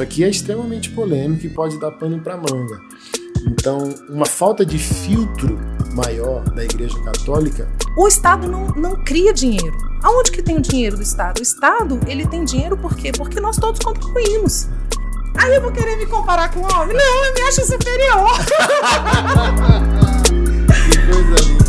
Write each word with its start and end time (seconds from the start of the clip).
isso 0.00 0.02
aqui 0.02 0.24
é 0.24 0.30
extremamente 0.30 0.88
polêmico 0.90 1.44
e 1.44 1.50
pode 1.50 1.78
dar 1.78 1.90
pano 1.90 2.18
para 2.20 2.34
manga. 2.36 2.80
Então, 3.46 3.94
uma 4.08 4.24
falta 4.24 4.64
de 4.64 4.78
filtro 4.78 5.58
maior 5.92 6.42
da 6.50 6.64
Igreja 6.64 6.98
Católica. 7.02 7.68
O 7.96 8.08
Estado 8.08 8.48
não, 8.48 8.68
não 8.68 9.04
cria 9.04 9.34
dinheiro. 9.34 9.76
Aonde 10.02 10.30
que 10.30 10.42
tem 10.42 10.56
o 10.56 10.60
dinheiro 10.60 10.96
do 10.96 11.02
Estado? 11.02 11.40
O 11.40 11.42
Estado, 11.42 12.00
ele 12.06 12.26
tem 12.26 12.44
dinheiro 12.44 12.78
por 12.78 12.96
quê? 12.96 13.12
Porque 13.14 13.38
nós 13.40 13.56
todos 13.56 13.84
contribuímos. 13.84 14.68
Aí 15.36 15.54
eu 15.54 15.60
vou 15.60 15.70
querer 15.70 15.96
me 15.96 16.06
comparar 16.06 16.50
com 16.50 16.60
o 16.60 16.64
homem? 16.64 16.96
Não, 16.96 17.24
eu 17.26 17.34
me 17.34 17.42
acho 17.42 17.66
superior. 17.66 18.30
que 20.90 20.96
coisa 21.12 21.36
linda. 21.46 21.64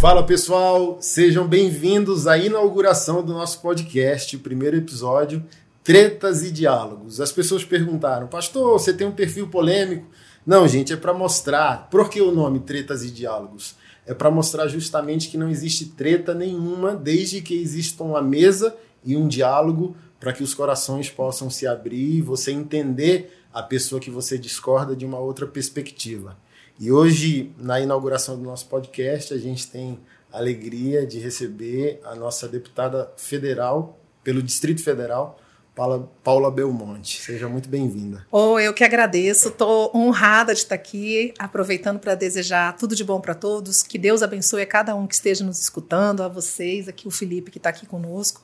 Fala 0.00 0.22
pessoal, 0.22 0.96
sejam 1.00 1.46
bem-vindos 1.46 2.26
à 2.26 2.38
inauguração 2.38 3.22
do 3.22 3.34
nosso 3.34 3.60
podcast, 3.60 4.34
o 4.34 4.40
primeiro 4.40 4.76
episódio, 4.76 5.44
Tretas 5.86 6.42
e 6.42 6.50
Diálogos. 6.50 7.20
As 7.20 7.30
pessoas 7.30 7.64
perguntaram, 7.64 8.26
pastor, 8.26 8.72
você 8.72 8.92
tem 8.92 9.06
um 9.06 9.12
perfil 9.12 9.46
polêmico? 9.46 10.10
Não, 10.44 10.66
gente, 10.66 10.92
é 10.92 10.96
para 10.96 11.14
mostrar. 11.14 11.88
Por 11.88 12.10
que 12.10 12.20
o 12.20 12.32
nome 12.32 12.58
Tretas 12.58 13.04
e 13.04 13.10
Diálogos? 13.12 13.76
É 14.04 14.12
para 14.12 14.28
mostrar 14.28 14.66
justamente 14.66 15.28
que 15.28 15.38
não 15.38 15.48
existe 15.48 15.90
treta 15.90 16.34
nenhuma 16.34 16.92
desde 16.92 17.40
que 17.40 17.54
exista 17.54 18.02
uma 18.02 18.20
mesa 18.20 18.76
e 19.04 19.16
um 19.16 19.28
diálogo 19.28 19.96
para 20.18 20.32
que 20.32 20.42
os 20.42 20.54
corações 20.54 21.08
possam 21.08 21.48
se 21.48 21.68
abrir 21.68 22.16
e 22.16 22.20
você 22.20 22.50
entender 22.50 23.44
a 23.54 23.62
pessoa 23.62 24.00
que 24.00 24.10
você 24.10 24.36
discorda 24.36 24.96
de 24.96 25.06
uma 25.06 25.20
outra 25.20 25.46
perspectiva. 25.46 26.36
E 26.80 26.90
hoje, 26.90 27.52
na 27.56 27.80
inauguração 27.80 28.36
do 28.36 28.42
nosso 28.42 28.66
podcast, 28.66 29.32
a 29.32 29.38
gente 29.38 29.70
tem 29.70 30.00
a 30.32 30.38
alegria 30.38 31.06
de 31.06 31.20
receber 31.20 32.00
a 32.02 32.16
nossa 32.16 32.48
deputada 32.48 33.12
federal 33.16 34.00
pelo 34.24 34.42
Distrito 34.42 34.82
Federal, 34.82 35.38
Paula, 35.76 36.10
Paula 36.24 36.50
Belmonte. 36.50 37.20
Seja 37.20 37.50
muito 37.50 37.68
bem-vinda. 37.68 38.26
Oh, 38.32 38.58
eu 38.58 38.72
que 38.72 38.82
agradeço. 38.82 39.48
Estou 39.48 39.90
honrada 39.94 40.54
de 40.54 40.60
estar 40.60 40.74
aqui, 40.74 41.34
aproveitando 41.38 41.98
para 41.98 42.14
desejar 42.14 42.74
tudo 42.78 42.96
de 42.96 43.04
bom 43.04 43.20
para 43.20 43.34
todos. 43.34 43.82
Que 43.82 43.98
Deus 43.98 44.22
abençoe 44.22 44.62
a 44.62 44.66
cada 44.66 44.94
um 44.94 45.06
que 45.06 45.12
esteja 45.12 45.44
nos 45.44 45.60
escutando, 45.60 46.22
a 46.22 46.28
vocês, 46.28 46.88
aqui 46.88 47.06
o 47.06 47.10
Felipe 47.10 47.50
que 47.50 47.58
está 47.58 47.68
aqui 47.68 47.84
conosco. 47.84 48.40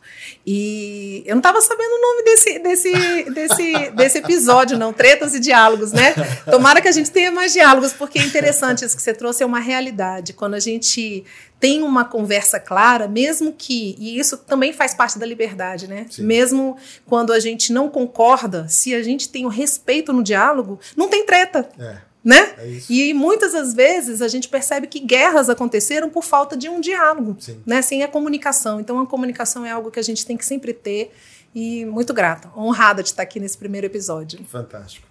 E 0.47 1.23
eu 1.25 1.35
não 1.35 1.41
estava 1.41 1.63
sabendo 1.63 1.93
o 1.95 2.01
nome 2.03 2.23
desse, 2.23 2.59
desse, 2.59 3.31
desse, 3.31 3.91
desse 3.93 4.19
episódio, 4.19 4.77
não. 4.77 4.93
Tretas 4.93 5.35
e 5.35 5.41
diálogos, 5.41 5.91
né? 5.91 6.13
Tomara 6.51 6.83
que 6.83 6.89
a 6.89 6.93
gente 6.93 7.11
tenha 7.11 7.31
mais 7.31 7.55
diálogos, 7.55 7.95
porque 7.95 8.19
é 8.19 8.25
interessante 8.25 8.85
isso 8.85 8.95
que 8.95 9.03
você 9.03 9.15
trouxe, 9.15 9.43
é 9.43 9.47
uma 9.47 9.59
realidade. 9.59 10.35
Quando 10.35 10.53
a 10.53 10.61
gente 10.61 11.25
tem 11.63 11.81
uma 11.81 12.05
conversa 12.05 12.59
clara, 12.59 13.07
mesmo 13.07 13.53
que, 13.57 13.95
e 13.97 14.19
isso 14.19 14.37
também 14.37 14.73
faz 14.73 14.95
parte 14.95 15.17
da 15.17 15.25
liberdade, 15.25 15.87
né? 15.87 16.07
Sim. 16.11 16.25
Mesmo 16.25 16.77
quando 17.07 17.33
a 17.33 17.39
gente 17.39 17.73
não 17.73 17.89
concorda, 17.89 18.67
se 18.67 18.93
a 18.93 19.01
gente 19.01 19.29
tem 19.29 19.47
o 19.47 19.49
respeito 19.49 20.13
no 20.13 20.25
diálogo, 20.25 20.81
não 20.97 21.09
tem 21.09 21.25
treta. 21.25 21.69
É. 21.79 21.99
Né? 22.25 22.55
É 22.59 22.79
e 22.91 23.15
muitas 23.15 23.53
das 23.53 23.75
vezes 23.75 24.21
a 24.21 24.27
gente 24.27 24.49
percebe 24.49 24.89
que 24.89 24.99
guerras 24.99 25.49
aconteceram 25.49 26.11
por 26.11 26.25
falta 26.25 26.57
de 26.57 26.69
um 26.69 26.81
diálogo, 26.81 27.37
Sim. 27.39 27.63
né? 27.65 27.81
sem 27.81 28.03
a 28.03 28.09
comunicação. 28.09 28.81
Então 28.81 28.99
a 28.99 29.07
comunicação 29.07 29.65
é 29.65 29.71
algo 29.71 29.89
que 29.89 30.01
a 30.01 30.05
gente 30.05 30.27
tem 30.27 30.37
que 30.37 30.45
sempre 30.45 30.73
ter 30.73 31.13
e 31.55 31.85
muito 31.85 32.13
grata, 32.13 32.51
honrada 32.57 33.05
de 33.05 33.11
estar 33.11 33.23
aqui 33.23 33.39
nesse 33.39 33.57
primeiro 33.57 33.87
episódio. 33.87 34.45
Fantástico. 34.47 35.07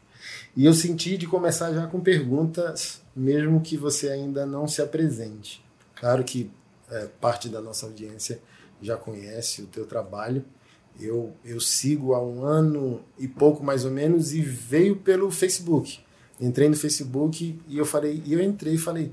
E 0.53 0.65
eu 0.65 0.73
senti 0.73 1.15
de 1.15 1.27
começar 1.27 1.71
já 1.71 1.87
com 1.87 2.01
perguntas, 2.01 3.01
mesmo 3.15 3.61
que 3.61 3.77
você 3.77 4.09
ainda 4.09 4.45
não 4.45 4.67
se 4.67 4.81
apresente. 4.81 5.63
Claro 6.01 6.23
que 6.23 6.49
é, 6.89 7.07
parte 7.21 7.47
da 7.47 7.61
nossa 7.61 7.85
audiência 7.85 8.41
já 8.81 8.97
conhece 8.97 9.61
o 9.61 9.67
teu 9.67 9.85
trabalho. 9.85 10.43
Eu, 10.99 11.31
eu 11.45 11.61
sigo 11.61 12.15
há 12.15 12.21
um 12.21 12.43
ano 12.43 13.01
e 13.19 13.27
pouco 13.27 13.63
mais 13.63 13.85
ou 13.85 13.91
menos 13.91 14.33
e 14.33 14.41
veio 14.41 14.95
pelo 14.95 15.29
Facebook. 15.29 15.99
Entrei 16.39 16.67
no 16.67 16.75
Facebook 16.75 17.61
e 17.67 17.77
eu 17.77 17.85
falei, 17.85 18.23
e 18.25 18.33
eu 18.33 18.41
entrei 18.41 18.73
e 18.73 18.77
falei, 18.79 19.11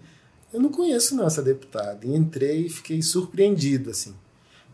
eu 0.51 0.59
não 0.59 0.71
conheço 0.71 1.15
não 1.15 1.27
essa 1.27 1.43
deputada. 1.43 2.07
E 2.07 2.17
entrei 2.17 2.65
e 2.65 2.71
fiquei 2.71 3.03
surpreendido 3.03 3.91
assim. 3.91 4.15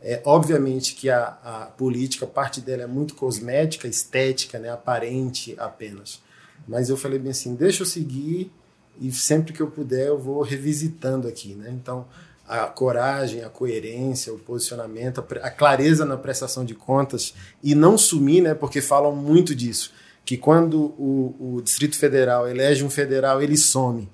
É, 0.00 0.22
obviamente 0.25 0.94
que 0.94 1.10
a, 1.10 1.37
a 1.43 1.66
política, 1.66 2.28
parte 2.28 2.60
dela 2.60 2.84
é 2.84 2.87
muito 2.87 3.16
cosmética, 3.16 3.89
estética, 3.89 4.60
né, 4.60 4.71
aparente 4.71 5.56
apenas. 5.59 6.22
Mas 6.69 6.89
eu 6.89 6.97
falei 6.97 7.19
bem 7.19 7.33
assim, 7.33 7.56
deixa 7.56 7.83
eu 7.83 7.87
seguir 7.87 8.53
e 9.00 9.10
sempre 9.12 9.53
que 9.53 9.60
eu 9.60 9.71
puder 9.71 10.09
eu 10.09 10.19
vou 10.19 10.43
revisitando 10.43 11.28
aqui, 11.28 11.55
né? 11.55 11.71
Então, 11.71 12.06
a 12.47 12.66
coragem, 12.66 13.43
a 13.43 13.49
coerência, 13.49 14.32
o 14.32 14.38
posicionamento, 14.38 15.25
a 15.43 15.50
clareza 15.50 16.05
na 16.05 16.16
prestação 16.16 16.65
de 16.65 16.75
contas 16.75 17.34
e 17.62 17.75
não 17.75 17.97
sumir, 17.97 18.43
né? 18.43 18.54
Porque 18.54 18.81
falam 18.81 19.15
muito 19.15 19.54
disso, 19.54 19.93
que 20.25 20.37
quando 20.37 20.94
o, 20.99 21.56
o 21.56 21.62
Distrito 21.62 21.97
Federal 21.97 22.49
elege 22.49 22.84
um 22.84 22.91
federal, 22.91 23.43
ele 23.43 23.56
some. 23.56 24.09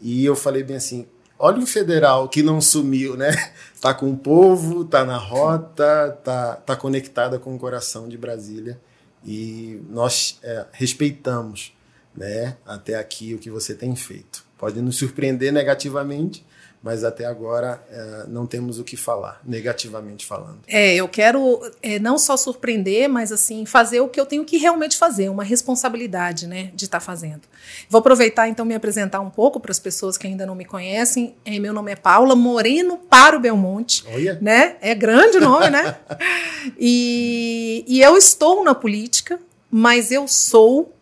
E 0.00 0.24
eu 0.24 0.34
falei 0.34 0.62
bem 0.62 0.76
assim, 0.76 1.06
olha 1.38 1.58
um 1.58 1.66
federal 1.66 2.28
que 2.28 2.42
não 2.42 2.60
sumiu, 2.60 3.16
né? 3.16 3.30
Tá 3.80 3.92
com 3.92 4.10
o 4.10 4.16
povo, 4.16 4.82
tá 4.82 5.04
na 5.04 5.18
rota, 5.18 6.18
tá, 6.24 6.56
tá 6.56 6.74
conectada 6.74 7.38
com 7.38 7.54
o 7.54 7.58
coração 7.58 8.08
de 8.08 8.16
Brasília 8.16 8.80
e 9.22 9.82
nós 9.90 10.38
é, 10.42 10.64
respeitamos 10.72 11.74
né, 12.16 12.56
até 12.64 12.96
aqui 12.96 13.34
o 13.34 13.38
que 13.38 13.50
você 13.50 13.74
tem 13.74 13.94
feito. 13.96 14.44
Pode 14.56 14.80
nos 14.80 14.96
surpreender 14.96 15.52
negativamente, 15.52 16.44
mas 16.84 17.02
até 17.02 17.24
agora 17.24 17.82
é, 17.90 18.24
não 18.28 18.46
temos 18.46 18.78
o 18.78 18.84
que 18.84 18.94
falar, 18.94 19.40
negativamente 19.42 20.26
falando. 20.26 20.58
É, 20.68 20.94
eu 20.94 21.08
quero 21.08 21.58
é, 21.82 21.98
não 21.98 22.18
só 22.18 22.36
surpreender, 22.36 23.08
mas 23.08 23.32
assim 23.32 23.64
fazer 23.64 24.00
o 24.00 24.08
que 24.08 24.20
eu 24.20 24.26
tenho 24.26 24.44
que 24.44 24.58
realmente 24.58 24.98
fazer, 24.98 25.30
uma 25.30 25.42
responsabilidade, 25.42 26.46
né, 26.46 26.70
de 26.74 26.84
estar 26.84 27.00
tá 27.00 27.04
fazendo. 27.04 27.40
Vou 27.88 28.00
aproveitar 28.00 28.48
então 28.48 28.66
me 28.66 28.74
apresentar 28.74 29.20
um 29.20 29.30
pouco 29.30 29.58
para 29.58 29.70
as 29.70 29.78
pessoas 29.78 30.18
que 30.18 30.26
ainda 30.26 30.44
não 30.44 30.54
me 30.54 30.66
conhecem. 30.66 31.34
É, 31.42 31.58
meu 31.58 31.72
nome 31.72 31.90
é 31.90 31.96
Paula 31.96 32.36
Moreno 32.36 32.98
Para 32.98 33.38
o 33.38 33.40
Belmonte, 33.40 34.04
Olha. 34.12 34.38
né? 34.42 34.76
É 34.82 34.94
grande 34.94 35.38
o 35.38 35.40
nome, 35.40 35.70
né? 35.70 35.96
e, 36.78 37.82
e 37.88 38.02
eu 38.02 38.14
estou 38.18 38.62
na 38.62 38.74
política, 38.74 39.40
mas 39.70 40.12
eu 40.12 40.28
sou 40.28 40.93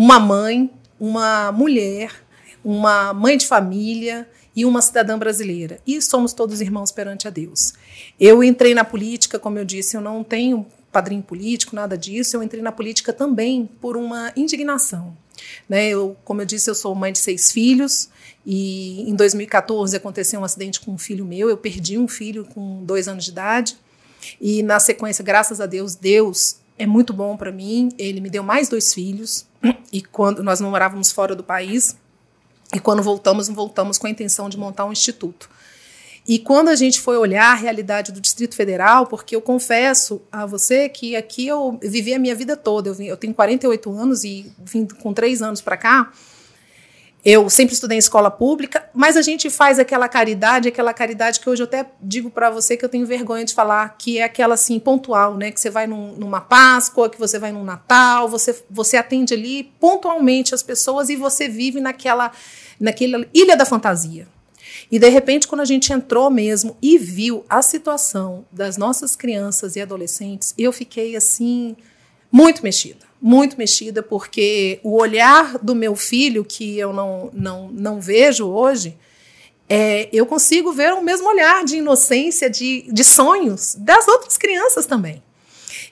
uma 0.00 0.18
mãe, 0.18 0.70
uma 0.98 1.52
mulher, 1.52 2.10
uma 2.64 3.12
mãe 3.12 3.36
de 3.36 3.46
família 3.46 4.26
e 4.56 4.64
uma 4.64 4.80
cidadã 4.80 5.18
brasileira. 5.18 5.78
E 5.86 6.00
somos 6.00 6.32
todos 6.32 6.62
irmãos 6.62 6.90
perante 6.90 7.28
a 7.28 7.30
Deus. 7.30 7.74
Eu 8.18 8.42
entrei 8.42 8.72
na 8.72 8.82
política, 8.82 9.38
como 9.38 9.58
eu 9.58 9.64
disse, 9.64 9.98
eu 9.98 10.00
não 10.00 10.24
tenho 10.24 10.66
padrinho 10.90 11.22
político, 11.22 11.76
nada 11.76 11.98
disso. 11.98 12.34
Eu 12.34 12.42
entrei 12.42 12.62
na 12.62 12.72
política 12.72 13.12
também 13.12 13.68
por 13.78 13.94
uma 13.94 14.32
indignação. 14.34 15.14
Né? 15.68 15.90
Eu, 15.90 16.16
como 16.24 16.40
eu 16.40 16.46
disse, 16.46 16.70
eu 16.70 16.74
sou 16.74 16.94
mãe 16.94 17.12
de 17.12 17.18
seis 17.18 17.52
filhos 17.52 18.08
e 18.46 19.02
em 19.02 19.14
2014 19.14 19.94
aconteceu 19.94 20.40
um 20.40 20.44
acidente 20.44 20.80
com 20.80 20.92
um 20.92 20.98
filho 20.98 21.26
meu. 21.26 21.50
Eu 21.50 21.58
perdi 21.58 21.98
um 21.98 22.08
filho 22.08 22.46
com 22.46 22.82
dois 22.86 23.06
anos 23.06 23.26
de 23.26 23.32
idade 23.32 23.76
e 24.40 24.62
na 24.62 24.80
sequência, 24.80 25.22
graças 25.22 25.60
a 25.60 25.66
Deus, 25.66 25.94
Deus 25.94 26.56
é 26.78 26.86
muito 26.86 27.12
bom 27.12 27.36
para 27.36 27.52
mim. 27.52 27.90
Ele 27.98 28.22
me 28.22 28.30
deu 28.30 28.42
mais 28.42 28.66
dois 28.66 28.94
filhos 28.94 29.49
e 29.92 30.02
quando 30.02 30.42
nós 30.42 30.60
morávamos 30.60 31.10
fora 31.10 31.34
do 31.34 31.44
país 31.44 31.96
e 32.74 32.78
quando 32.78 33.02
voltamos, 33.02 33.48
voltamos 33.48 33.98
com 33.98 34.06
a 34.06 34.10
intenção 34.10 34.48
de 34.48 34.56
montar 34.56 34.84
um 34.84 34.92
instituto. 34.92 35.48
E 36.26 36.38
quando 36.38 36.68
a 36.68 36.76
gente 36.76 37.00
foi 37.00 37.16
olhar 37.16 37.50
a 37.50 37.54
realidade 37.54 38.12
do 38.12 38.20
Distrito 38.20 38.54
Federal, 38.54 39.06
porque 39.06 39.34
eu 39.34 39.40
confesso 39.40 40.22
a 40.30 40.46
você 40.46 40.88
que 40.88 41.16
aqui 41.16 41.46
eu 41.46 41.78
vivi 41.82 42.14
a 42.14 42.18
minha 42.18 42.34
vida 42.34 42.56
toda, 42.56 42.90
eu, 42.90 42.94
vim, 42.94 43.06
eu 43.06 43.16
tenho 43.16 43.34
48 43.34 43.90
anos 43.90 44.22
e 44.22 44.52
vim 44.58 44.86
com 44.86 45.12
três 45.12 45.42
anos 45.42 45.60
para 45.60 45.76
cá, 45.76 46.12
eu 47.24 47.50
sempre 47.50 47.74
estudei 47.74 47.96
em 47.96 47.98
escola 47.98 48.30
pública, 48.30 48.88
mas 48.94 49.16
a 49.16 49.22
gente 49.22 49.50
faz 49.50 49.78
aquela 49.78 50.08
caridade, 50.08 50.68
aquela 50.68 50.94
caridade 50.94 51.38
que 51.38 51.50
hoje 51.50 51.62
eu 51.62 51.66
até 51.66 51.84
digo 52.00 52.30
para 52.30 52.48
você 52.48 52.76
que 52.76 52.84
eu 52.84 52.88
tenho 52.88 53.06
vergonha 53.06 53.44
de 53.44 53.52
falar, 53.52 53.96
que 53.98 54.18
é 54.18 54.24
aquela 54.24 54.54
assim 54.54 54.78
pontual, 54.78 55.36
né? 55.36 55.50
Que 55.50 55.60
você 55.60 55.68
vai 55.68 55.86
num, 55.86 56.16
numa 56.16 56.40
Páscoa, 56.40 57.10
que 57.10 57.18
você 57.18 57.38
vai 57.38 57.52
num 57.52 57.62
Natal, 57.62 58.26
você, 58.26 58.58
você 58.70 58.96
atende 58.96 59.34
ali 59.34 59.64
pontualmente 59.78 60.54
as 60.54 60.62
pessoas 60.62 61.10
e 61.10 61.16
você 61.16 61.46
vive 61.46 61.78
naquela, 61.78 62.32
naquela 62.78 63.26
ilha 63.34 63.54
da 63.54 63.66
fantasia. 63.66 64.26
E 64.90 64.98
de 64.98 65.08
repente, 65.08 65.46
quando 65.46 65.60
a 65.60 65.66
gente 65.66 65.92
entrou 65.92 66.30
mesmo 66.30 66.76
e 66.80 66.96
viu 66.96 67.44
a 67.50 67.60
situação 67.60 68.46
das 68.50 68.78
nossas 68.78 69.14
crianças 69.14 69.76
e 69.76 69.80
adolescentes, 69.80 70.54
eu 70.56 70.72
fiquei 70.72 71.14
assim 71.14 71.76
muito 72.32 72.62
mexida 72.62 73.09
muito 73.20 73.56
mexida, 73.58 74.02
porque 74.02 74.80
o 74.82 74.96
olhar 74.96 75.58
do 75.58 75.74
meu 75.74 75.94
filho, 75.94 76.44
que 76.44 76.78
eu 76.78 76.92
não, 76.92 77.30
não, 77.32 77.68
não 77.70 78.00
vejo 78.00 78.46
hoje, 78.46 78.96
é, 79.68 80.08
eu 80.12 80.26
consigo 80.26 80.72
ver 80.72 80.92
o 80.94 81.02
mesmo 81.02 81.28
olhar 81.28 81.64
de 81.64 81.76
inocência, 81.76 82.50
de, 82.50 82.86
de 82.90 83.04
sonhos 83.04 83.76
das 83.78 84.08
outras 84.08 84.36
crianças 84.36 84.86
também. 84.86 85.22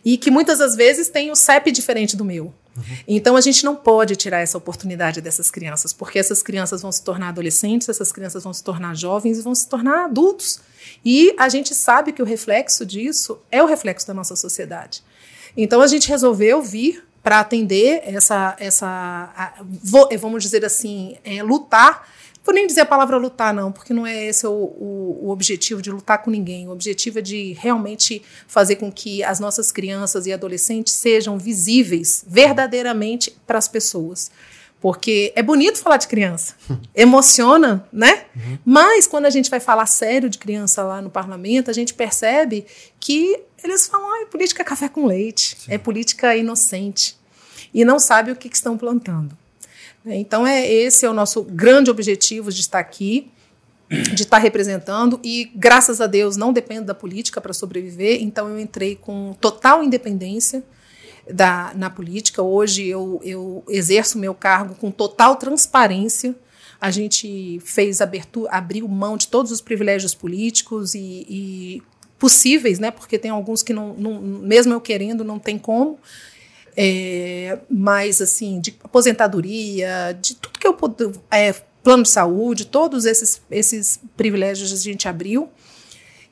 E 0.04 0.16
que 0.16 0.30
muitas 0.30 0.58
das 0.58 0.74
vezes 0.74 1.08
tem 1.08 1.30
o 1.30 1.36
CEP 1.36 1.70
diferente 1.70 2.16
do 2.16 2.24
meu. 2.24 2.46
Uhum. 2.46 2.96
Então 3.06 3.36
a 3.36 3.40
gente 3.40 3.64
não 3.64 3.76
pode 3.76 4.16
tirar 4.16 4.40
essa 4.40 4.56
oportunidade 4.56 5.20
dessas 5.20 5.50
crianças, 5.50 5.92
porque 5.92 6.18
essas 6.18 6.42
crianças 6.42 6.82
vão 6.82 6.90
se 6.90 7.02
tornar 7.02 7.28
adolescentes, 7.28 7.88
essas 7.88 8.10
crianças 8.10 8.42
vão 8.42 8.52
se 8.52 8.64
tornar 8.64 8.96
jovens 8.96 9.38
e 9.38 9.42
vão 9.42 9.54
se 9.54 9.68
tornar 9.68 10.06
adultos. 10.06 10.60
E 11.04 11.34
a 11.38 11.48
gente 11.48 11.74
sabe 11.74 12.12
que 12.12 12.22
o 12.22 12.24
reflexo 12.24 12.86
disso 12.86 13.38
é 13.50 13.62
o 13.62 13.66
reflexo 13.66 14.06
da 14.06 14.14
nossa 14.14 14.34
sociedade. 14.34 15.02
Então 15.56 15.80
a 15.80 15.86
gente 15.86 16.08
resolveu 16.08 16.62
vir 16.62 17.04
para 17.28 17.40
atender 17.40 18.00
essa, 18.06 18.56
essa 18.58 19.52
vamos 20.18 20.42
dizer 20.42 20.64
assim, 20.64 21.18
é, 21.22 21.42
lutar 21.42 22.08
vou 22.42 22.54
nem 22.54 22.66
dizer 22.66 22.80
a 22.80 22.86
palavra 22.86 23.18
lutar, 23.18 23.52
não, 23.52 23.70
porque 23.70 23.92
não 23.92 24.06
é 24.06 24.28
esse 24.28 24.46
o, 24.46 24.50
o, 24.50 25.20
o, 25.24 25.28
objetivo 25.28 25.82
de 25.82 25.90
lutar 25.90 26.22
com 26.22 26.30
ninguém. 26.30 26.66
O 26.66 26.70
objetivo 26.70 27.18
é 27.18 27.22
de 27.22 27.52
realmente 27.52 28.22
fazer 28.46 28.76
com 28.76 28.90
que 28.90 29.22
as 29.22 29.38
nossas 29.38 29.70
crianças 29.70 30.24
e 30.24 30.32
adolescentes 30.32 30.94
sejam 30.94 31.36
visíveis 31.36 32.24
verdadeiramente 32.26 33.36
para 33.46 33.58
as 33.58 33.68
pessoas. 33.68 34.30
Porque 34.80 35.30
é 35.36 35.42
bonito 35.42 35.78
falar 35.78 35.98
de 35.98 36.08
criança, 36.08 36.54
emociona, 36.94 37.86
né? 37.92 38.24
Uhum. 38.34 38.58
Mas 38.64 39.06
quando 39.06 39.26
a 39.26 39.30
gente 39.30 39.50
vai 39.50 39.60
falar 39.60 39.84
sério 39.84 40.30
de 40.30 40.38
criança 40.38 40.82
lá 40.82 41.02
no 41.02 41.10
parlamento, 41.10 41.70
a 41.70 41.74
gente 41.74 41.92
percebe 41.92 42.64
que 42.98 43.38
eles 43.62 43.86
falam: 43.86 44.10
ah, 44.10 44.22
é 44.22 44.24
política 44.24 44.64
café 44.64 44.88
com 44.88 45.06
leite, 45.06 45.56
Sim. 45.58 45.72
é 45.72 45.76
política 45.76 46.34
inocente. 46.34 47.17
E 47.78 47.84
não 47.84 48.00
sabe 48.00 48.32
o 48.32 48.34
que, 48.34 48.48
que 48.48 48.56
estão 48.56 48.76
plantando. 48.76 49.38
Então, 50.04 50.44
é 50.44 50.68
esse 50.68 51.06
é 51.06 51.08
o 51.08 51.12
nosso 51.12 51.44
grande 51.44 51.88
objetivo 51.88 52.50
de 52.50 52.60
estar 52.60 52.80
aqui, 52.80 53.30
de 53.88 54.24
estar 54.24 54.38
representando, 54.38 55.20
e 55.22 55.48
graças 55.54 56.00
a 56.00 56.08
Deus 56.08 56.36
não 56.36 56.52
dependo 56.52 56.86
da 56.86 56.94
política 56.94 57.40
para 57.40 57.52
sobreviver, 57.52 58.20
então 58.20 58.48
eu 58.48 58.58
entrei 58.58 58.96
com 58.96 59.32
total 59.40 59.84
independência 59.84 60.64
da, 61.32 61.72
na 61.76 61.88
política. 61.88 62.42
Hoje 62.42 62.84
eu, 62.84 63.20
eu 63.22 63.62
exerço 63.68 64.18
meu 64.18 64.34
cargo 64.34 64.74
com 64.74 64.90
total 64.90 65.36
transparência. 65.36 66.34
A 66.80 66.90
gente 66.90 67.60
fez 67.64 68.00
abertura, 68.00 68.50
abriu 68.50 68.88
mão 68.88 69.16
de 69.16 69.28
todos 69.28 69.52
os 69.52 69.60
privilégios 69.60 70.16
políticos 70.16 70.96
e, 70.96 71.24
e 71.28 71.82
possíveis, 72.18 72.80
né? 72.80 72.90
Porque 72.90 73.16
tem 73.20 73.30
alguns 73.30 73.62
que 73.62 73.72
não, 73.72 73.94
não, 73.94 74.20
mesmo 74.20 74.72
eu 74.74 74.80
querendo, 74.80 75.22
não 75.22 75.38
tem 75.38 75.56
como 75.60 75.96
é, 76.80 77.58
mais 77.68 78.22
assim, 78.22 78.60
de 78.60 78.78
aposentadoria, 78.84 80.16
de 80.22 80.36
tudo 80.36 80.60
que 80.60 80.66
eu 80.66 80.74
puder, 80.74 81.10
é, 81.28 81.52
plano 81.82 82.04
de 82.04 82.08
saúde, 82.08 82.66
todos 82.66 83.04
esses, 83.04 83.42
esses 83.50 83.98
privilégios 84.16 84.72
a 84.72 84.76
gente 84.76 85.08
abriu. 85.08 85.48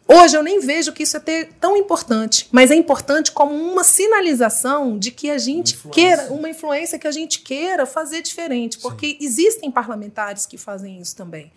Hoje 0.07 0.37
eu 0.37 0.45
nem 0.45 0.61
vejo 0.61 0.93
que 0.93 1.03
isso 1.03 1.17
é 1.17 1.21
ter 1.21 1.49
tão 1.59 1.77
importante, 1.77 2.47
mas 2.53 2.71
é 2.71 2.77
importante 2.77 3.33
como 3.33 3.53
uma 3.53 3.83
sinalização 3.83 4.97
de 4.97 5.11
que 5.11 5.31
a 5.31 5.39
gente 5.39 5.77
queira, 5.91 6.33
uma 6.33 6.49
influência 6.49 6.97
que 6.97 7.09
a 7.09 7.11
gente 7.11 7.41
queira 7.41 7.85
fazer 7.85 8.23
diferente, 8.23 8.79
porque 8.79 9.09
Sim. 9.09 9.19
existem 9.21 9.69
parlamentares 9.69 10.47
que 10.47 10.57
fazem 10.57 11.01
isso 11.01 11.17
também. 11.17 11.51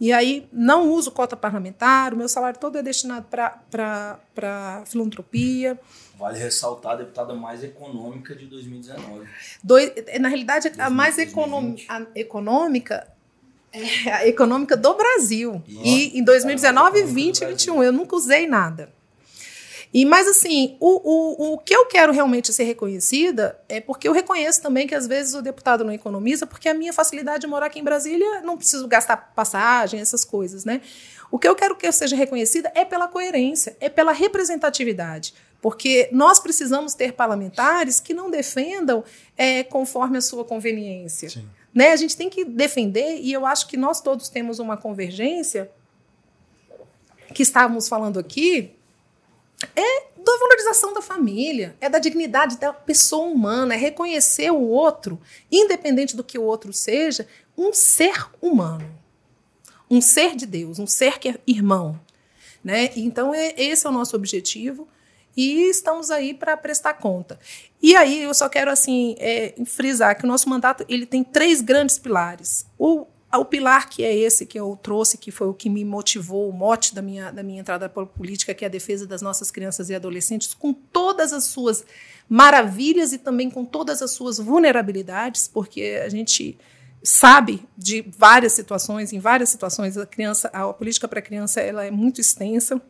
E 0.00 0.12
aí 0.12 0.48
não 0.50 0.90
uso 0.90 1.10
cota 1.10 1.36
parlamentar, 1.36 2.14
o 2.14 2.16
meu 2.16 2.28
salário 2.28 2.58
todo 2.58 2.78
é 2.78 2.82
destinado 2.82 3.26
para 3.70 4.82
filantropia. 4.86 5.78
Vale 6.18 6.38
ressaltar 6.38 6.92
a 6.92 6.96
deputada 6.96 7.34
mais 7.34 7.62
econômica 7.62 8.34
de 8.34 8.46
2019. 8.46 9.28
Dois, 9.62 9.92
na 10.18 10.28
realidade, 10.28 10.70
2020, 10.70 10.80
a 10.80 10.90
mais 10.90 11.18
a 11.18 12.06
econômica 12.14 13.06
é 13.72 14.12
a 14.12 14.26
econômica 14.26 14.76
do 14.76 14.94
Brasil. 14.94 15.62
E, 15.68 16.16
e 16.16 16.18
em 16.18 16.24
2019, 16.24 17.04
20 17.04 17.40
e 17.42 17.46
21, 17.46 17.82
eu 17.82 17.92
nunca 17.92 18.16
usei 18.16 18.46
nada. 18.46 18.92
E 19.92 20.04
mas 20.04 20.28
assim, 20.28 20.76
o, 20.78 20.86
o, 20.88 21.54
o 21.54 21.58
que 21.58 21.74
eu 21.74 21.86
quero 21.86 22.12
realmente 22.12 22.52
ser 22.52 22.62
reconhecida 22.64 23.60
é 23.68 23.80
porque 23.80 24.06
eu 24.06 24.12
reconheço 24.12 24.62
também 24.62 24.86
que 24.86 24.94
às 24.94 25.06
vezes 25.06 25.34
o 25.34 25.42
deputado 25.42 25.84
não 25.84 25.92
economiza, 25.92 26.46
porque 26.46 26.68
a 26.68 26.74
minha 26.74 26.92
facilidade 26.92 27.40
de 27.40 27.46
morar 27.48 27.66
aqui 27.66 27.80
em 27.80 27.84
Brasília 27.84 28.40
não 28.42 28.56
preciso 28.56 28.86
gastar 28.86 29.16
passagem, 29.34 30.00
essas 30.00 30.24
coisas, 30.24 30.64
né? 30.64 30.80
O 31.30 31.38
que 31.38 31.46
eu 31.46 31.56
quero 31.56 31.76
que 31.76 31.86
eu 31.86 31.92
seja 31.92 32.14
reconhecida 32.14 32.70
é 32.74 32.84
pela 32.84 33.08
coerência, 33.08 33.76
é 33.80 33.88
pela 33.88 34.12
representatividade. 34.12 35.34
Porque 35.60 36.08
nós 36.10 36.38
precisamos 36.38 36.94
ter 36.94 37.12
parlamentares 37.12 38.00
que 38.00 38.14
não 38.14 38.30
defendam 38.30 39.04
é, 39.36 39.62
conforme 39.62 40.18
a 40.18 40.20
sua 40.20 40.44
conveniência. 40.44 41.44
Né? 41.74 41.92
A 41.92 41.96
gente 41.96 42.16
tem 42.16 42.30
que 42.30 42.44
defender, 42.44 43.18
e 43.20 43.32
eu 43.32 43.44
acho 43.44 43.68
que 43.68 43.76
nós 43.76 44.00
todos 44.00 44.28
temos 44.28 44.58
uma 44.58 44.76
convergência, 44.76 45.70
que 47.34 47.42
estávamos 47.42 47.88
falando 47.88 48.18
aqui, 48.18 48.74
é 49.76 50.02
da 50.16 50.36
valorização 50.38 50.92
da 50.92 51.02
família, 51.02 51.76
é 51.80 51.88
da 51.88 51.98
dignidade 51.98 52.58
da 52.58 52.72
pessoa 52.72 53.26
humana, 53.26 53.74
é 53.74 53.76
reconhecer 53.76 54.50
o 54.50 54.60
outro, 54.60 55.20
independente 55.50 56.16
do 56.16 56.24
que 56.24 56.38
o 56.38 56.42
outro 56.42 56.72
seja, 56.72 57.26
um 57.56 57.72
ser 57.72 58.28
humano. 58.40 58.98
Um 59.90 60.00
ser 60.00 60.36
de 60.36 60.46
Deus, 60.46 60.78
um 60.78 60.86
ser 60.86 61.18
que 61.18 61.28
é 61.28 61.38
irmão. 61.46 62.00
Né? 62.62 62.90
Então, 62.96 63.34
é, 63.34 63.54
esse 63.56 63.86
é 63.86 63.90
o 63.90 63.92
nosso 63.92 64.14
objetivo 64.14 64.86
e 65.36 65.68
estamos 65.70 66.10
aí 66.10 66.34
para 66.34 66.56
prestar 66.56 66.94
conta. 66.94 67.38
E 67.82 67.96
aí 67.96 68.22
eu 68.22 68.34
só 68.34 68.48
quero 68.48 68.70
assim 68.70 69.16
é, 69.18 69.54
frisar 69.64 70.16
que 70.16 70.24
o 70.24 70.28
nosso 70.28 70.48
mandato 70.48 70.84
ele 70.88 71.06
tem 71.06 71.24
três 71.24 71.60
grandes 71.60 71.98
pilares. 71.98 72.66
O, 72.78 73.06
o 73.38 73.44
pilar 73.44 73.88
que 73.88 74.02
é 74.02 74.14
esse 74.14 74.44
que 74.44 74.58
eu 74.58 74.78
trouxe, 74.82 75.16
que 75.16 75.30
foi 75.30 75.46
o 75.46 75.54
que 75.54 75.70
me 75.70 75.84
motivou, 75.84 76.48
o 76.48 76.52
mote 76.52 76.94
da 76.94 77.00
minha, 77.00 77.30
da 77.30 77.42
minha 77.42 77.60
entrada 77.60 77.88
para 77.88 78.02
a 78.02 78.06
política, 78.06 78.52
que 78.52 78.64
é 78.64 78.68
a 78.68 78.70
defesa 78.70 79.06
das 79.06 79.22
nossas 79.22 79.50
crianças 79.50 79.88
e 79.88 79.94
adolescentes, 79.94 80.52
com 80.52 80.72
todas 80.72 81.32
as 81.32 81.44
suas 81.44 81.84
maravilhas 82.28 83.12
e 83.12 83.18
também 83.18 83.48
com 83.48 83.64
todas 83.64 84.02
as 84.02 84.10
suas 84.10 84.38
vulnerabilidades, 84.38 85.46
porque 85.46 86.00
a 86.04 86.08
gente 86.08 86.58
sabe 87.02 87.66
de 87.76 88.04
várias 88.18 88.52
situações, 88.52 89.12
em 89.12 89.18
várias 89.18 89.48
situações 89.48 89.96
a 89.96 90.04
criança, 90.04 90.48
a 90.52 90.72
política 90.72 91.08
para 91.08 91.20
a 91.20 91.22
criança 91.22 91.60
ela 91.60 91.84
é 91.84 91.90
muito 91.90 92.20
extensa. 92.20 92.80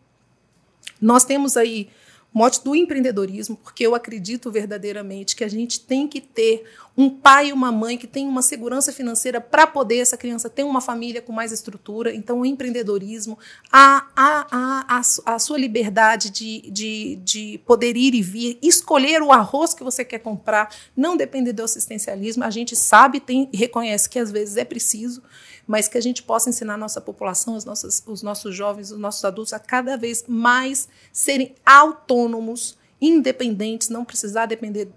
Nós 1.01 1.25
temos 1.25 1.57
aí 1.57 1.89
mote 2.33 2.63
do 2.63 2.75
empreendedorismo, 2.75 3.57
porque 3.57 3.87
eu 3.87 3.95
acredito 3.95 4.51
verdadeiramente 4.51 5.35
que 5.35 5.45
a 5.45 5.49
gente 5.49 5.81
tem 5.81 6.07
que 6.07 6.21
ter 6.21 6.65
um 6.97 7.09
pai 7.09 7.49
e 7.49 7.53
uma 7.53 7.73
mãe 7.73 7.97
que 7.97 8.07
tem 8.07 8.27
uma 8.27 8.43
segurança 8.43 8.93
financeira 8.93 9.41
para 9.41 9.67
poder 9.67 9.99
essa 9.99 10.17
criança 10.17 10.51
ter 10.51 10.65
uma 10.65 10.81
família 10.81 11.23
com 11.23 11.33
mais 11.33 11.51
estrutura. 11.51 12.15
Então, 12.15 12.41
o 12.41 12.47
empreendedorismo, 12.47 13.39
a, 13.73 14.07
a, 14.15 14.87
a, 14.87 15.01
a, 15.35 15.39
sua 15.39 15.59
liberdade 15.59 16.31
de, 16.31 16.71
de, 16.71 17.17
de 17.25 17.61
poder 17.67 17.97
ir 17.97 18.15
e 18.15 18.23
vir, 18.23 18.59
escolher 18.63 19.23
o 19.23 19.33
arroz 19.33 19.73
que 19.73 19.83
você 19.83 20.05
quer 20.05 20.19
comprar, 20.19 20.75
não 20.97 21.17
depender 21.17 21.53
do 21.53 21.63
assistencialismo. 21.63 22.45
A 22.45 22.51
gente 22.51 22.77
sabe, 22.77 23.19
tem, 23.19 23.49
reconhece 23.53 24.09
que 24.09 24.19
às 24.19 24.31
vezes 24.31 24.57
é 24.57 24.65
preciso, 24.65 25.23
mas 25.71 25.87
que 25.87 25.97
a 25.97 26.01
gente 26.01 26.25
possa 26.25 26.51
ensinar 26.51 26.75
a 26.75 26.77
nossa 26.77 27.01
população, 27.01 27.55
as 27.55 27.65
nossas, 27.65 28.03
os 28.05 28.25
nossos 28.25 28.53
jovens, 28.53 28.91
os 28.91 28.99
nossos 28.99 29.25
adultos 29.25 29.53
a 29.53 29.59
cada 29.61 29.97
vez 29.97 30.25
mais 30.27 30.89
serem 31.13 31.55
autônomos, 31.65 32.77
independentes, 33.01 33.89
não 33.89 34.05
precisar 34.05 34.47
depender 34.47 34.89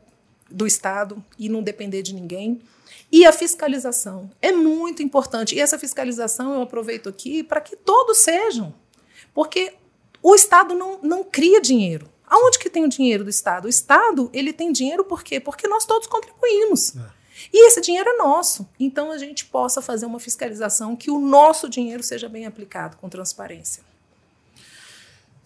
do 0.49 0.65
Estado 0.65 1.23
e 1.37 1.47
não 1.47 1.61
depender 1.61 2.01
de 2.01 2.15
ninguém. 2.15 2.59
E 3.11 3.23
a 3.23 3.31
fiscalização 3.31 4.31
é 4.41 4.51
muito 4.51 5.03
importante. 5.03 5.53
E 5.53 5.59
essa 5.59 5.77
fiscalização 5.77 6.55
eu 6.55 6.63
aproveito 6.63 7.07
aqui 7.07 7.43
para 7.43 7.61
que 7.61 7.75
todos 7.75 8.17
sejam. 8.17 8.73
Porque 9.31 9.75
o 10.23 10.33
Estado 10.33 10.73
não, 10.73 10.99
não 11.03 11.23
cria 11.23 11.61
dinheiro. 11.61 12.09
Aonde 12.25 12.57
que 12.57 12.67
tem 12.67 12.83
o 12.83 12.89
dinheiro 12.89 13.23
do 13.23 13.29
Estado? 13.29 13.65
O 13.65 13.69
Estado 13.69 14.27
ele 14.33 14.51
tem 14.51 14.71
dinheiro 14.71 15.03
por 15.03 15.23
quê? 15.23 15.39
Porque 15.39 15.67
nós 15.67 15.85
todos 15.85 16.07
contribuímos. 16.07 16.95
É. 16.95 17.22
E 17.51 17.67
esse 17.67 17.81
dinheiro 17.81 18.09
é 18.09 18.17
nosso. 18.17 18.67
Então 18.79 19.11
a 19.11 19.17
gente 19.17 19.45
possa 19.45 19.81
fazer 19.81 20.05
uma 20.05 20.19
fiscalização 20.19 20.95
que 20.95 21.09
o 21.09 21.19
nosso 21.19 21.69
dinheiro 21.69 22.03
seja 22.03 22.29
bem 22.29 22.45
aplicado 22.45 22.97
com 22.97 23.09
transparência. 23.09 23.83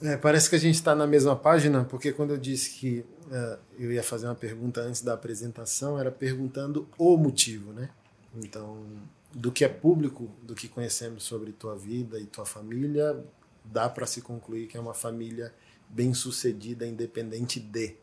É, 0.01 0.15
parece 0.15 0.49
que 0.49 0.55
a 0.55 0.59
gente 0.59 0.75
está 0.75 0.93
na 0.93 1.07
mesma 1.07 1.35
página, 1.35 1.83
porque 1.83 2.11
quando 2.11 2.31
eu 2.31 2.37
disse 2.37 2.71
que 2.71 2.99
uh, 2.99 3.57
eu 3.79 3.91
ia 3.91 4.03
fazer 4.03 4.27
uma 4.27 4.35
pergunta 4.35 4.81
antes 4.81 5.01
da 5.01 5.13
apresentação, 5.13 5.99
era 5.99 6.11
perguntando 6.11 6.87
o 6.99 7.17
motivo, 7.17 7.73
né? 7.73 7.89
Então, 8.35 8.85
do 9.33 9.51
que 9.51 9.65
é 9.65 9.67
público, 9.67 10.29
do 10.43 10.53
que 10.53 10.67
conhecemos 10.67 11.23
sobre 11.23 11.51
tua 11.51 11.75
vida 11.75 12.19
e 12.19 12.25
tua 12.25 12.45
família, 12.45 13.23
dá 13.65 13.89
para 13.89 14.05
se 14.05 14.21
concluir 14.21 14.67
que 14.67 14.77
é 14.77 14.79
uma 14.79 14.93
família 14.93 15.51
bem 15.89 16.13
sucedida, 16.13 16.85
independente 16.85 17.59
de. 17.59 17.95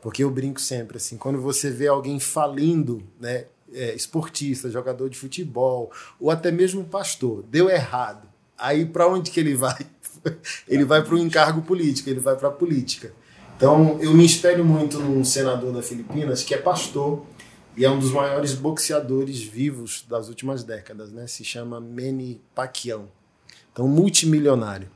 Porque 0.00 0.22
eu 0.22 0.30
brinco 0.30 0.60
sempre 0.60 0.96
assim, 0.96 1.16
quando 1.16 1.40
você 1.40 1.70
vê 1.70 1.88
alguém 1.88 2.20
falindo, 2.20 3.02
né, 3.20 3.46
é, 3.72 3.94
esportista, 3.94 4.70
jogador 4.70 5.08
de 5.08 5.18
futebol, 5.18 5.90
ou 6.20 6.30
até 6.30 6.50
mesmo 6.50 6.84
pastor, 6.84 7.42
deu 7.42 7.68
errado. 7.68 8.28
Aí 8.56 8.86
para 8.86 9.08
onde 9.08 9.30
que 9.30 9.40
ele 9.40 9.54
vai? 9.54 9.78
ele 10.66 10.84
vai 10.84 11.02
para 11.02 11.14
o 11.14 11.18
encargo 11.18 11.62
político, 11.62 12.08
ele 12.08 12.20
vai 12.20 12.36
para 12.36 12.48
a 12.48 12.52
política. 12.52 13.12
Então 13.56 13.98
eu 14.00 14.14
me 14.14 14.24
espelho 14.24 14.64
muito 14.64 15.00
num 15.00 15.24
senador 15.24 15.72
da 15.72 15.82
Filipinas 15.82 16.42
que 16.42 16.54
é 16.54 16.58
pastor 16.58 17.24
e 17.76 17.84
é 17.84 17.90
um 17.90 17.98
dos 17.98 18.12
maiores 18.12 18.54
boxeadores 18.54 19.40
vivos 19.40 20.04
das 20.08 20.28
últimas 20.28 20.64
décadas, 20.64 21.12
né? 21.12 21.26
Se 21.26 21.44
chama 21.44 21.80
Manny 21.80 22.40
Pacquiao. 22.54 23.08
Então 23.72 23.86
multimilionário. 23.86 24.88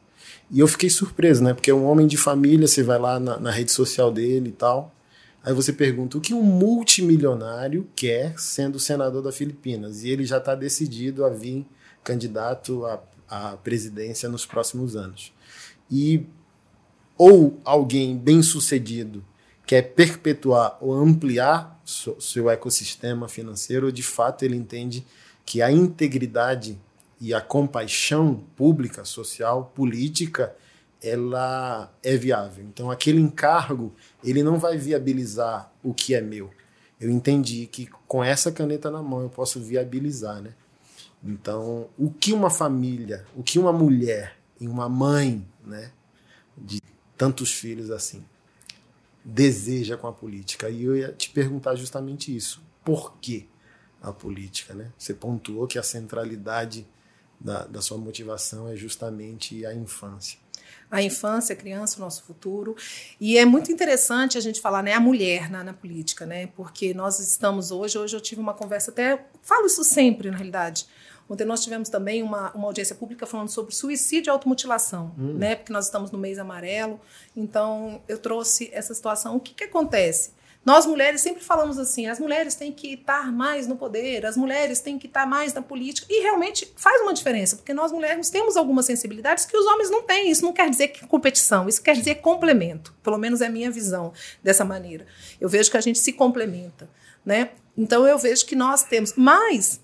E 0.53 0.61
eu 0.61 0.69
fiquei 0.69 0.91
surpreso, 0.91 1.43
né? 1.43 1.55
Porque 1.55 1.71
é 1.71 1.75
um 1.75 1.87
homem 1.87 2.07
de 2.07 2.19
família, 2.19 2.69
você 2.69 2.83
vai 2.83 2.99
lá 2.99 3.19
na, 3.19 3.41
na 3.41 3.51
rede 3.51 3.73
social 3.73 4.13
dele 4.13 4.51
e 4.51 4.53
tal. 4.53 4.95
Aí 5.43 5.55
você 5.55 5.73
pergunta 5.73 6.19
o 6.19 6.21
que 6.21 6.35
um 6.35 6.43
multimilionário 6.43 7.89
quer 7.97 8.39
sendo 8.39 8.79
senador 8.79 9.23
da 9.23 9.33
Filipinas. 9.33 10.05
E 10.05 10.11
ele 10.11 10.27
já 10.27 10.37
está 10.37 10.55
decidido 10.55 11.25
a 11.25 11.31
vir 11.31 11.67
candidato 12.05 12.85
à, 12.85 13.03
à 13.29 13.57
presidência 13.57 14.29
nos 14.29 14.45
próximos 14.45 14.95
anos. 14.95 15.33
E 15.91 16.27
ou 17.17 17.59
alguém 17.65 18.17
bem 18.17 18.43
sucedido 18.43 19.25
quer 19.67 19.95
perpetuar 19.95 20.77
ou 20.83 20.93
ampliar 20.93 21.81
seu 21.85 22.51
ecossistema 22.51 23.27
financeiro, 23.27 23.91
de 23.91 24.03
fato 24.03 24.45
ele 24.45 24.57
entende 24.57 25.07
que 25.47 25.63
a 25.63 25.73
integridade 25.73 26.79
e 27.23 27.33
a 27.33 27.41
compaixão 27.41 28.35
pública, 28.57 29.05
social, 29.05 29.71
política, 29.77 30.57
ela 31.01 31.89
é 32.03 32.17
viável. 32.17 32.65
Então 32.65 32.91
aquele 32.91 33.21
encargo, 33.21 33.95
ele 34.25 34.43
não 34.43 34.59
vai 34.59 34.77
viabilizar 34.77 35.73
o 35.85 35.95
que 35.95 36.17
é 36.17 36.21
meu. 36.21 36.51
Eu 37.01 37.09
entendi 37.09 37.69
que 37.69 37.87
com 38.09 38.25
essa 38.25 38.51
caneta 38.51 38.91
na 38.91 39.01
mão 39.01 39.23
eu 39.23 39.31
posso 39.31 39.61
viabilizar, 39.61 40.43
né? 40.43 40.53
Então, 41.23 41.89
o 41.97 42.11
que 42.11 42.33
uma 42.33 42.51
família, 42.51 43.25
o 43.37 43.43
que 43.45 43.57
uma 43.57 43.73
mulher 43.73 44.37
e 44.61 44.67
uma 44.67 44.89
mãe, 44.89 45.47
né, 45.65 45.93
de 46.59 46.83
tantos 47.17 47.53
filhos 47.53 47.93
assim, 47.93 48.25
deseja 49.25 49.97
com 49.97 50.09
a 50.09 50.13
política? 50.13 50.69
E 50.69 50.83
eu 50.83 50.97
ia 50.97 51.13
te 51.13 51.31
perguntar 51.31 51.77
justamente 51.77 52.35
isso. 52.35 52.61
Por 52.85 53.15
que 53.19 53.49
a 54.03 54.13
política, 54.13 54.75
né? 54.75 54.91
Você 54.99 55.15
pontuou 55.15 55.69
que 55.69 55.79
a 55.79 55.85
centralidade 55.85 56.85
da, 57.43 57.65
da 57.67 57.83
sua 57.83 57.99
motivação 57.99 58.69
é 58.69 58.77
justamente 58.77 59.67
a 59.67 59.75
infância 59.75 60.39
a 60.93 61.03
infância, 61.03 61.55
a 61.55 61.57
criança, 61.57 61.97
o 61.97 62.01
nosso 62.01 62.23
futuro. 62.23 62.77
E 63.19 63.39
é 63.39 63.47
muito 63.47 63.73
interessante 63.73 64.37
a 64.37 64.41
gente 64.43 64.61
falar, 64.61 64.83
né, 64.83 64.93
a 64.93 65.01
mulher 65.01 65.51
na, 65.51 65.65
na, 65.65 65.73
política, 65.73 66.27
né? 66.27 66.49
Porque 66.49 66.93
nós 66.93 67.19
estamos 67.19 67.71
hoje, 67.71 67.97
hoje 67.97 68.15
eu 68.15 68.21
tive 68.21 68.43
uma 68.43 68.53
conversa 68.53 68.91
até, 68.91 69.25
falo 69.43 69.65
isso 69.65 69.83
sempre, 69.85 70.31
na 70.31 70.37
realidade. 70.37 70.87
Ontem 71.31 71.47
nós 71.47 71.63
tivemos 71.63 71.89
também 71.89 72.23
uma, 72.23 72.53
uma 72.53 72.67
audiência 72.67 72.95
pública 72.95 73.25
falando 73.25 73.49
sobre 73.49 73.75
suicídio 73.75 74.29
e 74.29 74.33
automutilação, 74.33 75.15
hum. 75.19 75.39
né? 75.39 75.57
Porque 75.57 75.73
nós 75.73 75.87
estamos 75.87 76.11
no 76.11 76.19
mês 76.19 76.39
amarelo. 76.39 77.01
Então, 77.35 78.03
eu 78.07 78.19
trouxe 78.19 78.69
essa 78.71 78.93
situação. 78.93 79.37
O 79.37 79.41
que, 79.41 79.55
que 79.55 79.65
acontece? 79.65 80.33
Nós 80.65 80.87
mulheres 80.87 81.21
sempre 81.21 81.43
falamos 81.43 81.77
assim: 81.79 82.07
as 82.07 82.21
mulheres 82.21 82.55
têm 82.55 82.71
que 82.71 82.95
estar 82.95 83.33
mais 83.33 83.67
no 83.67 83.77
poder, 83.77 84.25
as 84.25 84.37
mulheres 84.37 84.81
têm 84.81 84.99
que 84.99 85.09
estar 85.09 85.27
mais 85.27 85.53
na 85.53 85.61
política. 85.61 86.07
E 86.09 86.23
realmente 86.23 86.73
faz 86.77 87.01
uma 87.03 87.13
diferença, 87.13 87.57
porque 87.57 87.75
nós 87.75 87.91
mulheres 87.91 88.31
temos 88.31 88.57
algumas 88.57 88.87
sensibilidades 88.87 89.45
que 89.45 89.57
os 89.57 89.67
homens 89.67 89.91
não 89.91 90.03
têm. 90.03 90.31
Isso 90.31 90.45
não 90.45 90.53
quer 90.53 90.71
dizer 90.71 90.89
que 90.89 91.07
competição, 91.07 91.69
isso 91.69 91.83
quer 91.83 91.97
dizer 91.97 92.17
complemento. 92.17 92.95
Pelo 93.03 93.19
menos 93.19 93.41
é 93.41 93.47
a 93.47 93.51
minha 93.51 93.71
visão 93.71 94.13
dessa 94.43 94.65
maneira. 94.65 95.05
Eu 95.41 95.49
vejo 95.49 95.71
que 95.71 95.77
a 95.77 95.81
gente 95.81 95.99
se 95.99 96.13
complementa. 96.13 96.89
Né? 97.25 97.51
Então 97.77 98.07
eu 98.07 98.19
vejo 98.19 98.47
que 98.47 98.55
nós 98.55 98.85
temos. 98.85 99.15
Mas 99.17 99.81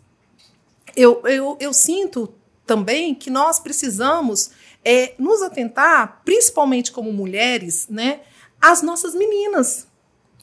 eu, 0.94 1.20
eu, 1.25 1.56
eu 1.58 1.73
sinto 1.73 2.32
também 2.64 3.14
que 3.14 3.30
nós 3.30 3.58
precisamos 3.58 4.50
é, 4.85 5.14
nos 5.18 5.42
atentar, 5.42 6.23
principalmente 6.25 6.92
como 6.92 7.12
mulheres, 7.12 7.88
né, 7.88 8.20
às 8.61 8.82
nossas 8.82 9.14
meninas 9.14 9.88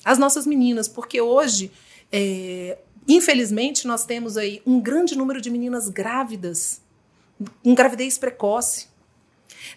as 0.06 0.20
nossas 0.20 0.46
meninas, 0.46 0.88
porque 0.88 1.20
hoje, 1.20 1.72
é, 2.12 2.78
infelizmente, 3.08 3.88
nós 3.88 4.06
temos 4.06 4.38
aí 4.38 4.62
um 4.66 4.80
grande 4.80 5.18
número 5.18 5.42
de 5.42 5.50
meninas 5.50 5.90
grávidas, 5.90 6.80
com 7.64 7.74
gravidez 7.74 8.18
precoce. 8.18 8.88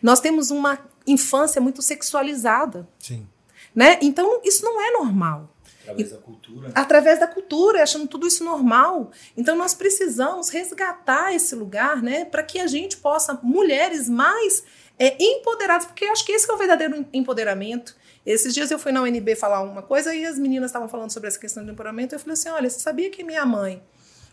Nós 0.02 0.20
temos 0.20 0.50
uma 0.50 0.78
infância 1.06 1.61
muito 1.62 1.80
sexualizada. 1.80 2.87
Sim. 2.99 3.26
Né? 3.75 3.99
Então, 4.02 4.40
isso 4.44 4.62
não 4.64 4.80
é 4.80 4.90
normal. 4.92 5.49
Através 5.82 6.11
da 6.11 6.18
cultura. 6.18 6.73
Através 6.75 7.20
da 7.20 7.26
cultura, 7.26 7.82
achando 7.82 8.06
tudo 8.06 8.26
isso 8.26 8.44
normal. 8.44 9.11
Então, 9.35 9.56
nós 9.56 9.75
precisamos 9.75 10.50
resgatar 10.50 11.35
esse 11.35 11.54
lugar 11.54 12.02
né, 12.02 12.26
para 12.26 12.42
que 12.42 12.61
a 12.61 12.66
gente 12.66 12.99
possa, 12.99 13.38
mulheres 13.42 14.08
mais 14.08 14.62
é, 14.99 15.16
empoderadas, 15.18 15.87
porque 15.87 16.04
eu 16.04 16.12
acho 16.12 16.26
que 16.26 16.32
esse 16.32 16.50
é 16.50 16.52
o 16.52 16.58
verdadeiro 16.58 17.06
empoderamento. 17.12 17.97
Esses 18.25 18.53
dias 18.53 18.71
eu 18.71 18.79
fui 18.79 18.93
na 18.93 19.03
UNB 19.03 19.35
falar 19.35 19.63
uma 19.63 19.83
coisa 19.83 20.15
e 20.15 20.25
as 20.25 20.39
meninas 20.39 20.71
estavam 20.71 20.89
falando 20.89 21.11
sobre 21.11 21.29
essa 21.29 21.39
questão 21.39 21.65
de 21.65 21.71
temperamento. 21.71 22.15
Eu 22.15 22.19
falei 22.19 22.35
assim: 22.35 22.49
olha, 22.49 22.69
você 22.69 22.81
sabia 22.81 23.11
que 23.11 23.25
minha 23.25 23.45
mãe 23.47 23.83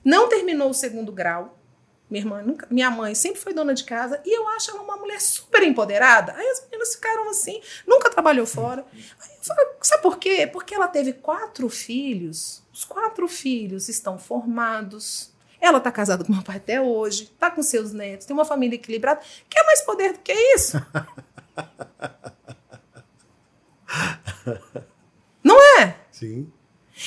não 0.03 0.27
terminou 0.29 0.69
o 0.69 0.73
segundo 0.73 1.11
grau? 1.11 1.57
Minha, 2.09 2.21
irmã 2.21 2.41
nunca, 2.43 2.67
minha 2.69 2.91
mãe 2.91 3.15
sempre 3.15 3.41
foi 3.41 3.51
dona 3.51 3.73
de 3.73 3.83
casa 3.83 4.21
e 4.23 4.37
eu 4.37 4.47
acho 4.49 4.69
ela 4.69 4.81
uma 4.81 4.95
mulher 4.95 5.19
super 5.19 5.63
empoderada. 5.63 6.33
Aí 6.33 6.47
as 6.49 6.63
meninas 6.65 6.93
ficaram 6.93 7.29
assim, 7.29 7.59
nunca 7.87 8.11
trabalhou 8.11 8.45
fora. 8.45 8.85
Falei, 9.41 9.65
sabe 9.81 10.03
por 10.03 10.17
quê? 10.17 10.45
Porque 10.45 10.75
ela 10.75 10.87
teve 10.87 11.13
quatro 11.13 11.67
filhos. 11.67 12.63
Os 12.71 12.85
quatro 12.85 13.27
filhos 13.27 13.89
estão 13.89 14.19
formados. 14.19 15.33
Ela 15.59 15.79
está 15.79 15.91
casada 15.91 16.23
com 16.23 16.31
meu 16.31 16.43
pai 16.43 16.57
até 16.57 16.79
hoje, 16.79 17.23
está 17.23 17.49
com 17.49 17.63
seus 17.63 17.91
netos, 17.91 18.27
tem 18.27 18.35
uma 18.35 18.45
família 18.45 18.75
equilibrada. 18.75 19.21
Quer 19.49 19.65
mais 19.65 19.81
poder 19.81 20.13
do 20.13 20.19
que 20.19 20.33
isso? 20.33 20.77
Não 25.43 25.61
é? 25.79 25.95
Sim. 26.11 26.51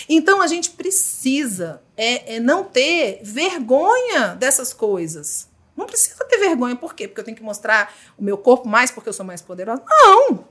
Então 0.08 0.42
a 0.42 0.46
gente 0.46 0.70
precisa 0.70 1.82
é, 1.96 2.36
é, 2.36 2.40
não 2.40 2.64
ter 2.64 3.20
vergonha 3.22 4.34
dessas 4.34 4.72
coisas. 4.72 5.48
Não 5.76 5.86
precisa 5.86 6.24
ter 6.24 6.38
vergonha. 6.38 6.76
Por 6.76 6.94
quê? 6.94 7.08
Porque 7.08 7.20
eu 7.20 7.24
tenho 7.24 7.36
que 7.36 7.42
mostrar 7.42 7.94
o 8.18 8.22
meu 8.22 8.36
corpo 8.36 8.68
mais 8.68 8.90
porque 8.90 9.08
eu 9.08 9.12
sou 9.12 9.24
mais 9.24 9.40
poderosa? 9.40 9.82
Não! 9.86 10.46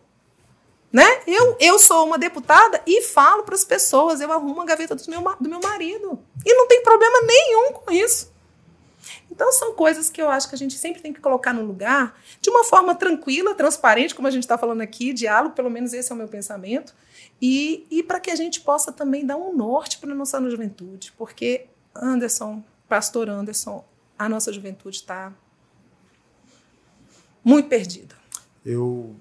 Né? 0.91 1.22
Eu, 1.27 1.58
eu 1.60 1.77
sou 1.77 2.06
uma 2.06 2.17
deputada 2.17 2.82
e 2.88 3.03
falo 3.03 3.44
para 3.44 3.53
as 3.53 3.65
pessoas, 3.65 4.22
eu 4.22 4.32
arrumo 4.32 4.62
a 4.62 4.65
gaveta 4.65 4.96
do 4.96 5.03
meu, 5.10 5.22
do 5.39 5.50
meu 5.50 5.60
marido. 5.60 6.17
E 6.46 6.53
não 6.53 6.67
tem 6.67 6.82
problema 6.82 7.20
nenhum 7.27 7.74
com 7.74 7.91
isso. 7.91 8.32
Então, 9.38 9.51
são 9.51 9.75
coisas 9.75 10.10
que 10.10 10.20
eu 10.20 10.32
acho 10.32 10.50
que 10.50 10.56
a 10.56 10.58
gente 10.58 10.74
sempre 10.74 11.00
tem 11.00 11.13
que 11.13 11.22
colocar 11.22 11.53
no 11.53 11.63
lugar 11.63 12.20
de 12.41 12.50
uma 12.50 12.63
forma 12.63 12.96
tranquila, 12.96 13.53
transparente, 13.53 14.15
como 14.15 14.27
a 14.27 14.32
gente 14.32 14.41
está 14.41 14.58
falando 14.58 14.82
aqui, 14.82 15.13
diálogo, 15.13 15.53
pelo 15.53 15.70
menos 15.70 15.94
esse 15.94 16.12
é 16.12 16.15
o 16.15 16.17
meu 16.17 16.27
pensamento, 16.27 16.96
e, 17.39 17.86
e 17.91 18.01
para 18.01 18.20
que 18.20 18.32
a 18.32 18.36
gente 18.36 18.62
possa 18.62 18.91
também 18.91 19.24
dar 19.24 19.38
um 19.38 19.56
norte 19.56 20.00
para 20.00 20.12
a 20.12 20.15
nossa 20.15 20.41
juventude, 20.50 21.13
porque, 21.15 21.67
Anderson, 21.94 22.63
pastor 22.89 23.29
Anderson, 23.29 23.86
a 24.17 24.27
nossa 24.27 24.51
juventude 24.51 24.96
está 24.96 25.32
muito 27.44 27.70
perdida. 27.70 28.15
Eu, 28.65 29.15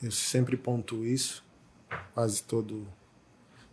eu 0.00 0.12
sempre 0.12 0.56
pontuo 0.56 1.04
isso, 1.04 1.44
quase 2.14 2.40
todo 2.40 2.86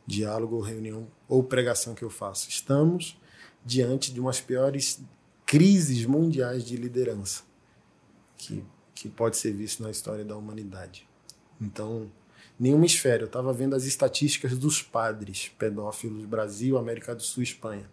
diálogo, 0.08 0.60
reunião 0.60 1.08
ou 1.30 1.44
pregação 1.44 1.94
que 1.94 2.04
eu 2.04 2.10
faço. 2.10 2.50
Estamos 2.50 3.16
diante 3.64 4.12
de 4.12 4.20
umas 4.20 4.42
piores 4.42 5.00
crises 5.54 6.04
mundiais 6.08 6.66
de 6.66 6.76
liderança 6.76 7.44
que, 8.36 8.64
que 8.96 9.08
pode 9.08 9.38
ser 9.38 9.54
visto 9.54 9.84
na 9.84 9.92
história 9.92 10.26
da 10.26 10.36
humanidade. 10.36 11.08
Então, 11.62 12.12
nenhuma 12.60 12.88
esfera. 12.88 13.22
Eu 13.22 13.28
estava 13.28 13.54
vendo 13.54 13.76
as 13.76 13.86
estatísticas 13.86 14.58
dos 14.58 14.82
padres 14.82 15.52
pedófilos 15.60 16.26
Brasil, 16.26 16.76
América 16.76 17.14
do 17.14 17.22
Sul, 17.22 17.44
Espanha. 17.44 17.88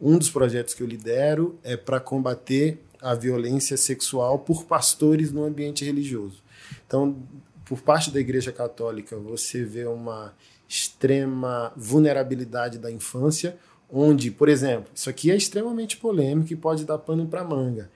Um 0.00 0.18
dos 0.18 0.30
projetos 0.30 0.74
que 0.74 0.82
eu 0.82 0.86
lidero 0.88 1.56
é 1.62 1.76
para 1.76 2.00
combater 2.00 2.82
a 3.00 3.14
violência 3.14 3.76
sexual 3.76 4.40
por 4.40 4.64
pastores 4.64 5.30
no 5.30 5.44
ambiente 5.44 5.84
religioso. 5.84 6.42
Então, 6.88 7.22
por 7.66 7.82
parte 7.82 8.10
da 8.10 8.18
Igreja 8.18 8.50
Católica, 8.50 9.16
você 9.16 9.62
vê 9.62 9.84
uma 9.86 10.34
extrema 10.68 11.72
vulnerabilidade 11.76 12.78
da 12.78 12.90
infância, 12.90 13.56
onde, 13.90 14.30
por 14.30 14.48
exemplo, 14.48 14.90
isso 14.94 15.08
aqui 15.08 15.30
é 15.30 15.36
extremamente 15.36 15.96
polêmico 15.96 16.52
e 16.52 16.56
pode 16.56 16.84
dar 16.84 16.98
pano 16.98 17.26
para 17.26 17.44
manga. 17.44 17.90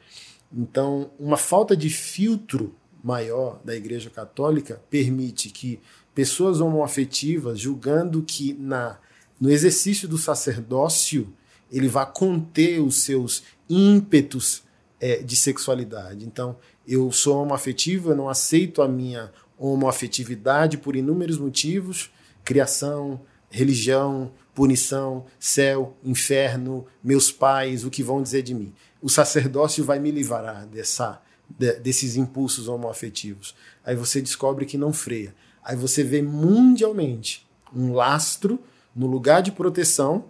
Então, 0.53 1.11
uma 1.19 1.37
falta 1.37 1.77
de 1.77 1.91
filtro 1.91 2.75
maior 3.03 3.61
da 3.65 3.75
Igreja 3.75 4.11
Católica 4.11 4.83
permite 4.91 5.51
que 5.51 5.81
pessoas 6.15 6.61
homoafetivas, 6.61 7.59
julgando 7.59 8.23
que 8.23 8.55
na 8.55 8.99
no 9.41 9.51
exercício 9.51 10.07
do 10.07 10.19
sacerdócio 10.19 11.33
ele 11.73 11.89
vá 11.89 12.05
conter 12.05 12.79
os 12.81 13.03
seus 13.03 13.43
ímpetos 13.69 14.63
é, 15.01 15.23
de 15.23 15.35
sexualidade. 15.35 16.27
Então, 16.27 16.57
eu 16.87 17.11
sou 17.11 17.43
homoafetivo, 17.43 18.11
eu 18.11 18.17
não 18.17 18.29
aceito 18.29 18.83
a 18.83 18.89
minha 18.89 19.33
homoafetividade 19.57 20.77
por 20.77 20.95
inúmeros 20.95 21.39
motivos, 21.39 22.11
criação, 22.45 23.21
religião, 23.51 24.33
punição, 24.61 25.25
céu, 25.39 25.97
inferno, 26.05 26.85
meus 27.03 27.33
pais, 27.33 27.83
o 27.83 27.89
que 27.89 28.03
vão 28.03 28.23
dizer 28.23 28.43
de 28.43 28.53
mim. 28.53 28.75
O 29.01 29.09
sacerdócio 29.09 29.83
vai 29.83 29.99
me 29.99 30.11
livrar 30.11 30.67
dessa, 30.67 31.19
de, 31.49 31.81
desses 31.81 32.15
impulsos 32.15 32.69
homoafetivos. 32.69 33.55
Aí 33.83 33.97
você 33.97 34.21
descobre 34.21 34.67
que 34.67 34.77
não 34.77 34.93
freia. 34.93 35.35
Aí 35.65 35.75
você 35.75 36.05
vê 36.05 36.21
mundialmente 36.21 37.49
um 37.75 37.95
lastro 37.95 38.61
no 38.95 39.07
lugar 39.07 39.41
de 39.41 39.51
proteção, 39.51 40.27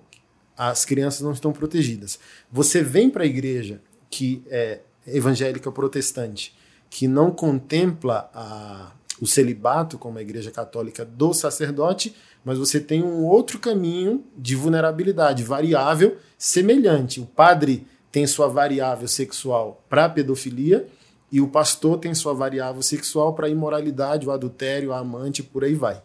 as 0.56 0.84
crianças 0.84 1.22
não 1.22 1.32
estão 1.32 1.52
protegidas. 1.52 2.16
Você 2.52 2.84
vem 2.84 3.10
para 3.10 3.24
a 3.24 3.26
igreja 3.26 3.82
que 4.08 4.44
é 4.46 4.78
evangélica 5.08 5.72
protestante, 5.72 6.56
que 6.88 7.08
não 7.08 7.32
contempla 7.32 8.30
a, 8.32 8.92
o 9.20 9.26
celibato 9.26 9.98
como 9.98 10.18
a 10.18 10.22
igreja 10.22 10.52
católica 10.52 11.04
do 11.04 11.34
sacerdote, 11.34 12.14
mas 12.44 12.58
você 12.58 12.80
tem 12.80 13.02
um 13.02 13.24
outro 13.24 13.58
caminho 13.58 14.24
de 14.36 14.54
vulnerabilidade 14.54 15.42
variável 15.42 16.16
semelhante. 16.38 17.20
O 17.20 17.26
padre 17.26 17.86
tem 18.10 18.26
sua 18.26 18.48
variável 18.48 19.06
sexual 19.06 19.84
para 19.88 20.08
pedofilia 20.08 20.86
e 21.30 21.40
o 21.40 21.48
pastor 21.48 21.98
tem 21.98 22.12
sua 22.14 22.34
variável 22.34 22.82
sexual 22.82 23.34
para 23.34 23.48
imoralidade, 23.48 24.26
o 24.26 24.32
adultério, 24.32 24.92
a 24.92 24.98
amante, 24.98 25.42
por 25.42 25.62
aí 25.62 25.74
vai. 25.74 26.02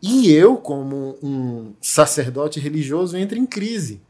E 0.00 0.30
eu, 0.30 0.56
como 0.56 1.18
um 1.22 1.72
sacerdote 1.80 2.60
religioso, 2.60 3.16
entro 3.16 3.36
em 3.36 3.46
crise. 3.46 4.00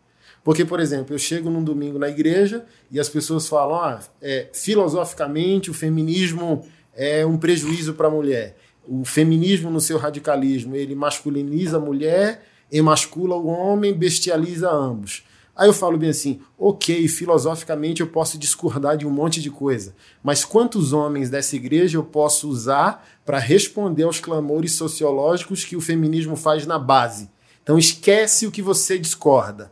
Porque, 0.44 0.64
por 0.64 0.80
exemplo, 0.80 1.14
eu 1.14 1.18
chego 1.18 1.48
num 1.48 1.64
domingo 1.64 1.98
na 1.98 2.08
igreja 2.08 2.64
e 2.90 3.00
as 3.00 3.08
pessoas 3.08 3.48
falam: 3.48 3.76
ah, 3.76 4.00
é, 4.20 4.48
filosoficamente 4.52 5.70
o 5.70 5.74
feminismo 5.74 6.66
é 6.94 7.24
um 7.24 7.38
prejuízo 7.38 7.94
para 7.94 8.08
a 8.08 8.10
mulher. 8.10 8.56
O 8.90 9.04
feminismo, 9.04 9.70
no 9.70 9.82
seu 9.82 9.98
radicalismo, 9.98 10.74
ele 10.74 10.94
masculiniza 10.94 11.76
a 11.76 11.80
mulher, 11.80 12.42
emascula 12.72 13.36
o 13.36 13.46
homem, 13.46 13.92
bestializa 13.92 14.70
ambos. 14.70 15.24
Aí 15.54 15.68
eu 15.68 15.74
falo 15.74 15.98
bem 15.98 16.08
assim, 16.08 16.40
ok, 16.56 17.06
filosoficamente 17.08 18.00
eu 18.00 18.06
posso 18.06 18.38
discordar 18.38 18.96
de 18.96 19.06
um 19.06 19.10
monte 19.10 19.42
de 19.42 19.50
coisa, 19.50 19.94
mas 20.22 20.44
quantos 20.44 20.92
homens 20.92 21.28
dessa 21.28 21.56
igreja 21.56 21.98
eu 21.98 22.04
posso 22.04 22.48
usar 22.48 23.06
para 23.26 23.38
responder 23.38 24.04
aos 24.04 24.20
clamores 24.20 24.72
sociológicos 24.72 25.64
que 25.64 25.76
o 25.76 25.80
feminismo 25.80 26.36
faz 26.36 26.64
na 26.64 26.78
base? 26.78 27.28
Então 27.62 27.76
esquece 27.76 28.46
o 28.46 28.52
que 28.52 28.62
você 28.62 28.98
discorda, 28.98 29.70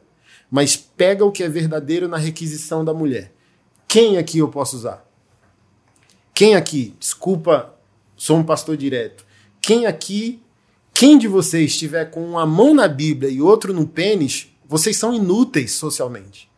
mas 0.51 0.77
pega 0.77 1.25
o 1.25 1.33
que 1.33 1.43
é 1.43 1.49
verdadeiro 1.49 2.09
na 2.09 2.19
requisição 2.19 2.85
da 2.85 2.93
mulher. 2.93 3.33
Quem 3.89 4.19
aqui 4.19 4.39
eu 4.39 4.49
posso 4.49 4.77
usar? 4.77 5.09
Quem 6.35 6.57
aqui, 6.57 6.95
desculpa, 6.99 7.76
sou 8.17 8.39
um 8.39 8.43
pastor 8.43 8.77
direto, 8.77 9.25
quem 9.61 9.87
aqui, 9.87 10.43
quem 10.93 11.19
de 11.19 11.29
vocês 11.29 11.73
estiver 11.73 12.11
com 12.11 12.25
uma 12.25 12.47
mão 12.47 12.73
na 12.73 12.89
Bíblia 12.89 13.31
e 13.31 13.43
outro 13.43 13.75
no 13.75 13.87
pênis, 13.87 14.49
vocês 14.67 14.97
são 14.97 15.13
inúteis 15.13 15.73
socialmente. 15.73 16.49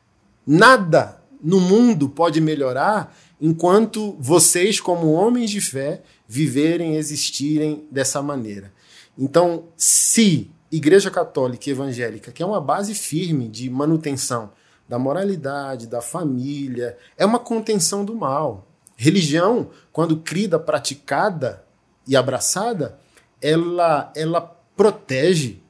Nada 0.47 1.21
no 1.43 1.61
mundo 1.61 2.09
pode 2.09 2.41
melhorar 2.41 3.17
enquanto 3.41 4.17
vocês, 4.19 4.81
como 4.81 5.13
homens 5.13 5.51
de 5.51 5.61
fé, 5.61 6.03
viverem, 6.27 6.97
existirem 6.97 7.87
dessa 7.91 8.21
maneira. 8.23 8.73
Então, 9.17 9.65
se 9.77 10.51
Igreja 10.71 11.11
Católica 11.11 11.69
e 11.69 11.73
Evangélica, 11.73 12.31
que 12.31 12.43
é 12.43 12.47
uma 12.47 12.61
base 12.61 12.95
firme 12.95 13.49
de 13.49 13.71
manutenção 13.71 14.51
da 14.89 14.99
moralidade, 14.99 15.87
da 15.87 16.01
família, 16.01 16.97
é 17.17 17.25
uma 17.25 17.39
contenção 17.39 18.05
do 18.05 18.15
mal. 18.15 18.68
Religião, 18.99 19.71
quando 19.91 20.19
crida, 20.19 20.59
praticada 20.59 21.65
e 22.07 22.15
abraçada, 22.15 22.99
ela, 23.41 24.13
ela 24.15 24.43
protege 24.77 25.63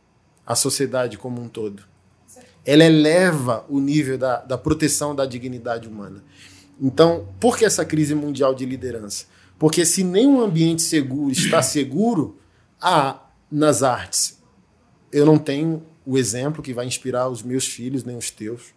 a 0.45 0.57
sociedade 0.57 1.17
como 1.17 1.41
um 1.41 1.49
todo 1.49 1.89
ela 2.69 2.85
eleva 2.85 3.65
o 3.67 3.81
nível 3.81 4.19
da, 4.19 4.43
da 4.43 4.59
proteção 4.59 5.15
da 5.15 5.25
dignidade 5.25 5.89
humana. 5.89 6.23
Então, 6.79 7.27
por 7.41 7.57
que 7.57 7.65
essa 7.65 7.83
crise 7.83 8.15
mundial 8.15 8.55
de 8.55 8.67
liderança? 8.67 9.25
Porque 9.59 9.87
se 9.87 10.05
nenhum 10.05 10.43
ambiente 10.43 10.83
seguro 10.83 11.33
está 11.33 11.63
seguro, 11.65 12.37
há 12.79 13.23
nas 13.51 13.83
artes. 13.83 14.39
Eu 15.11 15.25
não 15.25 15.39
tenho 15.39 15.83
o 16.05 16.19
exemplo 16.19 16.63
que 16.63 16.75
vai 16.75 16.85
inspirar 16.85 17.31
os 17.31 17.43
meus 17.43 17.67
filhos, 17.67 18.05
nem 18.05 18.19
os 18.19 18.31
teus. 18.31 18.75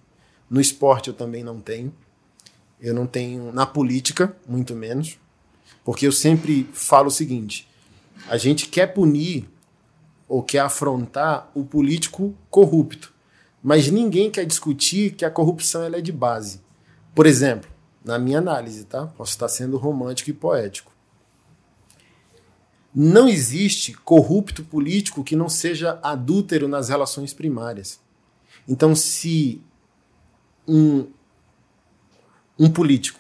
No 0.50 0.62
esporte 0.62 1.10
eu 1.10 1.14
também 1.14 1.44
não 1.44 1.60
tenho. 1.60 1.94
Eu 2.82 2.94
não 2.94 3.06
tenho 3.06 3.52
na 3.54 3.66
política, 3.66 4.36
muito 4.48 4.76
menos. 4.76 5.20
Porque 5.86 6.08
eu 6.08 6.12
sempre 6.12 6.68
falo 6.74 7.08
o 7.08 7.12
seguinte: 7.12 7.68
a 8.28 8.38
gente 8.38 8.68
quer 8.68 8.88
punir 8.88 9.48
ou 10.28 10.42
quer 10.42 10.60
afrontar 10.60 11.52
o 11.54 11.64
político 11.64 12.34
corrupto. 12.50 13.14
Mas 13.62 13.92
ninguém 13.92 14.32
quer 14.32 14.46
discutir 14.46 15.14
que 15.14 15.24
a 15.24 15.30
corrupção 15.30 15.84
ela 15.84 15.98
é 15.98 16.02
de 16.02 16.12
base. 16.12 16.62
Por 17.14 17.28
exemplo, 17.28 17.70
na 18.04 18.18
minha 18.18 18.40
análise, 18.40 18.86
tá? 18.86 19.06
Posso 19.08 19.32
estar 19.32 19.48
sendo 19.48 19.78
romântico 19.78 20.30
e 20.30 20.34
poético. 20.34 20.92
Não 22.94 23.28
existe 23.30 23.94
corrupto 23.94 24.64
político 24.64 25.24
que 25.24 25.36
não 25.36 25.48
seja 25.48 26.00
adúltero 26.02 26.68
nas 26.68 26.90
relações 26.90 27.34
primárias. 27.34 28.00
Então, 28.68 28.96
se 28.96 29.62
um, 30.68 31.08
um 32.62 32.70
político 32.70 33.20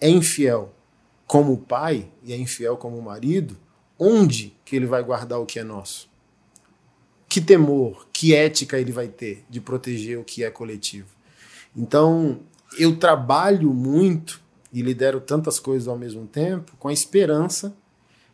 é 0.00 0.08
infiel 0.08 0.74
como 1.26 1.56
pai 1.56 2.10
e 2.22 2.32
é 2.32 2.36
infiel 2.36 2.76
como 2.76 3.00
marido, 3.00 3.56
onde 3.98 4.56
que 4.64 4.74
ele 4.76 4.86
vai 4.86 5.02
guardar 5.02 5.40
o 5.40 5.46
que 5.46 5.58
é 5.58 5.64
nosso? 5.64 6.10
que 7.30 7.40
temor, 7.40 8.08
que 8.12 8.34
ética 8.34 8.76
ele 8.76 8.90
vai 8.90 9.06
ter 9.06 9.44
de 9.48 9.60
proteger 9.60 10.18
o 10.18 10.24
que 10.24 10.42
é 10.42 10.50
coletivo. 10.50 11.06
Então, 11.76 12.40
eu 12.76 12.96
trabalho 12.96 13.72
muito 13.72 14.40
e 14.72 14.82
lidero 14.82 15.20
tantas 15.20 15.60
coisas 15.60 15.86
ao 15.86 15.96
mesmo 15.96 16.26
tempo 16.26 16.72
com 16.76 16.88
a 16.88 16.92
esperança 16.92 17.72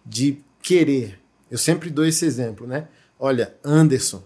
de 0.04 0.38
querer. 0.62 1.20
Eu 1.50 1.58
sempre 1.58 1.90
dou 1.90 2.06
esse 2.06 2.24
exemplo, 2.24 2.66
né? 2.66 2.88
Olha, 3.18 3.54
Anderson, 3.62 4.24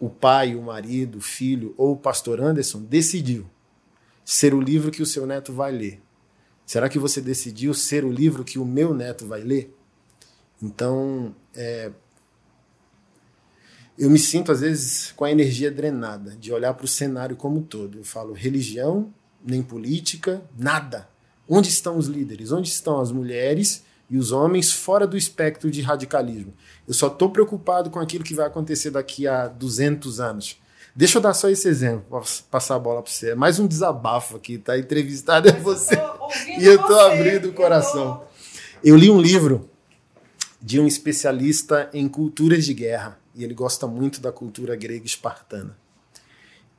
o 0.00 0.08
pai, 0.08 0.54
o 0.54 0.62
marido, 0.62 1.18
o 1.18 1.20
filho 1.20 1.74
ou 1.76 1.92
o 1.92 1.96
pastor 1.96 2.40
Anderson 2.40 2.80
decidiu 2.80 3.46
ser 4.26 4.52
o 4.52 4.60
livro 4.60 4.90
que 4.90 5.00
o 5.00 5.06
seu 5.06 5.24
neto 5.24 5.52
vai 5.52 5.70
ler. 5.70 6.02
Será 6.66 6.88
que 6.88 6.98
você 6.98 7.20
decidiu 7.20 7.72
ser 7.72 8.04
o 8.04 8.10
livro 8.10 8.42
que 8.42 8.58
o 8.58 8.64
meu 8.64 8.92
neto 8.92 9.24
vai 9.24 9.40
ler? 9.40 9.72
Então, 10.60 11.32
é, 11.54 11.92
eu 13.96 14.10
me 14.10 14.18
sinto, 14.18 14.50
às 14.50 14.60
vezes, 14.60 15.12
com 15.12 15.24
a 15.24 15.30
energia 15.30 15.70
drenada, 15.70 16.34
de 16.34 16.52
olhar 16.52 16.74
para 16.74 16.84
o 16.84 16.88
cenário 16.88 17.36
como 17.36 17.58
um 17.58 17.62
todo. 17.62 17.98
Eu 17.98 18.04
falo 18.04 18.32
religião, 18.32 19.14
nem 19.44 19.62
política, 19.62 20.42
nada. 20.58 21.08
Onde 21.48 21.68
estão 21.68 21.96
os 21.96 22.08
líderes? 22.08 22.50
Onde 22.50 22.68
estão 22.68 23.00
as 23.00 23.12
mulheres 23.12 23.84
e 24.10 24.18
os 24.18 24.32
homens 24.32 24.72
fora 24.72 25.06
do 25.06 25.16
espectro 25.16 25.70
de 25.70 25.82
radicalismo? 25.82 26.52
Eu 26.86 26.94
só 26.94 27.06
estou 27.06 27.30
preocupado 27.30 27.90
com 27.90 28.00
aquilo 28.00 28.24
que 28.24 28.34
vai 28.34 28.46
acontecer 28.48 28.90
daqui 28.90 29.28
a 29.28 29.46
200 29.46 30.18
anos. 30.18 30.58
Deixa 30.96 31.18
eu 31.18 31.22
dar 31.22 31.34
só 31.34 31.50
esse 31.50 31.68
exemplo, 31.68 32.24
passar 32.50 32.76
a 32.76 32.78
bola 32.78 33.02
para 33.02 33.12
você. 33.12 33.32
É 33.32 33.34
mais 33.34 33.58
um 33.58 33.66
desabafo 33.66 34.34
aqui, 34.34 34.56
tá? 34.56 34.78
Entrevistado 34.78 35.46
é 35.46 35.52
você. 35.52 35.94
e 36.58 36.64
eu 36.64 36.80
estou 36.80 36.98
abrindo 36.98 37.50
o 37.50 37.52
coração. 37.52 38.02
Eu, 38.02 38.16
tô... 38.16 38.26
eu 38.82 38.96
li 38.96 39.10
um 39.10 39.20
livro 39.20 39.68
de 40.60 40.80
um 40.80 40.86
especialista 40.86 41.90
em 41.92 42.08
culturas 42.08 42.64
de 42.64 42.72
guerra 42.72 43.20
e 43.34 43.44
ele 43.44 43.52
gosta 43.52 43.86
muito 43.86 44.22
da 44.22 44.32
cultura 44.32 44.74
grega 44.74 45.04
espartana. 45.04 45.76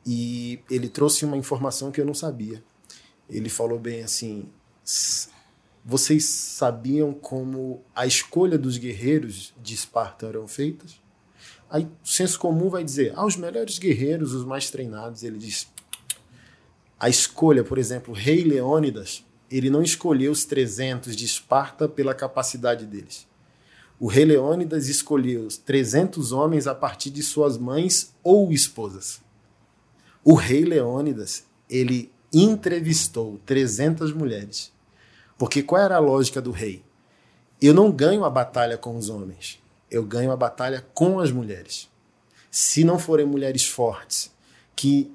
E 0.04 0.64
ele 0.68 0.90
trouxe 0.90 1.24
uma 1.24 1.38
informação 1.38 1.92
que 1.92 2.02
eu 2.02 2.06
não 2.06 2.16
sabia. 2.16 2.64
Ele 3.30 3.50
falou 3.50 3.78
bem 3.78 4.02
assim: 4.02 4.50
vocês 5.86 6.26
sabiam 6.26 7.14
como 7.14 7.84
a 7.96 8.08
escolha 8.08 8.58
dos 8.58 8.78
guerreiros 8.78 9.54
de 9.62 9.76
Esparta 9.76 10.26
eram 10.26 10.48
feitas? 10.48 11.00
Aí 11.70 11.84
o 11.84 12.08
senso 12.08 12.40
comum 12.40 12.70
vai 12.70 12.84
dizer: 12.84 13.14
ah, 13.16 13.26
os 13.26 13.36
melhores 13.36 13.78
guerreiros, 13.78 14.34
os 14.34 14.46
mais 14.46 14.70
treinados. 14.70 15.24
Ele 15.24 15.38
diz: 15.38 15.68
a 17.00 17.10
escolha, 17.10 17.64
por 17.64 17.78
exemplo, 17.78 18.14
rei 18.14 18.44
Leônidas, 18.44 19.24
ele 19.50 19.70
não 19.70 19.82
escolheu 19.82 20.32
os 20.32 20.46
300 20.46 21.16
de 21.16 21.26
Esparta 21.26 21.88
pela 21.88 22.14
capacidade 22.14 22.86
deles 22.86 23.28
o 24.00 24.08
rei 24.08 24.26
Leônidas 24.26 24.88
escolheu 24.90 25.48
300 25.66 26.32
homens 26.32 26.68
a 26.68 26.76
partir 26.76 27.10
de 27.10 27.24
suas 27.24 27.58
mães 27.58 28.14
ou 28.24 28.52
esposas. 28.52 29.20
O 30.24 30.36
rei 30.36 30.64
Leônidas, 30.64 31.46
ele 31.70 32.12
entrevistou 32.32 33.40
300 33.46 34.14
mulheres. 34.14 34.72
Porque 35.38 35.64
qual 35.64 35.82
era 35.82 35.96
a 35.96 36.00
lógica 36.00 36.42
do 36.42 36.52
rei? 36.52 36.84
Eu 37.60 37.74
não 37.74 37.92
ganho 37.92 38.24
a 38.24 38.30
batalha 38.30 38.78
com 38.78 38.96
os 38.96 39.10
homens, 39.10 39.60
eu 39.90 40.04
ganho 40.04 40.32
a 40.32 40.36
batalha 40.38 40.86
com 40.94 41.20
as 41.20 41.32
mulheres. 41.32 41.90
Se 42.52 42.84
não 42.84 42.98
forem 42.98 43.26
mulheres 43.26 43.66
fortes, 43.66 44.32
que 44.76 45.12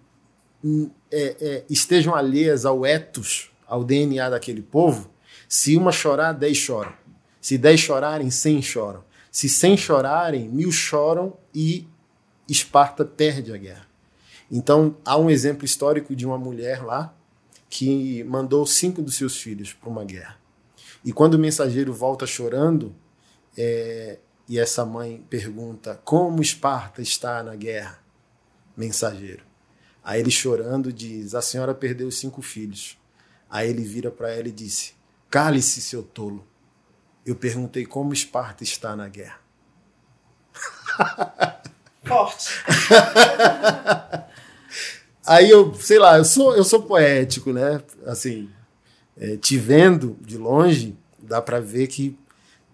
hum, 0.64 0.90
é, 1.10 1.36
é, 1.40 1.64
estejam 1.68 2.14
alheias 2.14 2.64
ao 2.64 2.84
ethos, 2.84 3.50
ao 3.66 3.84
DNA 3.84 4.30
daquele 4.30 4.62
povo, 4.62 5.10
se 5.48 5.76
uma 5.76 5.92
chorar, 5.92 6.32
dez 6.32 6.56
choram. 6.56 6.92
Se 7.40 7.58
dez 7.58 7.80
chorarem, 7.80 8.30
cem 8.30 8.62
choram. 8.62 9.04
Se 9.30 9.48
cem 9.48 9.76
chorarem, 9.76 10.48
mil 10.48 10.70
choram 10.70 11.36
e 11.54 11.86
Esparta 12.48 13.04
perde 13.04 13.52
a 13.52 13.56
guerra. 13.56 13.86
Então, 14.50 14.96
há 15.04 15.16
um 15.16 15.30
exemplo 15.30 15.64
histórico 15.64 16.14
de 16.14 16.26
uma 16.26 16.36
mulher 16.36 16.82
lá 16.82 17.14
que 17.70 18.22
mandou 18.24 18.66
cinco 18.66 19.00
dos 19.00 19.16
seus 19.16 19.36
filhos 19.40 19.72
para 19.72 19.88
uma 19.88 20.04
guerra. 20.04 20.36
E 21.04 21.12
quando 21.12 21.34
o 21.34 21.38
mensageiro 21.38 21.92
volta 21.92 22.26
chorando, 22.26 22.94
é, 23.56 24.18
e 24.48 24.58
essa 24.58 24.84
mãe 24.84 25.24
pergunta: 25.28 26.00
Como 26.04 26.42
Esparta 26.42 27.00
está 27.02 27.42
na 27.42 27.54
guerra? 27.56 27.98
Mensageiro. 28.76 29.44
Aí 30.02 30.20
ele 30.20 30.30
chorando 30.30 30.92
diz: 30.92 31.34
A 31.34 31.42
senhora 31.42 31.74
perdeu 31.74 32.08
os 32.08 32.18
cinco 32.18 32.42
filhos. 32.42 32.98
Aí 33.50 33.68
ele 33.68 33.84
vira 33.84 34.10
para 34.10 34.30
ela 34.30 34.48
e 34.48 34.52
disse: 34.52 34.94
Cale-se, 35.30 35.80
seu 35.80 36.02
tolo 36.02 36.46
eu 37.24 37.36
perguntei 37.36 37.86
como 37.86 38.12
Esparta 38.12 38.62
está 38.62 38.94
na 38.96 39.08
guerra. 39.08 39.40
Forte. 42.04 42.48
Aí 45.24 45.48
eu, 45.48 45.72
sei 45.74 46.00
lá, 46.00 46.18
eu 46.18 46.24
sou, 46.24 46.56
eu 46.56 46.64
sou 46.64 46.82
poético, 46.82 47.52
né? 47.52 47.80
Assim, 48.04 48.50
é, 49.16 49.36
te 49.36 49.56
vendo 49.56 50.16
de 50.20 50.36
longe, 50.36 50.98
dá 51.16 51.40
para 51.40 51.60
ver 51.60 51.86
que 51.86 52.18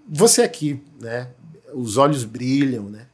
você 0.08 0.40
aqui, 0.40 0.82
né? 0.98 1.28
Os 1.74 1.96
olhos 1.96 2.24
brilham, 2.24 2.88
né? 2.88 3.06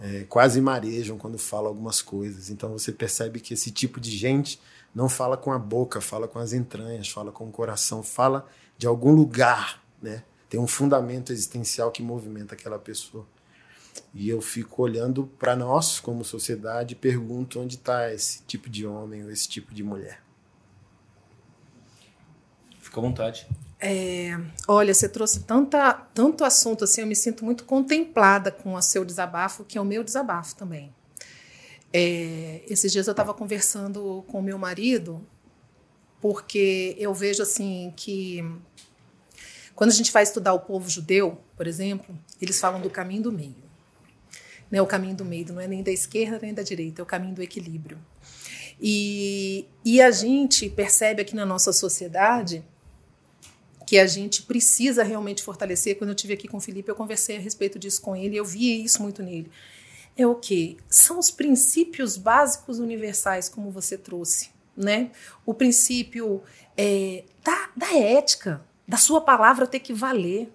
É, 0.00 0.24
quase 0.24 0.60
marejam 0.60 1.16
quando 1.16 1.38
fala 1.38 1.68
algumas 1.68 2.02
coisas. 2.02 2.50
Então 2.50 2.72
você 2.72 2.90
percebe 2.92 3.40
que 3.40 3.54
esse 3.54 3.70
tipo 3.70 4.00
de 4.00 4.10
gente 4.10 4.60
não 4.94 5.08
fala 5.08 5.36
com 5.36 5.52
a 5.52 5.58
boca, 5.58 6.00
fala 6.00 6.28
com 6.28 6.38
as 6.38 6.52
entranhas, 6.52 7.08
fala 7.08 7.32
com 7.32 7.48
o 7.48 7.52
coração, 7.52 8.02
fala 8.02 8.46
de 8.76 8.86
algum 8.86 9.12
lugar, 9.12 9.82
né? 10.02 10.22
Tem 10.48 10.60
um 10.60 10.66
fundamento 10.66 11.32
existencial 11.32 11.90
que 11.90 12.02
movimenta 12.02 12.54
aquela 12.54 12.78
pessoa. 12.78 13.26
E 14.12 14.28
eu 14.28 14.40
fico 14.40 14.82
olhando 14.82 15.26
para 15.38 15.56
nós 15.56 16.00
como 16.00 16.24
sociedade 16.24 16.92
e 16.92 16.96
pergunto 16.96 17.60
onde 17.60 17.76
está 17.76 18.12
esse 18.12 18.42
tipo 18.42 18.68
de 18.68 18.86
homem 18.86 19.24
ou 19.24 19.30
esse 19.30 19.48
tipo 19.48 19.74
de 19.74 19.82
mulher. 19.82 20.22
Fica 22.80 23.00
à 23.00 23.02
vontade. 23.02 23.48
É, 23.80 24.38
olha, 24.66 24.94
você 24.94 25.08
trouxe 25.08 25.40
tanta, 25.40 25.92
tanto 25.92 26.44
assunto 26.44 26.84
assim, 26.84 27.02
eu 27.02 27.06
me 27.06 27.16
sinto 27.16 27.44
muito 27.44 27.64
contemplada 27.64 28.50
com 28.50 28.74
o 28.74 28.82
seu 28.82 29.04
desabafo, 29.04 29.64
que 29.64 29.76
é 29.76 29.80
o 29.80 29.84
meu 29.84 30.02
desabafo 30.02 30.54
também. 30.54 30.94
É, 31.92 32.62
esses 32.66 32.90
dias 32.90 33.06
eu 33.06 33.12
estava 33.12 33.32
conversando 33.34 34.24
com 34.26 34.42
meu 34.42 34.58
marido, 34.58 35.24
porque 36.20 36.96
eu 36.98 37.12
vejo 37.14 37.42
assim 37.42 37.92
que 37.96 38.42
quando 39.74 39.90
a 39.90 39.94
gente 39.94 40.10
vai 40.10 40.22
estudar 40.22 40.54
o 40.54 40.60
povo 40.60 40.88
judeu, 40.88 41.38
por 41.56 41.66
exemplo, 41.66 42.18
eles 42.40 42.58
falam 42.60 42.80
do 42.80 42.88
caminho 42.88 43.22
do 43.22 43.32
meio. 43.32 43.64
Né, 44.70 44.80
o 44.80 44.86
caminho 44.86 45.14
do 45.14 45.24
meio 45.24 45.52
não 45.52 45.60
é 45.60 45.68
nem 45.68 45.82
da 45.82 45.92
esquerda 45.92 46.38
nem 46.40 46.54
da 46.54 46.62
direita, 46.62 47.00
é 47.00 47.04
o 47.04 47.06
caminho 47.06 47.34
do 47.34 47.42
equilíbrio. 47.42 47.98
E, 48.80 49.68
e 49.84 50.00
a 50.00 50.10
gente 50.10 50.68
percebe 50.68 51.22
aqui 51.22 51.36
na 51.36 51.46
nossa 51.46 51.72
sociedade 51.72 52.64
que 53.86 53.98
a 53.98 54.06
gente 54.06 54.42
precisa 54.42 55.02
realmente 55.02 55.42
fortalecer. 55.42 55.96
Quando 55.96 56.10
eu 56.10 56.16
tive 56.16 56.34
aqui 56.34 56.48
com 56.48 56.56
o 56.56 56.60
Felipe, 56.60 56.90
eu 56.90 56.94
conversei 56.94 57.36
a 57.36 57.40
respeito 57.40 57.78
disso 57.78 58.00
com 58.00 58.16
ele, 58.16 58.36
eu 58.36 58.44
vi 58.44 58.84
isso 58.84 59.02
muito 59.02 59.22
nele. 59.22 59.50
É 60.16 60.26
o 60.26 60.34
que? 60.34 60.76
São 60.88 61.18
os 61.18 61.30
princípios 61.30 62.16
básicos 62.16 62.78
universais, 62.78 63.48
como 63.48 63.70
você 63.70 63.98
trouxe, 63.98 64.50
né? 64.76 65.10
O 65.44 65.52
princípio 65.52 66.42
é, 66.76 67.24
da, 67.42 67.70
da 67.76 67.96
ética, 67.96 68.64
da 68.86 68.96
sua 68.96 69.20
palavra 69.20 69.66
ter 69.66 69.80
que 69.80 69.92
valer, 69.92 70.52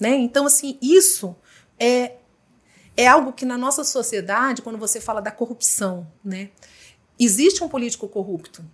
né? 0.00 0.16
Então, 0.16 0.46
assim, 0.46 0.78
isso 0.80 1.36
é 1.78 2.14
é 2.98 3.06
algo 3.06 3.32
que 3.32 3.46
na 3.46 3.56
nossa 3.56 3.84
sociedade, 3.84 4.60
quando 4.60 4.76
você 4.76 5.00
fala 5.00 5.22
da 5.22 5.30
corrupção, 5.30 6.04
né? 6.24 6.50
Existe 7.16 7.62
um 7.62 7.68
político 7.68 8.08
corrupto, 8.08 8.64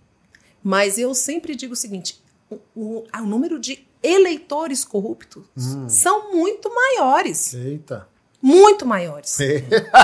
mas 0.63 0.97
eu 0.97 1.13
sempre 1.13 1.55
digo 1.55 1.73
o 1.73 1.77
seguinte: 1.77 2.23
o, 2.49 2.59
o, 2.75 3.03
o 3.13 3.21
número 3.25 3.59
de 3.59 3.87
eleitores 4.01 4.85
corruptos 4.85 5.43
hum. 5.57 5.89
são 5.89 6.33
muito 6.33 6.73
maiores. 6.73 7.53
Eita. 7.53 8.07
Muito 8.41 8.85
maiores. 8.85 9.39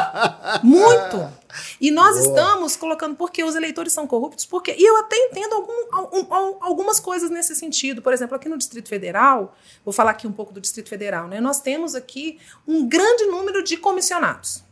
muito. 0.64 1.32
E 1.80 1.92
nós 1.92 2.16
Boa. 2.16 2.28
estamos 2.28 2.76
colocando 2.76 3.16
porque 3.16 3.44
os 3.44 3.54
eleitores 3.54 3.94
são 3.94 4.08
corruptos, 4.08 4.48
porque 4.48 4.76
e 4.76 4.84
eu 4.84 4.98
até 4.98 5.16
entendo 5.16 5.54
algum, 5.54 6.58
algumas 6.60 7.00
coisas 7.00 7.30
nesse 7.30 7.56
sentido. 7.56 8.02
Por 8.02 8.12
exemplo, 8.12 8.36
aqui 8.36 8.50
no 8.50 8.58
Distrito 8.58 8.90
Federal, 8.90 9.56
vou 9.86 9.94
falar 9.94 10.12
aqui 10.12 10.26
um 10.26 10.32
pouco 10.32 10.52
do 10.52 10.60
Distrito 10.60 10.90
Federal, 10.90 11.28
né? 11.28 11.40
Nós 11.40 11.62
temos 11.62 11.94
aqui 11.94 12.40
um 12.68 12.88
grande 12.90 13.26
número 13.26 13.64
de 13.64 13.78
comissionados. 13.78 14.64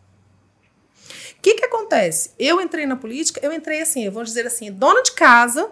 O 1.38 1.42
que, 1.42 1.54
que 1.54 1.66
acontece? 1.66 2.32
Eu 2.40 2.60
entrei 2.60 2.88
na 2.88 2.96
política, 2.96 3.40
eu 3.44 3.54
entrei 3.54 3.82
assim, 3.82 4.04
eu 4.04 4.12
vou 4.12 4.24
dizer 4.24 4.48
assim, 4.48 4.72
dona 4.72 5.04
de 5.04 5.12
casa, 5.12 5.70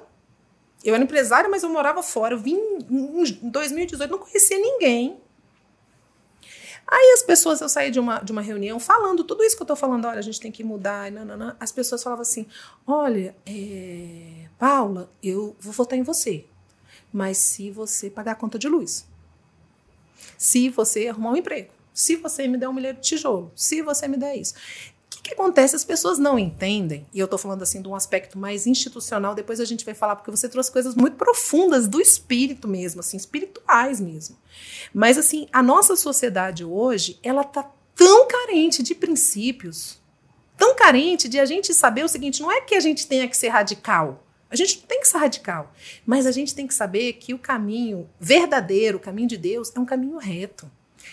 eu 0.88 0.95
era 0.95 1.04
empresária, 1.04 1.50
mas 1.50 1.63
eu 1.63 1.69
morava 1.69 2.02
fora. 2.02 2.34
Eu 2.34 2.39
vim 2.39 2.56
em 2.56 3.50
2018, 3.50 4.10
não 4.10 4.19
conhecia 4.19 4.58
ninguém. 4.58 5.21
Aí 6.88 7.12
as 7.13 7.23
pessoas, 7.23 7.60
eu 7.60 7.67
saí 7.67 7.91
de 7.91 8.00
uma, 8.00 8.19
de 8.19 8.32
uma 8.32 8.41
reunião 8.41 8.80
falando 8.80 9.21
tudo 9.26 9.43
isso 9.43 9.58
que 9.58 9.62
eu 9.62 9.65
estou 9.65 9.76
falando, 9.76 10.06
olha, 10.06 10.19
a 10.19 10.21
gente 10.21 10.39
tem 10.39 10.50
que 10.50 10.63
mudar, 10.63 11.12
nanana. 11.12 11.58
as 11.60 11.73
pessoas 11.73 12.02
falavam 12.02 12.21
assim, 12.21 12.47
olha, 12.88 13.36
é, 13.45 14.47
Paula, 14.58 15.12
eu 15.21 15.54
vou 15.60 15.73
votar 15.73 16.00
em 16.00 16.04
você, 16.04 16.45
mas 17.12 17.38
se 17.38 17.69
você 17.69 18.10
pagar 18.10 18.32
a 18.32 18.36
conta 18.36 18.58
de 18.58 18.69
luz, 18.69 19.06
se 20.38 20.69
você 20.69 21.10
arrumar 21.10 21.32
um 21.32 21.36
emprego, 21.36 21.73
se 21.93 22.15
você 22.15 22.47
me 22.47 22.58
der 22.58 22.69
um 22.69 22.73
milheiro 22.73 22.97
de 22.97 23.04
tijolo, 23.04 23.52
se 23.54 23.82
você 23.82 24.08
me 24.08 24.15
der 24.15 24.38
isso 24.38 24.54
que 25.27 25.33
acontece? 25.33 25.75
As 25.75 25.85
pessoas 25.85 26.17
não 26.17 26.39
entendem, 26.39 27.05
e 27.13 27.19
eu 27.19 27.25
estou 27.25 27.37
falando 27.37 27.61
assim 27.61 27.81
de 27.81 27.87
um 27.87 27.95
aspecto 27.95 28.37
mais 28.37 28.65
institucional, 28.65 29.35
depois 29.35 29.59
a 29.59 29.65
gente 29.65 29.85
vai 29.85 29.93
falar, 29.93 30.15
porque 30.15 30.31
você 30.31 30.47
trouxe 30.47 30.71
coisas 30.71 30.95
muito 30.95 31.17
profundas 31.17 31.87
do 31.87 31.99
espírito 31.99 32.67
mesmo, 32.67 33.01
assim, 33.01 33.17
espirituais 33.17 33.99
mesmo. 33.99 34.37
Mas 34.93 35.17
assim, 35.17 35.47
a 35.51 35.61
nossa 35.61 35.95
sociedade 35.95 36.63
hoje, 36.63 37.19
ela 37.21 37.43
tá 37.43 37.69
tão 37.95 38.27
carente 38.27 38.81
de 38.81 38.95
princípios, 38.95 39.99
tão 40.55 40.75
carente 40.75 41.27
de 41.27 41.39
a 41.39 41.45
gente 41.45 41.73
saber 41.73 42.03
o 42.03 42.09
seguinte, 42.09 42.41
não 42.41 42.51
é 42.51 42.61
que 42.61 42.75
a 42.75 42.79
gente 42.79 43.07
tenha 43.07 43.27
que 43.27 43.37
ser 43.37 43.49
radical, 43.49 44.23
a 44.49 44.55
gente 44.55 44.79
não 44.79 44.87
tem 44.87 45.01
que 45.01 45.07
ser 45.07 45.17
radical, 45.17 45.73
mas 46.05 46.25
a 46.25 46.31
gente 46.31 46.55
tem 46.55 46.65
que 46.65 46.73
saber 46.73 47.13
que 47.13 47.33
o 47.33 47.39
caminho 47.39 48.09
verdadeiro, 48.19 48.97
o 48.97 49.01
caminho 49.01 49.27
de 49.27 49.37
Deus, 49.37 49.71
é 49.75 49.79
um 49.79 49.85
caminho 49.85 50.17
reto. 50.17 50.69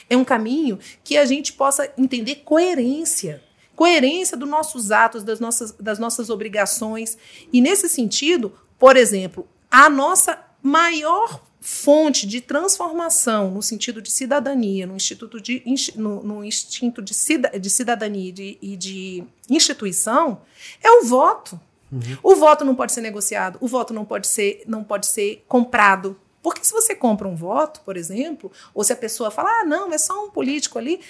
É 0.09 0.17
um 0.17 0.25
caminho 0.25 0.79
que 1.03 1.17
a 1.17 1.25
gente 1.25 1.53
possa 1.53 1.91
entender 1.97 2.37
coerência 2.45 3.43
coerência 3.75 4.37
dos 4.37 4.49
nossos 4.49 4.91
atos, 4.91 5.23
das 5.23 5.41
nossas, 5.41 5.73
das 5.73 5.99
nossas 5.99 6.31
obrigações. 6.31 7.17
E 7.53 7.61
nesse 7.61 7.89
sentido, 7.89 8.53
por 8.79 8.97
exemplo, 8.97 9.47
a 9.71 9.91
nossa 9.91 10.39
maior 10.63 11.43
fonte 11.61 12.27
de 12.27 12.43
transformação 12.43 13.51
no 13.51 13.63
sentido 13.63 14.03
de 14.03 14.11
cidadania, 14.11 14.87
no 14.87 14.97
instituto 14.97 15.41
de 15.41 15.63
no, 15.97 16.23
no 16.23 16.45
instinto 16.45 17.01
de, 17.01 17.15
cida, 17.15 17.59
de 17.59 17.71
cidadania 17.71 18.31
de, 18.31 18.59
e 18.61 18.77
de 18.77 19.25
instituição, 19.49 20.43
é 20.83 20.91
o 20.91 21.05
voto. 21.05 21.59
Uhum. 21.91 22.19
O 22.23 22.37
voto 22.37 22.65
não 22.65 22.75
pode 22.75 22.93
ser 22.93 23.01
negociado, 23.01 23.57
o 23.63 23.67
voto 23.67 23.95
não 23.95 24.05
pode 24.05 24.27
ser, 24.27 24.63
não 24.67 24.85
pode 24.85 25.07
ser 25.07 25.43
comprado. 25.49 26.21
Porque 26.43 26.63
se 26.63 26.73
você 26.73 26.95
compra 26.95 27.27
um 27.27 27.35
voto, 27.35 27.81
por 27.81 27.97
exemplo, 27.97 28.53
ou 28.75 28.85
se 28.85 28.93
a 28.93 28.97
pessoa 28.97 29.31
fala, 29.31 29.49
ah, 29.61 29.65
não, 29.65 29.91
é 29.91 29.97
só 29.97 30.27
um 30.27 30.31
político 30.31 30.79
ali, 30.79 31.01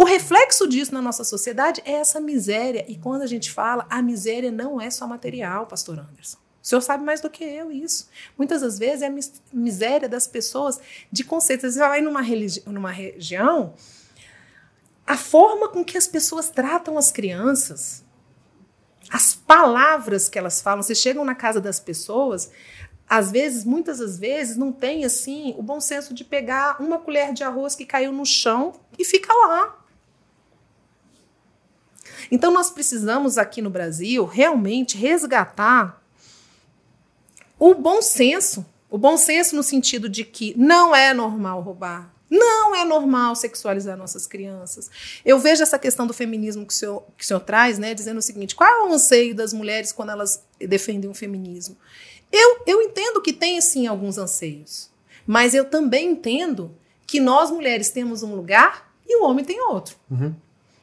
o 0.00 0.04
reflexo 0.04 0.68
disso 0.68 0.94
na 0.94 1.02
nossa 1.02 1.24
sociedade 1.24 1.82
é 1.84 1.94
essa 1.94 2.20
miséria. 2.20 2.84
E 2.86 2.96
quando 2.96 3.22
a 3.22 3.26
gente 3.26 3.50
fala, 3.50 3.84
a 3.90 4.00
miséria 4.00 4.52
não 4.52 4.80
é 4.80 4.88
só 4.90 5.08
material, 5.08 5.66
pastor 5.66 5.98
Anderson. 5.98 6.38
O 6.62 6.66
senhor 6.68 6.80
sabe 6.82 7.02
mais 7.02 7.20
do 7.20 7.28
que 7.28 7.42
eu 7.42 7.72
isso. 7.72 8.08
Muitas 8.38 8.60
das 8.60 8.78
vezes 8.78 9.02
é 9.02 9.08
a 9.08 9.14
miséria 9.52 10.08
das 10.08 10.28
pessoas 10.28 10.78
de 11.10 11.24
conceitos. 11.24 11.74
Você 11.74 11.80
vai 11.80 12.00
numa, 12.00 12.22
numa 12.66 12.92
região, 12.92 13.74
a 15.04 15.16
forma 15.16 15.68
com 15.68 15.84
que 15.84 15.98
as 15.98 16.06
pessoas 16.06 16.48
tratam 16.48 16.96
as 16.96 17.10
crianças, 17.10 18.04
as 19.10 19.34
palavras 19.34 20.28
que 20.28 20.38
elas 20.38 20.62
falam, 20.62 20.80
vocês 20.80 20.98
chegam 20.98 21.24
na 21.24 21.34
casa 21.34 21.60
das 21.60 21.80
pessoas, 21.80 22.52
às 23.08 23.32
vezes, 23.32 23.64
muitas 23.64 23.98
das 23.98 24.16
vezes, 24.16 24.56
não 24.56 24.70
tem 24.70 25.04
assim 25.04 25.56
o 25.58 25.62
bom 25.62 25.80
senso 25.80 26.14
de 26.14 26.24
pegar 26.24 26.80
uma 26.80 27.00
colher 27.00 27.32
de 27.32 27.42
arroz 27.42 27.74
que 27.74 27.84
caiu 27.84 28.12
no 28.12 28.24
chão 28.24 28.74
e 28.96 29.04
fica 29.04 29.32
lá. 29.32 29.77
Então, 32.30 32.52
nós 32.52 32.70
precisamos 32.70 33.38
aqui 33.38 33.62
no 33.62 33.70
Brasil 33.70 34.24
realmente 34.24 34.96
resgatar 34.96 36.02
o 37.58 37.74
bom 37.74 38.00
senso. 38.00 38.64
O 38.90 38.96
bom 38.96 39.16
senso 39.16 39.54
no 39.54 39.62
sentido 39.62 40.08
de 40.08 40.24
que 40.24 40.54
não 40.56 40.94
é 40.94 41.12
normal 41.12 41.60
roubar. 41.60 42.14
Não 42.30 42.74
é 42.74 42.84
normal 42.84 43.34
sexualizar 43.34 43.96
nossas 43.96 44.26
crianças. 44.26 44.90
Eu 45.24 45.38
vejo 45.38 45.62
essa 45.62 45.78
questão 45.78 46.06
do 46.06 46.12
feminismo 46.12 46.66
que 46.66 46.72
o 46.72 46.76
senhor, 46.76 47.04
que 47.16 47.24
o 47.24 47.26
senhor 47.26 47.40
traz, 47.40 47.78
né, 47.78 47.94
dizendo 47.94 48.18
o 48.18 48.22
seguinte: 48.22 48.54
qual 48.54 48.68
é 48.68 48.82
o 48.84 48.92
anseio 48.92 49.34
das 49.34 49.52
mulheres 49.52 49.92
quando 49.92 50.10
elas 50.10 50.44
defendem 50.60 51.10
o 51.10 51.14
feminismo? 51.14 51.76
Eu, 52.30 52.62
eu 52.66 52.82
entendo 52.82 53.22
que 53.22 53.32
tem, 53.32 53.58
sim, 53.60 53.86
alguns 53.86 54.18
anseios. 54.18 54.90
Mas 55.26 55.54
eu 55.54 55.64
também 55.64 56.10
entendo 56.10 56.74
que 57.06 57.18
nós 57.18 57.50
mulheres 57.50 57.90
temos 57.90 58.22
um 58.22 58.34
lugar 58.34 58.92
e 59.06 59.16
o 59.16 59.24
homem 59.24 59.44
tem 59.44 59.60
outro. 59.62 59.96
Uhum. 60.10 60.34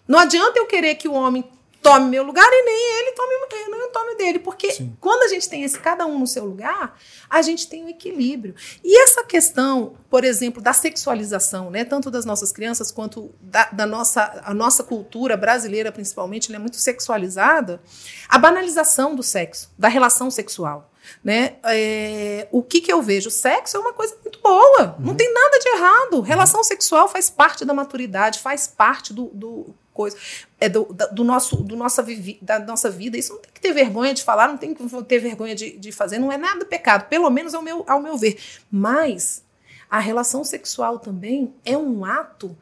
Não 0.08 0.20
adianta 0.20 0.60
eu 0.60 0.68
querer 0.68 0.96
que 0.96 1.08
o 1.08 1.14
homem 1.14 1.44
tome 1.86 2.10
meu 2.10 2.24
lugar 2.24 2.48
e 2.52 2.64
nem 2.64 3.00
ele 3.00 3.12
tome, 3.12 3.34
nem 3.70 3.80
eu 3.80 3.92
tome 3.92 4.16
dele. 4.16 4.40
Porque 4.40 4.72
Sim. 4.72 4.98
quando 5.00 5.22
a 5.22 5.28
gente 5.28 5.48
tem 5.48 5.64
esse 5.64 5.78
cada 5.78 6.08
um 6.08 6.18
no 6.18 6.26
seu 6.26 6.44
lugar, 6.44 6.98
a 7.30 7.44
gente 7.44 7.70
tem 7.70 7.84
um 7.84 7.90
equilíbrio. 7.90 8.56
E 8.84 9.04
essa 9.04 9.24
questão, 9.24 9.96
por 10.10 10.24
exemplo, 10.24 10.64
da 10.64 10.74
sexualização, 10.74 11.70
né, 11.70 11.86
tanto 11.86 12.10
das 12.10 12.26
nossas 12.26 12.52
crianças 12.52 12.92
quanto 12.92 13.30
da, 13.40 13.66
da 13.66 13.86
nossa, 13.86 14.42
a 14.44 14.52
nossa 14.52 14.84
cultura 14.84 15.38
brasileira, 15.38 15.92
principalmente, 15.92 16.54
é 16.54 16.58
muito 16.58 16.78
sexualizada, 16.78 17.80
a 18.28 18.40
banalização 18.40 19.14
do 19.14 19.22
sexo, 19.22 19.72
da 19.78 19.88
relação 19.88 20.32
sexual. 20.32 20.92
Né? 21.24 21.58
É, 21.66 22.48
o 22.52 22.64
que, 22.64 22.82
que 22.82 22.92
eu 22.92 23.00
vejo? 23.00 23.28
O 23.28 23.32
sexo 23.32 23.78
é 23.78 23.80
uma 23.80 23.94
coisa 23.94 24.18
muito 24.24 24.40
boa, 24.40 24.96
uhum. 24.98 25.06
não 25.06 25.16
tem 25.16 25.32
nada 25.32 25.60
de 25.60 25.70
errado. 25.70 26.22
Relação 26.22 26.64
sexual 26.64 27.08
faz 27.08 27.30
parte 27.30 27.64
da 27.64 27.76
maturidade, 27.76 28.40
faz 28.40 28.66
parte 28.66 29.14
do, 29.14 29.26
do 29.26 29.76
coisa, 29.96 30.18
é 30.60 30.68
do, 30.68 30.94
do, 31.12 31.24
nosso, 31.24 31.56
do 31.56 31.76
nossa 31.76 32.04
vivi, 32.04 32.38
da 32.42 32.60
nossa 32.60 32.90
vida. 32.92 33.18
Isso 33.18 33.34
não 33.34 33.40
tem 33.40 33.52
que 33.52 33.62
ter 33.62 33.74
vergonha 33.74 34.14
de 34.14 34.22
falar, 34.22 34.50
não 34.50 34.58
tem 34.58 34.74
que 34.74 35.04
ter 35.04 35.20
vergonha 35.20 35.56
de, 35.56 35.78
de 35.78 35.92
fazer, 35.92 36.20
não 36.20 36.32
é 36.32 36.38
nada 36.38 36.66
pecado, 36.66 37.08
pelo 37.08 37.30
menos 37.30 37.56
ao 37.56 37.62
meu, 37.62 37.84
ao 37.88 38.02
meu 38.02 38.18
ver. 38.18 38.38
Mas 38.70 39.42
a 39.90 40.00
relação 40.00 40.44
sexual 40.44 41.00
também 41.00 41.54
é 41.64 41.78
um 41.78 42.04
ato 42.04 42.56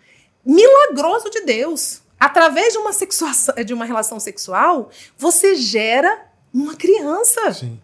milagroso 0.45 1.29
de 1.29 1.41
Deus. 1.41 2.01
Através 2.19 2.71
de 2.71 2.79
uma, 2.79 2.91
de 3.65 3.73
uma 3.73 3.83
relação 3.83 4.19
sexual, 4.19 4.89
você 5.17 5.55
gera 5.55 6.27
uma 6.53 6.75
criança. 6.75 7.51
Sim. 7.51 7.81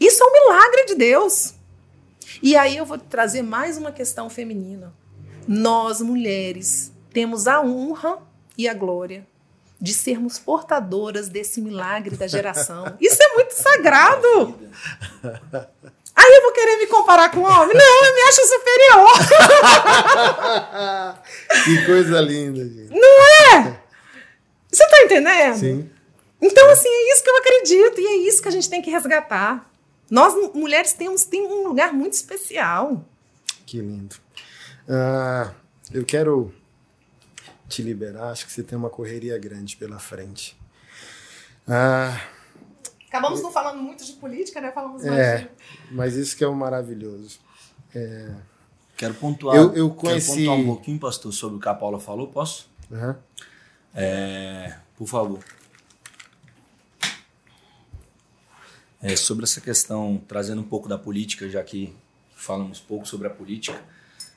Isso 0.00 0.22
é 0.22 0.26
um 0.26 0.32
milagre 0.32 0.86
de 0.86 0.94
Deus. 0.94 1.54
E 2.42 2.56
aí 2.56 2.76
eu 2.76 2.86
vou 2.86 2.98
trazer 2.98 3.42
mais 3.42 3.76
uma 3.76 3.90
questão 3.90 4.30
feminina. 4.30 4.94
Nós, 5.46 6.00
mulheres, 6.00 6.92
temos 7.12 7.46
a 7.46 7.60
honra 7.60 8.18
e 8.56 8.68
a 8.68 8.74
glória 8.74 9.26
de 9.80 9.92
sermos 9.92 10.38
portadoras 10.38 11.28
desse 11.28 11.60
milagre 11.60 12.16
da 12.16 12.26
geração. 12.26 12.96
Isso 13.00 13.22
é 13.22 13.34
muito 13.34 13.52
sagrado. 13.52 14.58
Aí 16.16 16.32
eu 16.34 16.42
vou 16.42 16.52
querer 16.52 16.78
me 16.78 16.86
comparar 16.86 17.30
com 17.30 17.40
o 17.40 17.44
homem? 17.44 17.76
Não, 17.76 18.04
eu 18.06 18.14
me 18.14 18.20
acho 18.22 18.40
superior. 18.46 19.10
que 21.64 21.84
coisa 21.84 22.20
linda, 22.22 22.64
gente. 22.64 22.88
Não 22.88 23.22
é? 23.52 23.78
Você 24.72 24.82
está 24.82 25.02
entendendo? 25.02 25.58
Sim. 25.58 25.90
Então, 26.40 26.70
assim, 26.70 26.88
é 26.88 27.12
isso 27.12 27.22
que 27.22 27.30
eu 27.30 27.36
acredito 27.36 28.00
e 28.00 28.06
é 28.06 28.16
isso 28.28 28.40
que 28.40 28.48
a 28.48 28.52
gente 28.52 28.70
tem 28.70 28.80
que 28.80 28.90
resgatar. 28.90 29.70
Nós, 30.10 30.34
mulheres, 30.54 30.94
temos 30.94 31.24
tem 31.24 31.42
um 31.42 31.68
lugar 31.68 31.92
muito 31.92 32.14
especial. 32.14 33.04
Que 33.66 33.78
lindo. 33.80 34.16
Uh, 34.88 35.52
eu 35.92 36.04
quero 36.04 36.54
te 37.68 37.82
liberar, 37.82 38.30
acho 38.30 38.46
que 38.46 38.52
você 38.52 38.62
tem 38.62 38.76
uma 38.76 38.90
correria 38.90 39.36
grande 39.38 39.76
pela 39.76 39.98
frente. 39.98 40.56
Uh, 41.66 42.36
Acabamos 43.08 43.42
não 43.42 43.50
falando 43.50 43.80
muito 43.80 44.04
de 44.04 44.12
política, 44.12 44.60
né? 44.60 44.70
Falamos 44.72 45.02
mais 45.02 45.18
é, 45.18 45.38
de... 45.38 45.48
mas 45.90 46.14
isso 46.14 46.36
que 46.36 46.44
é 46.44 46.46
o 46.46 46.54
maravilhoso. 46.54 47.40
É... 47.94 48.34
Quero 48.96 49.14
pontuar, 49.14 49.56
eu, 49.56 49.74
eu 49.74 49.90
conheci... 49.90 50.28
quero 50.28 50.38
pontuar 50.38 50.58
um 50.58 50.66
pouquinho, 50.66 50.98
pastor, 50.98 51.32
sobre 51.32 51.56
o 51.58 51.60
que 51.60 51.68
a 51.68 51.74
Paula 51.74 52.00
falou, 52.00 52.28
posso? 52.28 52.68
Uhum. 52.90 53.14
É, 53.94 54.76
por 54.96 55.06
favor. 55.06 55.40
É, 59.02 59.14
sobre 59.16 59.44
essa 59.44 59.60
questão, 59.60 60.22
trazendo 60.26 60.60
um 60.60 60.64
pouco 60.68 60.88
da 60.88 60.98
política, 60.98 61.48
já 61.48 61.62
que 61.62 61.94
falamos 62.34 62.80
pouco 62.80 63.06
sobre 63.06 63.26
a 63.26 63.30
política, 63.30 63.82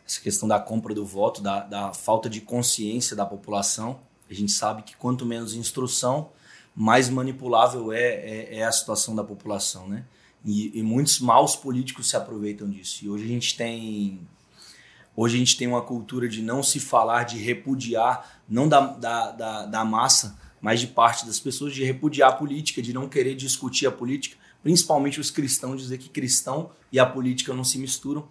essa 0.09 0.19
questão 0.21 0.49
da 0.49 0.59
compra 0.59 0.95
do 0.95 1.05
voto, 1.05 1.39
da, 1.39 1.59
da 1.59 1.93
falta 1.93 2.27
de 2.27 2.41
consciência 2.41 3.15
da 3.15 3.27
população. 3.27 3.99
A 4.27 4.33
gente 4.33 4.51
sabe 4.51 4.81
que 4.81 4.97
quanto 4.97 5.23
menos 5.23 5.53
instrução, 5.53 6.31
mais 6.75 7.09
manipulável 7.09 7.93
é, 7.93 8.01
é, 8.01 8.57
é 8.57 8.63
a 8.63 8.71
situação 8.71 9.15
da 9.15 9.23
população, 9.23 9.87
né? 9.87 10.03
E, 10.43 10.79
e, 10.79 10.81
muitos 10.81 11.19
maus 11.19 11.55
políticos 11.55 12.09
se 12.09 12.15
aproveitam 12.15 12.67
disso. 12.67 13.05
E 13.05 13.09
hoje 13.09 13.25
a 13.25 13.27
gente 13.27 13.55
tem 13.57 14.21
hoje 15.15 15.35
a 15.35 15.39
gente 15.39 15.57
tem 15.57 15.67
uma 15.67 15.81
cultura 15.81 16.27
de 16.29 16.41
não 16.41 16.63
se 16.63 16.79
falar, 16.79 17.23
de 17.23 17.37
repudiar, 17.37 18.41
não 18.47 18.67
da, 18.67 18.79
da, 18.79 19.31
da, 19.31 19.65
da 19.65 19.85
massa, 19.85 20.39
mas 20.61 20.79
de 20.79 20.87
parte 20.87 21.25
das 21.25 21.39
pessoas, 21.39 21.73
de 21.73 21.83
repudiar 21.83 22.29
a 22.29 22.35
política, 22.35 22.81
de 22.81 22.93
não 22.93 23.09
querer 23.09 23.35
discutir 23.35 23.85
a 23.85 23.91
política, 23.91 24.37
principalmente 24.63 25.19
os 25.19 25.29
cristãos, 25.29 25.81
dizer 25.81 25.97
que 25.97 26.09
cristão 26.09 26.71
e 26.91 26.97
a 26.97 27.05
política 27.05 27.53
não 27.53 27.65
se 27.65 27.77
misturam. 27.77 28.27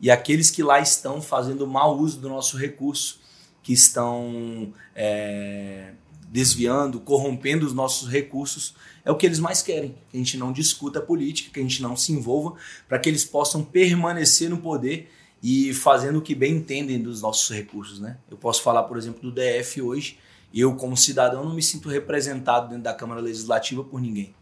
E 0.00 0.10
aqueles 0.10 0.50
que 0.50 0.62
lá 0.62 0.80
estão 0.80 1.22
fazendo 1.22 1.66
mau 1.66 1.98
uso 1.98 2.20
do 2.20 2.28
nosso 2.28 2.56
recurso, 2.56 3.20
que 3.62 3.72
estão 3.72 4.72
é, 4.94 5.92
desviando, 6.28 7.00
corrompendo 7.00 7.64
os 7.66 7.72
nossos 7.72 8.08
recursos, 8.08 8.74
é 9.04 9.10
o 9.10 9.16
que 9.16 9.24
eles 9.24 9.38
mais 9.38 9.62
querem. 9.62 9.94
Que 10.10 10.16
a 10.16 10.18
gente 10.18 10.36
não 10.36 10.52
discuta 10.52 10.98
a 10.98 11.02
política, 11.02 11.50
que 11.52 11.60
a 11.60 11.62
gente 11.62 11.80
não 11.80 11.96
se 11.96 12.12
envolva, 12.12 12.54
para 12.88 12.98
que 12.98 13.08
eles 13.08 13.24
possam 13.24 13.62
permanecer 13.62 14.50
no 14.50 14.58
poder 14.58 15.10
e 15.42 15.72
fazendo 15.74 16.18
o 16.18 16.22
que 16.22 16.34
bem 16.34 16.56
entendem 16.56 17.00
dos 17.00 17.22
nossos 17.22 17.54
recursos. 17.54 18.00
Né? 18.00 18.16
Eu 18.30 18.36
posso 18.36 18.62
falar, 18.62 18.82
por 18.84 18.96
exemplo, 18.96 19.20
do 19.22 19.30
DF 19.30 19.80
hoje. 19.80 20.18
Eu, 20.52 20.74
como 20.74 20.96
cidadão, 20.96 21.44
não 21.44 21.54
me 21.54 21.62
sinto 21.62 21.88
representado 21.88 22.68
dentro 22.68 22.84
da 22.84 22.94
Câmara 22.94 23.20
Legislativa 23.20 23.84
por 23.84 24.00
ninguém. 24.00 24.34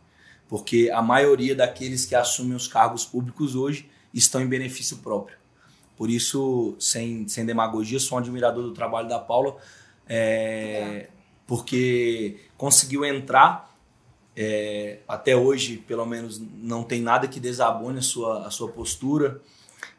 Porque 0.49 0.91
a 0.93 1.03
maioria 1.03 1.55
daqueles 1.55 2.05
que 2.05 2.15
assumem 2.15 2.55
os 2.55 2.69
cargos 2.69 3.05
públicos 3.05 3.55
hoje 3.55 3.89
estão 4.15 4.41
em 4.41 4.47
benefício 4.47 4.99
próprio. 4.99 5.42
Por 5.97 6.11
isso, 6.11 6.75
sem, 6.79 7.27
sem 7.29 7.45
demagogia, 7.45 8.01
sou 8.01 8.17
um 8.17 8.21
admirador 8.21 8.63
do 8.63 8.73
trabalho 8.73 9.09
da 9.09 9.19
Paula. 9.19 9.57
É, 10.09 11.09
porque 11.47 12.41
conseguiu 12.57 13.05
entrar. 13.05 13.71
É, 14.35 15.01
até 15.07 15.37
hoje, 15.37 15.77
pelo 15.77 16.07
menos, 16.07 16.41
não 16.41 16.83
tem 16.83 17.03
nada 17.03 17.29
que 17.29 17.39
desabone 17.39 17.99
a 17.99 18.03
sua, 18.03 18.47
a 18.47 18.51
sua 18.51 18.69
postura 18.69 19.43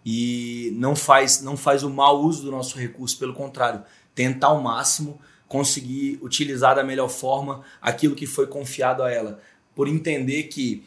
e 0.05 0.73
não 0.75 0.95
faz, 0.95 1.41
não 1.41 1.55
faz 1.55 1.83
o 1.83 1.89
mau 1.89 2.21
uso 2.21 2.43
do 2.43 2.51
nosso 2.51 2.77
recurso, 2.77 3.17
pelo 3.17 3.33
contrário, 3.33 3.83
tenta 4.15 4.47
ao 4.47 4.61
máximo 4.61 5.19
conseguir 5.47 6.17
utilizar 6.21 6.75
da 6.75 6.83
melhor 6.83 7.09
forma 7.09 7.61
aquilo 7.81 8.15
que 8.15 8.25
foi 8.25 8.47
confiado 8.47 9.03
a 9.03 9.11
ela, 9.11 9.39
por 9.75 9.87
entender 9.87 10.43
que 10.43 10.83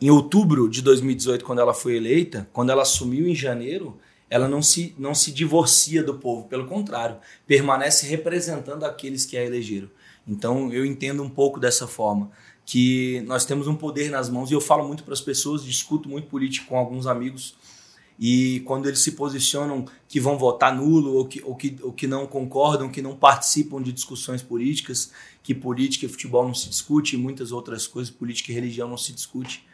em 0.00 0.10
outubro 0.10 0.68
de 0.68 0.80
2018, 0.80 1.44
quando 1.44 1.58
ela 1.58 1.74
foi 1.74 1.96
eleita, 1.96 2.48
quando 2.52 2.70
ela 2.70 2.82
assumiu 2.82 3.28
em 3.28 3.34
janeiro, 3.34 3.98
ela 4.30 4.48
não 4.48 4.62
se, 4.62 4.94
não 4.96 5.12
se 5.12 5.32
divorcia 5.32 6.04
do 6.04 6.14
povo, 6.14 6.46
pelo 6.46 6.66
contrário, 6.66 7.18
permanece 7.46 8.06
representando 8.06 8.84
aqueles 8.84 9.26
que 9.26 9.36
a 9.36 9.44
elegeram. 9.44 9.90
Então 10.26 10.72
eu 10.72 10.86
entendo 10.86 11.22
um 11.22 11.28
pouco 11.28 11.58
dessa 11.58 11.88
forma, 11.88 12.30
que 12.64 13.20
nós 13.22 13.44
temos 13.44 13.66
um 13.66 13.74
poder 13.74 14.10
nas 14.10 14.30
mãos, 14.30 14.48
e 14.48 14.54
eu 14.54 14.60
falo 14.60 14.86
muito 14.86 15.02
para 15.02 15.12
as 15.12 15.20
pessoas, 15.20 15.64
discuto 15.64 16.08
muito 16.08 16.28
político 16.28 16.68
com 16.68 16.78
alguns 16.78 17.08
amigos, 17.08 17.56
e 18.22 18.60
quando 18.60 18.86
eles 18.86 19.00
se 19.00 19.12
posicionam 19.12 19.86
que 20.06 20.20
vão 20.20 20.38
votar 20.38 20.76
nulo, 20.76 21.14
ou 21.14 21.26
que, 21.26 21.42
ou 21.42 21.56
que, 21.56 21.76
ou 21.82 21.92
que 21.92 22.06
não 22.06 22.26
concordam, 22.26 22.88
que 22.88 23.02
não 23.02 23.16
participam 23.16 23.82
de 23.82 23.90
discussões 23.92 24.42
políticas, 24.42 25.10
que 25.42 25.54
política 25.54 26.06
e 26.06 26.08
futebol 26.08 26.46
não 26.46 26.54
se 26.54 26.68
discute, 26.68 27.16
e 27.16 27.18
muitas 27.18 27.50
outras 27.50 27.88
coisas, 27.88 28.12
política 28.12 28.52
e 28.52 28.54
religião 28.54 28.86
não 28.88 28.98
se 28.98 29.12
discute, 29.12 29.66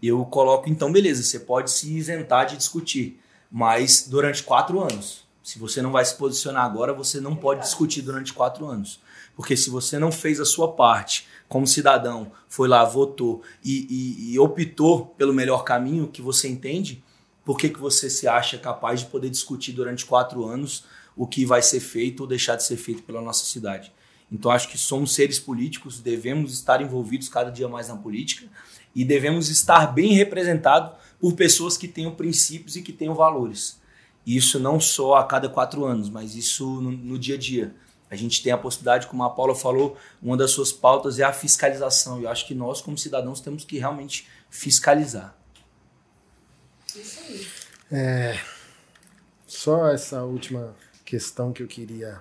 eu 0.00 0.24
coloco, 0.26 0.68
então, 0.68 0.92
beleza, 0.92 1.22
você 1.22 1.40
pode 1.40 1.70
se 1.70 1.92
isentar 1.92 2.46
de 2.46 2.56
discutir 2.56 3.18
mas 3.50 4.06
durante 4.08 4.42
quatro 4.42 4.80
anos. 4.80 5.24
Se 5.42 5.58
você 5.58 5.82
não 5.82 5.90
vai 5.90 6.04
se 6.04 6.14
posicionar 6.14 6.64
agora, 6.64 6.92
você 6.92 7.20
não 7.20 7.34
pode 7.34 7.62
discutir 7.62 8.02
durante 8.02 8.32
quatro 8.32 8.66
anos. 8.66 9.00
Porque 9.34 9.56
se 9.56 9.70
você 9.70 9.98
não 9.98 10.12
fez 10.12 10.38
a 10.38 10.44
sua 10.44 10.72
parte 10.72 11.26
como 11.48 11.66
cidadão, 11.66 12.30
foi 12.48 12.68
lá, 12.68 12.84
votou 12.84 13.42
e, 13.64 13.86
e, 13.90 14.34
e 14.34 14.38
optou 14.38 15.06
pelo 15.06 15.32
melhor 15.32 15.64
caminho 15.64 16.08
que 16.08 16.22
você 16.22 16.46
entende, 16.46 17.02
por 17.44 17.56
que, 17.56 17.68
que 17.70 17.80
você 17.80 18.08
se 18.08 18.28
acha 18.28 18.58
capaz 18.58 19.00
de 19.00 19.06
poder 19.06 19.30
discutir 19.30 19.72
durante 19.72 20.04
quatro 20.04 20.44
anos 20.44 20.84
o 21.16 21.26
que 21.26 21.44
vai 21.44 21.62
ser 21.62 21.80
feito 21.80 22.20
ou 22.20 22.26
deixar 22.26 22.54
de 22.54 22.62
ser 22.62 22.76
feito 22.76 23.02
pela 23.02 23.20
nossa 23.20 23.44
cidade? 23.44 23.92
Então 24.30 24.50
acho 24.50 24.68
que 24.68 24.78
somos 24.78 25.12
seres 25.12 25.40
políticos, 25.40 26.00
devemos 26.00 26.52
estar 26.52 26.80
envolvidos 26.80 27.28
cada 27.28 27.50
dia 27.50 27.66
mais 27.66 27.88
na 27.88 27.96
política 27.96 28.46
e 28.94 29.04
devemos 29.04 29.48
estar 29.48 29.92
bem 29.92 30.12
representados 30.12 30.92
por 31.20 31.34
pessoas 31.34 31.76
que 31.76 31.86
tenham 31.86 32.14
princípios 32.14 32.76
e 32.76 32.82
que 32.82 32.92
tenham 32.92 33.14
valores. 33.14 33.78
Isso 34.26 34.58
não 34.58 34.80
só 34.80 35.16
a 35.16 35.24
cada 35.24 35.48
quatro 35.48 35.84
anos, 35.84 36.08
mas 36.08 36.34
isso 36.34 36.80
no, 36.80 36.90
no 36.90 37.18
dia 37.18 37.34
a 37.34 37.38
dia. 37.38 37.74
A 38.10 38.16
gente 38.16 38.42
tem 38.42 38.52
a 38.52 38.58
possibilidade, 38.58 39.06
como 39.06 39.22
a 39.22 39.30
Paula 39.30 39.54
falou, 39.54 39.96
uma 40.20 40.36
das 40.36 40.50
suas 40.50 40.72
pautas 40.72 41.18
é 41.20 41.22
a 41.22 41.32
fiscalização. 41.32 42.20
E 42.20 42.24
eu 42.24 42.30
acho 42.30 42.46
que 42.46 42.54
nós, 42.54 42.80
como 42.80 42.98
cidadãos, 42.98 43.40
temos 43.40 43.64
que 43.64 43.78
realmente 43.78 44.26
fiscalizar. 44.48 45.36
Isso 46.94 47.20
aí. 47.20 47.46
É, 47.92 48.40
só 49.46 49.88
essa 49.88 50.24
última 50.24 50.74
questão 51.04 51.52
que 51.52 51.62
eu 51.62 51.68
queria 51.68 52.20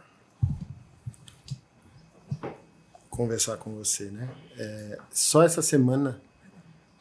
conversar 3.10 3.58
com 3.58 3.76
você, 3.76 4.06
né? 4.12 4.30
É, 4.58 4.98
só 5.12 5.44
essa 5.44 5.62
semana, 5.62 6.22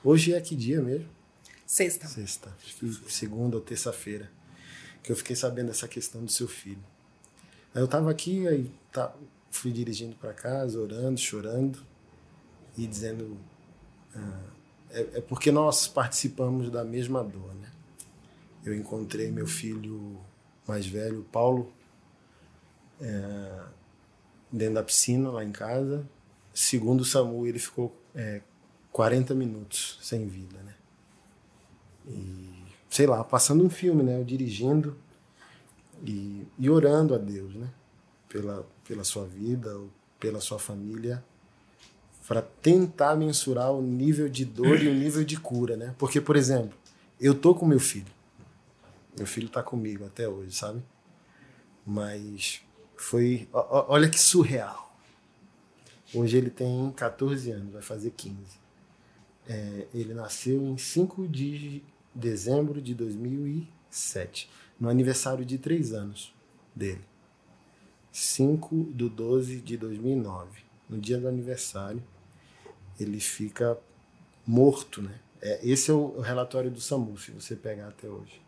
hoje 0.02 0.34
é 0.34 0.40
que 0.40 0.56
dia 0.56 0.80
mesmo? 0.80 1.17
Sexta. 1.68 2.09
Sexta. 2.09 2.57
Segunda 3.09 3.57
ou 3.57 3.62
terça-feira. 3.62 4.31
Que 5.02 5.12
eu 5.12 5.16
fiquei 5.16 5.37
sabendo 5.37 5.66
dessa 5.66 5.87
questão 5.87 6.24
do 6.24 6.33
seu 6.33 6.48
filho. 6.48 6.83
Aí 7.74 7.83
eu 7.83 7.87
tava 7.87 8.11
aqui, 8.11 8.48
aí 8.48 8.72
tá, 8.90 9.14
fui 9.50 9.70
dirigindo 9.70 10.16
para 10.16 10.33
casa, 10.33 10.81
orando, 10.81 11.20
chorando 11.20 11.85
e 12.74 12.87
dizendo. 12.87 13.37
Ah, 14.14 14.40
é, 14.88 15.00
é, 15.00 15.20
porque 15.20 15.52
nós 15.52 15.87
participamos 15.87 16.70
da 16.70 16.83
mesma 16.83 17.22
dor, 17.22 17.54
né? 17.57 17.70
Eu 18.64 18.74
encontrei 18.74 19.31
meu 19.31 19.46
filho 19.46 20.18
mais 20.66 20.87
velho, 20.87 21.22
Paulo, 21.31 21.70
é, 22.98 23.64
dentro 24.50 24.76
da 24.76 24.83
piscina 24.83 25.31
lá 25.31 25.44
em 25.44 25.52
casa. 25.52 26.09
Segundo 26.54 27.02
o 27.02 27.04
SAMU, 27.04 27.46
ele 27.46 27.59
ficou 27.59 27.94
é, 28.14 28.40
40 28.90 29.35
minutos 29.35 29.98
sem 30.00 30.26
vida, 30.26 30.59
né? 30.62 30.77
E, 32.08 32.64
sei 32.88 33.06
lá, 33.06 33.22
passando 33.22 33.64
um 33.64 33.70
filme, 33.70 34.02
né? 34.02 34.18
Eu 34.18 34.24
dirigindo 34.24 34.96
e, 36.04 36.46
e 36.58 36.70
orando 36.70 37.14
a 37.14 37.18
Deus, 37.18 37.54
né? 37.54 37.68
Pela, 38.28 38.66
pela 38.86 39.04
sua 39.04 39.24
vida, 39.26 39.78
pela 40.18 40.40
sua 40.40 40.58
família, 40.58 41.24
para 42.26 42.42
tentar 42.42 43.16
mensurar 43.16 43.72
o 43.72 43.80
nível 43.80 44.28
de 44.28 44.44
dor 44.44 44.82
e 44.82 44.88
o 44.88 44.94
nível 44.94 45.24
de 45.24 45.38
cura, 45.38 45.76
né? 45.76 45.94
Porque, 45.98 46.20
por 46.20 46.36
exemplo, 46.36 46.76
eu 47.20 47.34
tô 47.34 47.54
com 47.54 47.64
meu 47.66 47.80
filho. 47.80 48.12
Meu 49.16 49.26
filho 49.26 49.48
tá 49.48 49.62
comigo 49.62 50.04
até 50.04 50.28
hoje, 50.28 50.54
sabe? 50.54 50.82
Mas 51.86 52.60
Foi, 52.96 53.48
olha 53.52 54.08
que 54.10 54.20
surreal. 54.20 54.88
Hoje 56.12 56.36
ele 56.36 56.50
tem 56.50 56.90
14 56.92 57.50
anos, 57.50 57.72
vai 57.72 57.82
fazer 57.82 58.10
15. 58.10 58.36
É, 59.48 59.86
ele 59.94 60.14
nasceu 60.14 60.60
em 60.60 60.76
5 60.76 61.28
de 61.28 61.82
dezembro 62.18 62.83
de 62.83 62.94
2007, 62.94 64.50
no 64.78 64.88
aniversário 64.88 65.44
de 65.44 65.57
3 65.57 65.92
anos 65.92 66.35
dele. 66.74 67.04
5 68.11 68.92
de 68.92 69.09
12 69.09 69.61
de 69.61 69.76
2009. 69.76 70.62
No 70.88 70.98
dia 70.98 71.18
do 71.18 71.28
aniversário, 71.28 72.02
ele 72.98 73.20
fica 73.20 73.78
morto, 74.46 75.00
né? 75.00 75.20
É, 75.40 75.61
esse 75.62 75.90
é 75.90 75.94
o 75.94 76.20
relatório 76.20 76.70
do 76.70 76.81
SAMU, 76.81 77.16
se 77.18 77.31
você 77.31 77.54
pegar 77.54 77.88
até 77.88 78.09
hoje. 78.09 78.42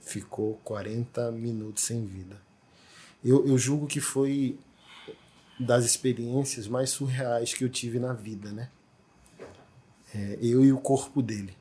Ficou 0.00 0.54
40 0.64 1.30
minutos 1.30 1.84
sem 1.84 2.04
vida. 2.04 2.40
Eu, 3.24 3.46
eu 3.46 3.56
julgo 3.56 3.86
que 3.86 4.00
foi 4.00 4.58
das 5.60 5.84
experiências 5.84 6.66
mais 6.66 6.90
surreais 6.90 7.54
que 7.54 7.62
eu 7.62 7.68
tive 7.68 8.00
na 8.00 8.12
vida, 8.12 8.50
né? 8.50 8.70
É, 10.12 10.38
eu 10.42 10.64
e 10.64 10.72
o 10.72 10.78
corpo 10.78 11.22
dele. 11.22 11.56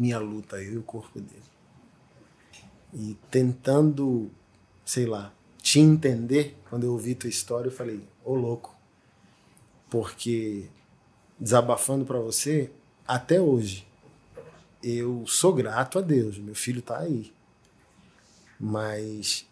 Minha 0.00 0.18
luta, 0.18 0.56
eu 0.62 0.72
e 0.72 0.78
o 0.78 0.82
corpo 0.82 1.20
dele. 1.20 1.42
E 2.94 3.18
tentando, 3.30 4.30
sei 4.82 5.04
lá, 5.04 5.30
te 5.60 5.78
entender, 5.78 6.58
quando 6.70 6.84
eu 6.84 6.92
ouvi 6.92 7.14
tua 7.14 7.28
história, 7.28 7.68
eu 7.68 7.72
falei, 7.72 8.08
ô 8.24 8.34
louco. 8.34 8.74
Porque, 9.90 10.70
desabafando 11.38 12.06
para 12.06 12.18
você, 12.18 12.70
até 13.06 13.38
hoje, 13.38 13.86
eu 14.82 15.22
sou 15.26 15.52
grato 15.52 15.98
a 15.98 16.00
Deus, 16.00 16.38
meu 16.38 16.54
filho 16.54 16.80
tá 16.80 17.00
aí. 17.00 17.30
Mas 18.58 19.46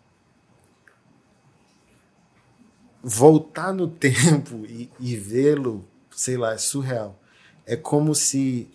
voltar 3.03 3.75
no 3.75 3.87
tempo 3.93 4.65
e, 4.65 4.91
e 4.99 5.15
vê-lo, 5.15 5.87
sei 6.11 6.39
lá, 6.39 6.55
é 6.55 6.59
surreal. 6.59 7.21
É 7.67 7.77
como 7.77 8.15
se 8.15 8.67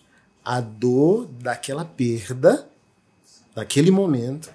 a 0.44 0.60
dor 0.60 1.26
daquela 1.40 1.84
perda, 1.84 2.68
daquele 3.54 3.90
momento, 3.90 4.52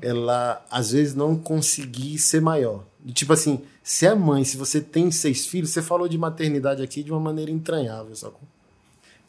ela 0.00 0.64
às 0.70 0.90
vezes 0.92 1.14
não 1.14 1.36
conseguir 1.36 2.18
ser 2.18 2.40
maior. 2.40 2.84
Tipo 3.14 3.32
assim, 3.32 3.62
se 3.82 4.06
é 4.06 4.14
mãe, 4.14 4.44
se 4.44 4.56
você 4.56 4.80
tem 4.80 5.10
seis 5.10 5.46
filhos, 5.46 5.70
você 5.70 5.82
falou 5.82 6.08
de 6.08 6.18
maternidade 6.18 6.82
aqui 6.82 7.02
de 7.02 7.10
uma 7.10 7.20
maneira 7.20 7.50
entranhável, 7.50 8.14
sacou? 8.14 8.42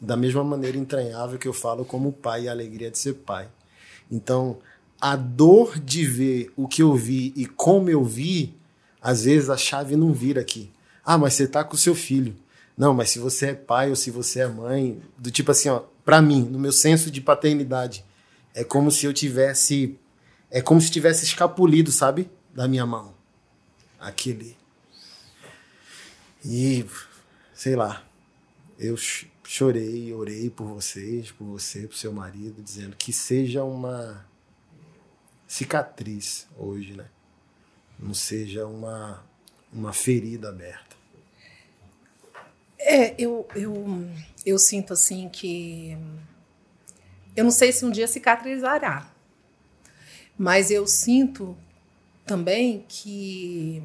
Da 0.00 0.16
mesma 0.16 0.44
maneira 0.44 0.76
entranhável 0.76 1.38
que 1.38 1.48
eu 1.48 1.52
falo 1.52 1.84
como 1.84 2.12
pai 2.12 2.42
e 2.44 2.48
a 2.48 2.52
alegria 2.52 2.90
de 2.90 2.98
ser 2.98 3.14
pai. 3.14 3.48
Então, 4.10 4.58
a 5.00 5.16
dor 5.16 5.78
de 5.78 6.04
ver 6.04 6.52
o 6.56 6.68
que 6.68 6.82
eu 6.82 6.94
vi 6.94 7.32
e 7.36 7.46
como 7.46 7.88
eu 7.88 8.04
vi 8.04 8.54
às 9.00 9.24
vezes 9.24 9.50
a 9.50 9.56
chave 9.56 9.96
não 9.96 10.14
vira 10.14 10.40
aqui. 10.40 10.70
Ah, 11.04 11.18
mas 11.18 11.34
você 11.34 11.46
tá 11.46 11.62
com 11.62 11.74
o 11.74 11.78
seu 11.78 11.94
filho. 11.94 12.34
Não, 12.76 12.92
mas 12.92 13.10
se 13.10 13.18
você 13.18 13.50
é 13.50 13.54
pai 13.54 13.90
ou 13.90 13.96
se 13.96 14.10
você 14.10 14.40
é 14.40 14.48
mãe, 14.48 15.00
do 15.16 15.30
tipo 15.30 15.50
assim, 15.50 15.68
ó, 15.68 15.84
para 16.04 16.20
mim, 16.20 16.42
no 16.42 16.58
meu 16.58 16.72
senso 16.72 17.10
de 17.10 17.20
paternidade, 17.20 18.04
é 18.52 18.64
como 18.64 18.90
se 18.90 19.06
eu 19.06 19.12
tivesse 19.12 19.98
é 20.50 20.60
como 20.60 20.80
se 20.80 20.90
tivesse 20.90 21.24
escapulido, 21.24 21.90
sabe? 21.90 22.30
Da 22.54 22.68
minha 22.68 22.86
mão. 22.86 23.14
Aquele 23.98 24.56
e 26.44 26.84
sei 27.54 27.74
lá, 27.74 28.04
eu 28.78 28.96
chorei, 29.44 30.12
orei 30.12 30.50
por 30.50 30.66
vocês, 30.66 31.30
por 31.30 31.44
você, 31.44 31.86
por 31.86 31.96
seu 31.96 32.12
marido, 32.12 32.62
dizendo 32.62 32.94
que 32.96 33.12
seja 33.12 33.64
uma 33.64 34.26
cicatriz 35.46 36.46
hoje, 36.56 36.92
né? 36.92 37.06
não 37.98 38.12
seja 38.12 38.66
uma, 38.66 39.24
uma 39.72 39.92
ferida 39.92 40.50
aberta. 40.50 40.96
É, 42.86 43.14
eu, 43.18 43.48
eu, 43.56 44.06
eu 44.44 44.58
sinto 44.58 44.92
assim 44.92 45.26
que. 45.30 45.96
Eu 47.34 47.42
não 47.42 47.50
sei 47.50 47.72
se 47.72 47.82
um 47.82 47.90
dia 47.90 48.06
cicatrizará, 48.06 49.10
mas 50.36 50.70
eu 50.70 50.86
sinto 50.86 51.56
também 52.26 52.84
que 52.86 53.82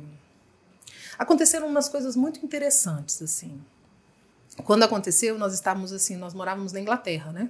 aconteceram 1.17 1.65
umas 1.65 1.87
coisas 1.87 2.15
muito 2.17 2.45
interessantes 2.45 3.21
assim. 3.21 3.61
Quando 4.65 4.83
aconteceu, 4.83 5.39
nós 5.39 5.53
estávamos 5.53 5.93
assim, 5.93 6.17
nós 6.17 6.33
morávamos 6.33 6.73
na 6.73 6.81
Inglaterra, 6.81 7.31
né? 7.31 7.49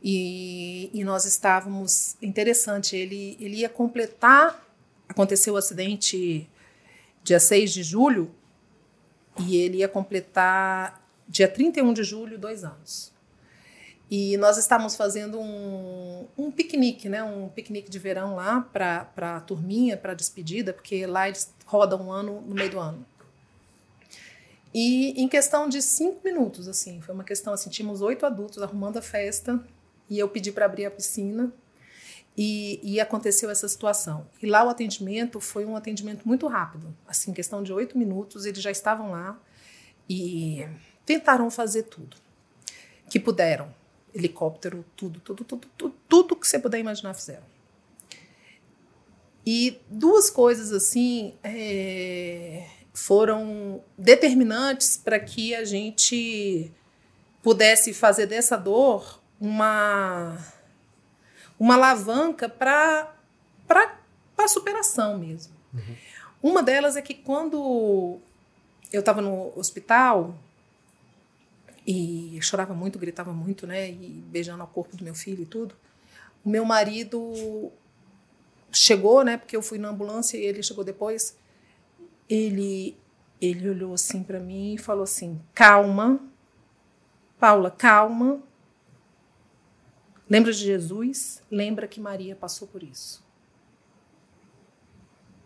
E, 0.00 0.88
e 0.94 1.02
nós 1.02 1.24
estávamos 1.24 2.16
interessante. 2.22 2.94
Ele 2.94 3.36
ele 3.40 3.56
ia 3.56 3.68
completar 3.68 4.64
aconteceu 5.08 5.54
o 5.54 5.56
acidente 5.56 6.48
dia 7.24 7.40
6 7.40 7.72
de 7.72 7.82
julho 7.82 8.32
e 9.38 9.56
ele 9.56 9.78
ia 9.78 9.88
completar 9.88 11.02
dia 11.28 11.48
31 11.48 11.92
de 11.92 12.02
julho, 12.02 12.38
dois 12.38 12.64
anos. 12.64 13.12
E 14.10 14.36
nós 14.38 14.58
estávamos 14.58 14.96
fazendo 14.96 15.38
um, 15.38 16.26
um 16.36 16.50
piquenique, 16.50 17.08
né? 17.08 17.22
um 17.22 17.48
piquenique 17.48 17.88
de 17.88 17.98
verão 17.98 18.34
lá 18.34 18.60
para 18.60 19.36
a 19.36 19.40
turminha, 19.40 19.96
para 19.96 20.14
despedida, 20.14 20.72
porque 20.72 21.06
lá 21.06 21.28
eles 21.28 21.54
rodam 21.64 22.08
um 22.08 22.12
ano 22.12 22.40
no 22.40 22.54
meio 22.54 22.70
do 22.70 22.80
ano. 22.80 23.06
E 24.74 25.20
em 25.20 25.28
questão 25.28 25.68
de 25.68 25.80
cinco 25.80 26.20
minutos, 26.24 26.66
assim, 26.66 27.00
foi 27.00 27.14
uma 27.14 27.24
questão 27.24 27.52
assim, 27.52 27.70
tínhamos 27.70 28.02
oito 28.02 28.26
adultos 28.26 28.62
arrumando 28.62 28.98
a 28.98 29.02
festa 29.02 29.62
e 30.08 30.18
eu 30.18 30.28
pedi 30.28 30.50
para 30.50 30.64
abrir 30.64 30.86
a 30.86 30.90
piscina 30.90 31.52
e, 32.36 32.80
e, 32.82 33.00
aconteceu 33.00 33.50
essa 33.50 33.68
situação. 33.68 34.26
E 34.42 34.46
lá 34.46 34.64
o 34.64 34.68
atendimento 34.68 35.40
foi 35.40 35.64
um 35.66 35.76
atendimento 35.76 36.26
muito 36.26 36.46
rápido. 36.46 36.96
Assim, 37.06 37.32
questão 37.32 37.62
de 37.62 37.72
oito 37.72 37.98
minutos, 37.98 38.46
eles 38.46 38.62
já 38.62 38.70
estavam 38.70 39.10
lá 39.10 39.38
e 40.08 40.66
tentaram 41.04 41.50
fazer 41.50 41.84
tudo 41.84 42.16
que 43.08 43.18
puderam. 43.18 43.74
Helicóptero, 44.14 44.84
tudo, 44.96 45.20
tudo, 45.20 45.44
tudo, 45.44 45.68
tudo, 45.76 45.94
tudo 46.08 46.36
que 46.36 46.46
você 46.46 46.58
puder 46.58 46.78
imaginar 46.78 47.14
fizeram. 47.14 47.44
E 49.44 49.80
duas 49.88 50.30
coisas 50.30 50.72
assim 50.72 51.34
é, 51.42 52.66
foram 52.92 53.82
determinantes 53.96 54.96
para 54.96 55.18
que 55.18 55.54
a 55.54 55.64
gente 55.64 56.72
pudesse 57.42 57.94
fazer 57.94 58.26
dessa 58.26 58.56
dor 58.56 59.20
uma 59.40 60.36
uma 61.60 61.74
alavanca 61.74 62.48
para 62.48 63.14
a 64.38 64.48
superação 64.48 65.18
mesmo. 65.18 65.52
Uhum. 65.74 65.96
Uma 66.42 66.62
delas 66.62 66.96
é 66.96 67.02
que 67.02 67.12
quando 67.12 68.18
eu 68.90 69.00
estava 69.00 69.20
no 69.20 69.52
hospital 69.56 70.34
e 71.86 72.38
chorava 72.40 72.72
muito, 72.72 72.98
gritava 72.98 73.32
muito, 73.34 73.66
né, 73.66 73.90
e 73.90 74.24
beijando 74.26 74.64
o 74.64 74.66
corpo 74.66 74.96
do 74.96 75.04
meu 75.04 75.14
filho 75.14 75.42
e 75.42 75.46
tudo, 75.46 75.76
o 76.42 76.48
meu 76.48 76.64
marido 76.64 77.70
chegou, 78.72 79.22
né, 79.22 79.36
porque 79.36 79.54
eu 79.54 79.62
fui 79.62 79.76
na 79.76 79.90
ambulância 79.90 80.38
e 80.38 80.40
ele 80.40 80.62
chegou 80.62 80.82
depois. 80.82 81.36
Ele 82.28 82.96
ele 83.38 83.70
olhou 83.70 83.94
assim 83.94 84.22
para 84.22 84.38
mim 84.38 84.74
e 84.74 84.78
falou 84.78 85.02
assim: 85.02 85.40
"Calma, 85.54 86.20
Paula, 87.38 87.70
calma, 87.70 88.42
Lembra 90.30 90.52
de 90.52 90.58
Jesus? 90.58 91.42
Lembra 91.50 91.88
que 91.88 92.00
Maria 92.00 92.36
passou 92.36 92.68
por 92.68 92.84
isso. 92.84 93.28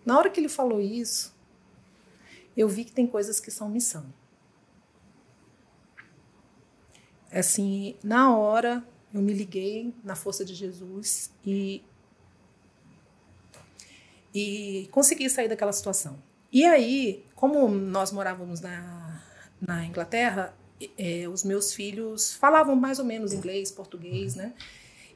Na 0.04 0.18
hora 0.18 0.28
que 0.28 0.38
ele 0.38 0.48
falou 0.50 0.78
isso, 0.78 1.34
eu 2.54 2.68
vi 2.68 2.84
que 2.84 2.92
tem 2.92 3.06
coisas 3.06 3.40
que 3.40 3.50
são 3.50 3.66
missão. 3.70 4.04
Assim, 7.32 7.96
na 8.04 8.36
hora 8.36 8.86
eu 9.12 9.22
me 9.22 9.32
liguei 9.32 9.94
na 10.04 10.14
força 10.14 10.44
de 10.44 10.54
Jesus 10.54 11.32
e 11.44 11.82
e 14.34 14.88
consegui 14.90 15.30
sair 15.30 15.48
daquela 15.48 15.72
situação. 15.72 16.18
E 16.52 16.64
aí, 16.64 17.24
como 17.36 17.68
nós 17.68 18.10
morávamos 18.10 18.60
na, 18.60 19.22
na 19.60 19.86
Inglaterra, 19.86 20.52
é, 20.98 21.28
os 21.28 21.44
meus 21.44 21.72
filhos 21.72 22.34
falavam 22.34 22.76
mais 22.76 22.98
ou 22.98 23.04
menos 23.04 23.32
inglês, 23.32 23.70
português, 23.70 24.34
né? 24.34 24.52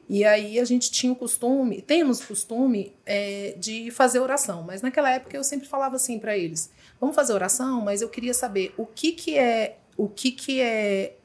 E 0.09 0.25
aí 0.25 0.59
a 0.59 0.65
gente 0.65 0.89
tinha 0.89 1.13
o 1.13 1.15
costume, 1.15 1.83
temos 1.83 2.19
costume 2.19 2.95
é, 3.05 3.53
de 3.59 3.91
fazer 3.91 4.19
oração, 4.19 4.63
mas 4.63 4.81
naquela 4.81 5.11
época 5.11 5.37
eu 5.37 5.43
sempre 5.43 5.67
falava 5.67 5.97
assim 5.97 6.17
para 6.17 6.35
eles: 6.35 6.71
vamos 6.99 7.15
fazer 7.15 7.33
oração, 7.33 7.81
mas 7.81 8.01
eu 8.01 8.09
queria 8.09 8.33
saber 8.33 8.73
o 8.75 8.87
que 8.87 9.11
que 9.11 9.37
é, 9.37 9.77
o 9.95 10.09
que 10.09 10.31
que 10.31 10.61
é, 10.61 11.15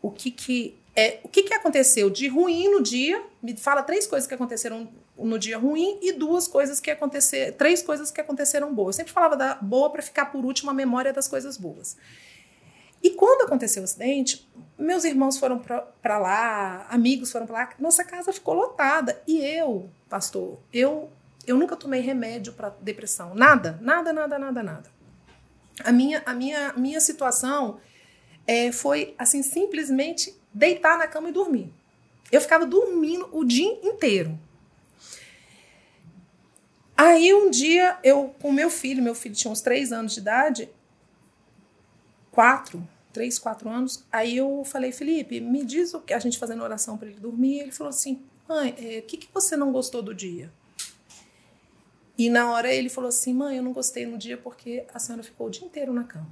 o 0.00 0.10
que 0.10 0.30
que 0.30 0.78
é, 0.96 1.20
o 1.22 1.28
que 1.28 1.42
que 1.42 1.52
aconteceu 1.52 2.08
de 2.08 2.26
ruim 2.26 2.70
no 2.70 2.82
dia? 2.82 3.22
Me 3.42 3.54
fala 3.56 3.82
três 3.82 4.06
coisas 4.06 4.26
que 4.26 4.34
aconteceram 4.34 4.88
no 5.16 5.38
dia 5.38 5.58
ruim 5.58 5.98
e 6.00 6.12
duas 6.12 6.48
coisas 6.48 6.80
que 6.80 6.90
aconteceram, 6.90 7.52
três 7.52 7.82
coisas 7.82 8.10
que 8.10 8.20
aconteceram 8.20 8.74
boas. 8.74 8.96
Eu 8.96 9.00
sempre 9.00 9.12
falava 9.12 9.36
da 9.36 9.54
boa 9.56 9.90
para 9.90 10.00
ficar 10.00 10.26
por 10.26 10.42
último 10.44 10.70
a 10.70 10.74
memória 10.74 11.12
das 11.12 11.28
coisas 11.28 11.58
boas. 11.58 11.98
E 13.02 13.10
quando 13.10 13.42
aconteceu 13.42 13.82
o 13.82 13.84
acidente, 13.84 14.48
meus 14.78 15.04
irmãos 15.04 15.38
foram 15.38 15.58
para 15.58 16.18
lá, 16.18 16.86
amigos 16.90 17.32
foram 17.32 17.46
para 17.46 17.54
lá, 17.54 17.70
nossa 17.78 18.04
casa 18.04 18.32
ficou 18.32 18.54
lotada. 18.54 19.22
E 19.26 19.38
eu, 19.38 19.88
pastor, 20.08 20.58
eu 20.72 21.10
Eu 21.46 21.56
nunca 21.56 21.74
tomei 21.74 22.00
remédio 22.00 22.52
para 22.52 22.68
depressão. 22.80 23.34
Nada, 23.34 23.78
nada, 23.80 24.12
nada, 24.12 24.38
nada, 24.38 24.62
nada. 24.62 24.90
A 25.82 25.90
minha, 25.90 26.22
a 26.26 26.34
minha, 26.34 26.74
minha 26.74 27.00
situação 27.00 27.80
é, 28.46 28.70
foi 28.70 29.14
assim 29.18 29.42
simplesmente 29.42 30.34
deitar 30.52 30.98
na 30.98 31.06
cama 31.06 31.30
e 31.30 31.32
dormir. 31.32 31.72
Eu 32.30 32.40
ficava 32.40 32.66
dormindo 32.66 33.28
o 33.32 33.44
dia 33.44 33.80
inteiro. 33.82 34.38
Aí 36.96 37.32
um 37.32 37.48
dia 37.50 37.98
eu 38.04 38.34
com 38.40 38.52
meu 38.52 38.68
filho, 38.68 39.02
meu 39.02 39.14
filho 39.14 39.34
tinha 39.34 39.50
uns 39.50 39.62
três 39.62 39.90
anos 39.90 40.12
de 40.12 40.20
idade, 40.20 40.68
quatro, 42.30 42.86
três, 43.12 43.38
quatro 43.38 43.68
anos. 43.68 44.04
Aí 44.10 44.36
eu 44.36 44.62
falei, 44.64 44.92
Felipe, 44.92 45.40
me 45.40 45.64
diz 45.64 45.94
o 45.94 46.00
que 46.00 46.12
a 46.12 46.18
gente 46.18 46.38
fazendo 46.38 46.62
oração 46.62 46.96
para 46.96 47.08
ele 47.08 47.20
dormir. 47.20 47.60
Ele 47.60 47.72
falou 47.72 47.90
assim, 47.90 48.22
mãe, 48.48 48.74
é, 48.78 48.98
o 48.98 49.02
que, 49.02 49.16
que 49.16 49.28
você 49.32 49.56
não 49.56 49.72
gostou 49.72 50.02
do 50.02 50.14
dia? 50.14 50.52
E 52.16 52.28
na 52.28 52.50
hora 52.52 52.72
ele 52.72 52.88
falou 52.88 53.08
assim, 53.08 53.32
mãe, 53.32 53.56
eu 53.56 53.62
não 53.62 53.72
gostei 53.72 54.06
no 54.06 54.18
dia 54.18 54.36
porque 54.36 54.84
a 54.92 54.98
senhora 54.98 55.22
ficou 55.22 55.46
o 55.46 55.50
dia 55.50 55.64
inteiro 55.64 55.92
na 55.92 56.04
cama. 56.04 56.30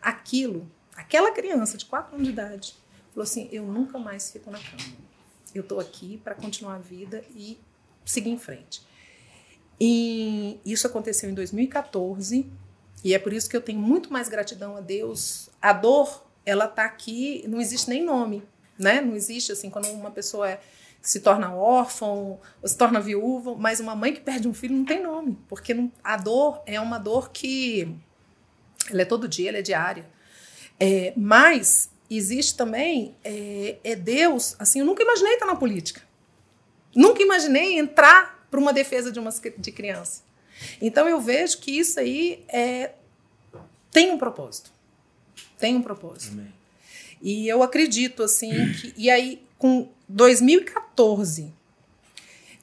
Aquilo, 0.00 0.70
aquela 0.94 1.32
criança 1.32 1.76
de 1.76 1.86
quatro 1.86 2.14
anos 2.14 2.26
de 2.26 2.32
idade, 2.32 2.76
falou 3.12 3.22
assim, 3.24 3.48
eu 3.50 3.64
nunca 3.64 3.98
mais 3.98 4.30
fico 4.30 4.50
na 4.50 4.58
cama. 4.58 4.96
Eu 5.54 5.62
estou 5.62 5.80
aqui 5.80 6.18
para 6.18 6.34
continuar 6.34 6.74
a 6.74 6.78
vida 6.78 7.24
e 7.34 7.58
seguir 8.04 8.30
em 8.30 8.38
frente. 8.38 8.86
E 9.80 10.60
isso 10.64 10.86
aconteceu 10.86 11.30
em 11.30 11.34
2014 11.34 12.50
e 13.04 13.14
é 13.14 13.18
por 13.18 13.32
isso 13.32 13.48
que 13.48 13.56
eu 13.56 13.60
tenho 13.60 13.78
muito 13.78 14.12
mais 14.12 14.28
gratidão 14.28 14.76
a 14.76 14.80
Deus. 14.80 15.48
A 15.60 15.72
dor, 15.72 16.24
ela 16.44 16.66
tá 16.66 16.84
aqui, 16.84 17.44
não 17.48 17.60
existe 17.60 17.88
nem 17.88 18.04
nome, 18.04 18.42
né? 18.78 19.00
Não 19.00 19.14
existe 19.14 19.52
assim 19.52 19.70
quando 19.70 19.88
uma 19.90 20.10
pessoa 20.10 20.50
é, 20.50 20.60
se 21.00 21.20
torna 21.20 21.54
órfão, 21.54 22.40
ou 22.60 22.68
se 22.68 22.76
torna 22.76 23.00
viúva, 23.00 23.54
mas 23.54 23.80
uma 23.80 23.94
mãe 23.94 24.12
que 24.12 24.20
perde 24.20 24.48
um 24.48 24.54
filho 24.54 24.76
não 24.76 24.84
tem 24.84 25.02
nome, 25.02 25.38
porque 25.48 25.72
não, 25.72 25.90
a 26.02 26.16
dor 26.16 26.60
é 26.66 26.80
uma 26.80 26.98
dor 26.98 27.30
que 27.30 27.94
ela 28.90 29.02
é 29.02 29.04
todo 29.04 29.28
dia, 29.28 29.50
ela 29.50 29.58
é 29.58 29.62
diária. 29.62 30.06
É, 30.80 31.12
mas 31.16 31.90
existe 32.10 32.56
também 32.56 33.16
é, 33.22 33.78
é 33.84 33.94
Deus, 33.94 34.56
assim, 34.58 34.80
eu 34.80 34.86
nunca 34.86 35.02
imaginei 35.02 35.34
estar 35.34 35.46
na 35.46 35.56
política. 35.56 36.02
Nunca 36.94 37.22
imaginei 37.22 37.78
entrar 37.78 38.46
para 38.50 38.58
uma 38.58 38.72
defesa 38.72 39.12
de 39.12 39.20
uma 39.20 39.30
de 39.30 39.72
criança. 39.72 40.22
Então 40.80 41.08
eu 41.08 41.20
vejo 41.20 41.58
que 41.58 41.70
isso 41.70 41.98
aí 41.98 42.44
é, 42.48 42.92
tem 43.90 44.10
um 44.10 44.18
propósito. 44.18 44.72
Tem 45.58 45.76
um 45.76 45.82
propósito. 45.82 46.32
Amém. 46.32 46.52
E 47.20 47.48
eu 47.48 47.62
acredito 47.62 48.22
assim 48.22 48.72
que 48.72 48.94
e 48.96 49.10
aí 49.10 49.42
com 49.58 49.88
2014 50.08 51.52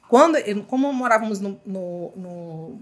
quando 0.08 0.38
como 0.66 0.90
morávamos 0.92 1.40
no, 1.40 1.60
no, 1.64 2.12
no 2.16 2.80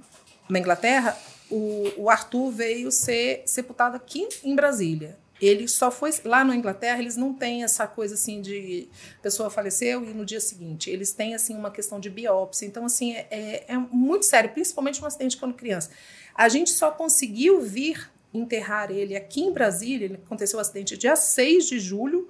na 0.49 0.59
Inglaterra 0.61 1.19
o, 1.51 1.91
o 1.97 2.11
Arthur 2.11 2.51
veio 2.51 2.93
ser 2.93 3.43
sepultado 3.45 3.97
aqui 3.97 4.29
em 4.45 4.55
Brasília 4.55 5.19
ele 5.47 5.66
só 5.66 5.90
foi 5.90 6.11
lá 6.24 6.45
na 6.45 6.55
Inglaterra 6.55 7.01
eles 7.01 7.16
não 7.16 7.34
têm 7.34 7.64
essa 7.64 7.86
coisa 7.86 8.14
assim 8.14 8.40
de 8.40 8.88
pessoa 9.22 9.51
faleceu 9.51 10.05
e 10.05 10.14
no 10.14 10.24
dia 10.24 10.40
seguinte. 10.40 10.88
Eles 10.88 11.12
têm 11.12 11.34
assim 11.34 11.57
uma 11.57 11.70
questão 11.70 11.99
de 11.99 12.09
biópsia. 12.09 12.66
Então 12.66 12.84
assim 12.84 13.14
é, 13.14 13.26
é, 13.30 13.64
é 13.68 13.78
muito 13.78 14.24
sério 14.26 14.51
principalmente 14.51 15.03
um 15.03 15.07
acidente 15.07 15.36
quando 15.36 15.55
criança. 15.55 15.90
A 16.34 16.49
gente 16.49 16.70
só 16.70 16.90
conseguiu 16.90 17.61
vir 17.61 18.11
enterrar 18.32 18.90
ele 18.90 19.16
aqui 19.16 19.42
em 19.42 19.53
Brasília. 19.53 20.20
Aconteceu 20.24 20.57
o 20.57 20.59
um 20.59 20.62
acidente 20.62 20.97
dia 20.97 21.16
6 21.16 21.66
de 21.66 21.78
julho 21.78 22.28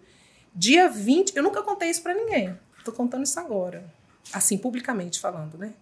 dia 0.54 0.88
20 0.88 1.36
eu 1.36 1.42
nunca 1.42 1.62
contei 1.62 1.90
isso 1.90 2.02
para 2.02 2.14
ninguém. 2.14 2.58
Estou 2.78 2.94
contando 2.94 3.24
isso 3.24 3.38
agora. 3.38 3.84
Assim 4.32 4.56
publicamente 4.56 5.20
falando 5.20 5.58
né? 5.58 5.74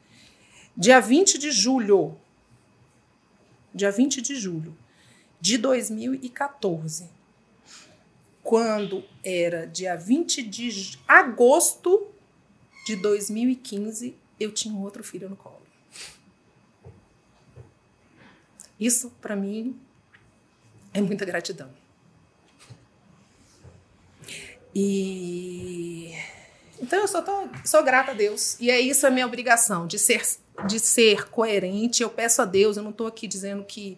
Dia 0.77 1.01
20 1.01 1.39
de 1.39 1.51
julho. 1.51 2.17
Dia 3.75 3.91
20 3.91 4.21
de 4.21 4.35
julho 4.35 4.77
de 5.43 5.59
2014. 5.59 7.11
Quando 8.43 9.05
era 9.25 9.67
dia 9.67 9.97
20 9.97 10.43
de 10.43 10.99
agosto 11.07 12.09
de 12.85 12.97
2015, 12.97 14.17
eu 14.39 14.53
tinha 14.53 14.75
um 14.75 14.83
outro 14.83 15.05
filho 15.05 15.29
no 15.29 15.37
colo. 15.37 15.63
Isso, 18.79 19.11
para 19.21 19.37
mim, 19.37 19.79
é 20.93 21.01
muita 21.01 21.25
gratidão. 21.25 21.71
E 24.75 26.13
então 26.83 26.99
eu 26.99 27.07
só 27.07 27.23
tô, 27.23 27.49
sou 27.65 27.83
grata 27.85 28.11
a 28.11 28.15
Deus. 28.15 28.57
E 28.59 28.71
é 28.71 28.81
isso 28.81 29.07
a 29.07 29.11
minha 29.11 29.27
obrigação, 29.27 29.87
de 29.87 29.99
ser, 30.01 30.23
de 30.67 30.81
ser 30.81 31.29
coerente. 31.29 32.03
Eu 32.03 32.11
peço 32.11 32.43
a 32.43 32.45
Deus, 32.45 32.77
eu 32.77 32.83
não 32.83 32.91
estou 32.91 33.07
aqui 33.07 33.29
dizendo 33.29 33.63
que 33.63 33.97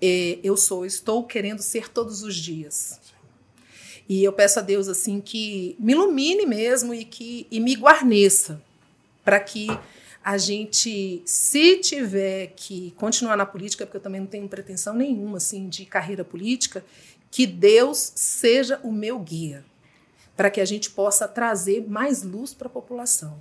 é, 0.00 0.38
eu 0.42 0.56
sou, 0.56 0.86
estou 0.86 1.24
querendo 1.24 1.60
ser 1.60 1.90
todos 1.90 2.22
os 2.22 2.34
dias. 2.34 3.00
E 4.08 4.22
eu 4.22 4.32
peço 4.32 4.58
a 4.58 4.62
Deus 4.62 4.88
assim 4.88 5.20
que 5.20 5.76
me 5.78 5.92
ilumine 5.92 6.46
mesmo 6.46 6.94
e 6.94 7.04
que 7.04 7.46
e 7.50 7.58
me 7.58 7.74
guarneça 7.74 8.62
para 9.24 9.40
que 9.40 9.68
a 10.22 10.38
gente, 10.38 11.22
se 11.24 11.76
tiver 11.78 12.48
que 12.56 12.92
continuar 12.96 13.36
na 13.36 13.46
política, 13.46 13.86
porque 13.86 13.96
eu 13.96 14.00
também 14.00 14.20
não 14.20 14.26
tenho 14.26 14.48
pretensão 14.48 14.92
nenhuma 14.92 15.36
assim 15.36 15.68
de 15.68 15.84
carreira 15.84 16.24
política, 16.24 16.84
que 17.30 17.46
Deus 17.46 18.12
seja 18.16 18.80
o 18.82 18.90
meu 18.90 19.18
guia, 19.18 19.64
para 20.36 20.50
que 20.50 20.60
a 20.60 20.64
gente 20.64 20.90
possa 20.90 21.28
trazer 21.28 21.88
mais 21.88 22.22
luz 22.22 22.52
para 22.52 22.66
a 22.66 22.70
população. 22.70 23.40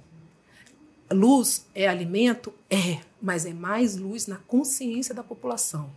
Luz 1.12 1.66
é 1.74 1.88
alimento? 1.88 2.54
É, 2.70 3.00
mas 3.22 3.46
é 3.46 3.54
mais 3.54 3.96
luz 3.96 4.28
na 4.28 4.38
consciência 4.38 5.14
da 5.14 5.24
população. 5.24 5.92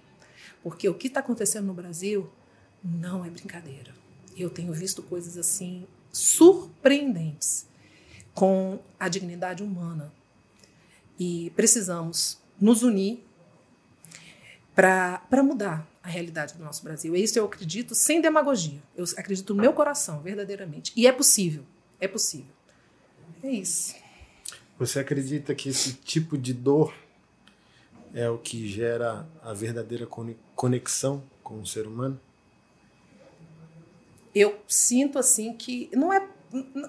Porque 0.63 0.89
o 0.89 0.95
que 0.95 1.09
está 1.09 1.21
acontecendo 1.21 1.67
no 1.67 1.75
Brasil 1.75 2.31
não 2.83 3.25
é 3.25 3.31
brincadeira. 3.31 3.98
Eu 4.43 4.51
tenho 4.51 4.73
visto 4.73 5.03
coisas 5.03 5.37
assim 5.37 5.87
surpreendentes 6.13 7.67
com 8.35 8.79
a 8.99 9.09
dignidade 9.09 9.63
humana. 9.63 10.13
E 11.19 11.51
precisamos 11.57 12.39
nos 12.61 12.83
unir 12.83 13.25
para 14.75 15.43
mudar 15.43 15.89
a 16.03 16.09
realidade 16.09 16.55
do 16.55 16.63
nosso 16.63 16.85
Brasil. 16.85 17.17
E 17.17 17.23
isso 17.23 17.39
eu 17.39 17.45
acredito 17.45 17.95
sem 17.95 18.21
demagogia. 18.21 18.81
Eu 18.97 19.05
acredito 19.17 19.53
no 19.55 19.61
meu 19.61 19.73
coração, 19.73 20.23
verdadeiramente. 20.23 20.93
E 20.95 21.07
é 21.07 21.13
possível. 21.13 21.65
É 22.01 22.07
possível. 22.07 22.55
É 23.43 23.51
isso. 23.51 23.95
Você 24.79 25.01
acredita 25.01 25.55
que 25.55 25.69
esse 25.69 25.95
tipo 25.95 26.39
de 26.39 26.55
dor 26.55 26.95
é 28.15 28.31
o 28.31 28.39
que 28.39 28.69
gera 28.69 29.29
a 29.43 29.53
verdadeira 29.53 30.07
conexão 30.55 31.23
com 31.43 31.61
o 31.61 31.67
ser 31.67 31.87
humano? 31.87 32.21
Eu 34.39 34.59
sinto 34.67 35.19
assim 35.19 35.53
que 35.53 35.91
não 35.93 36.13
é 36.13 36.27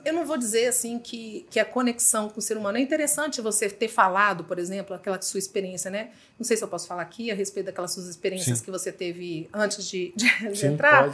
eu 0.06 0.14
não 0.14 0.26
vou 0.26 0.38
dizer 0.38 0.68
assim 0.68 0.98
que, 0.98 1.46
que 1.50 1.60
a 1.60 1.66
conexão 1.66 2.30
com 2.30 2.40
o 2.40 2.42
ser 2.42 2.56
humano 2.56 2.78
é 2.78 2.82
interessante 2.82 3.42
você 3.42 3.70
ter 3.70 3.90
falado, 3.90 4.46
por 4.46 4.58
exemplo, 4.58 4.96
aquela 4.96 5.22
sua 5.22 5.38
experiência, 5.38 5.92
né? 5.92 6.12
Não 6.38 6.46
sei 6.46 6.56
se 6.56 6.64
eu 6.64 6.68
posso 6.68 6.88
falar 6.88 7.02
aqui 7.02 7.30
a 7.30 7.36
respeito 7.36 7.66
daquelas 7.66 7.92
suas 7.92 8.08
experiências 8.08 8.60
Sim. 8.60 8.64
que 8.64 8.72
você 8.72 8.92
teve 8.92 9.50
antes 9.54 9.86
de, 9.90 10.14
de, 10.16 10.28
de 10.54 10.66
entrar. 10.66 11.14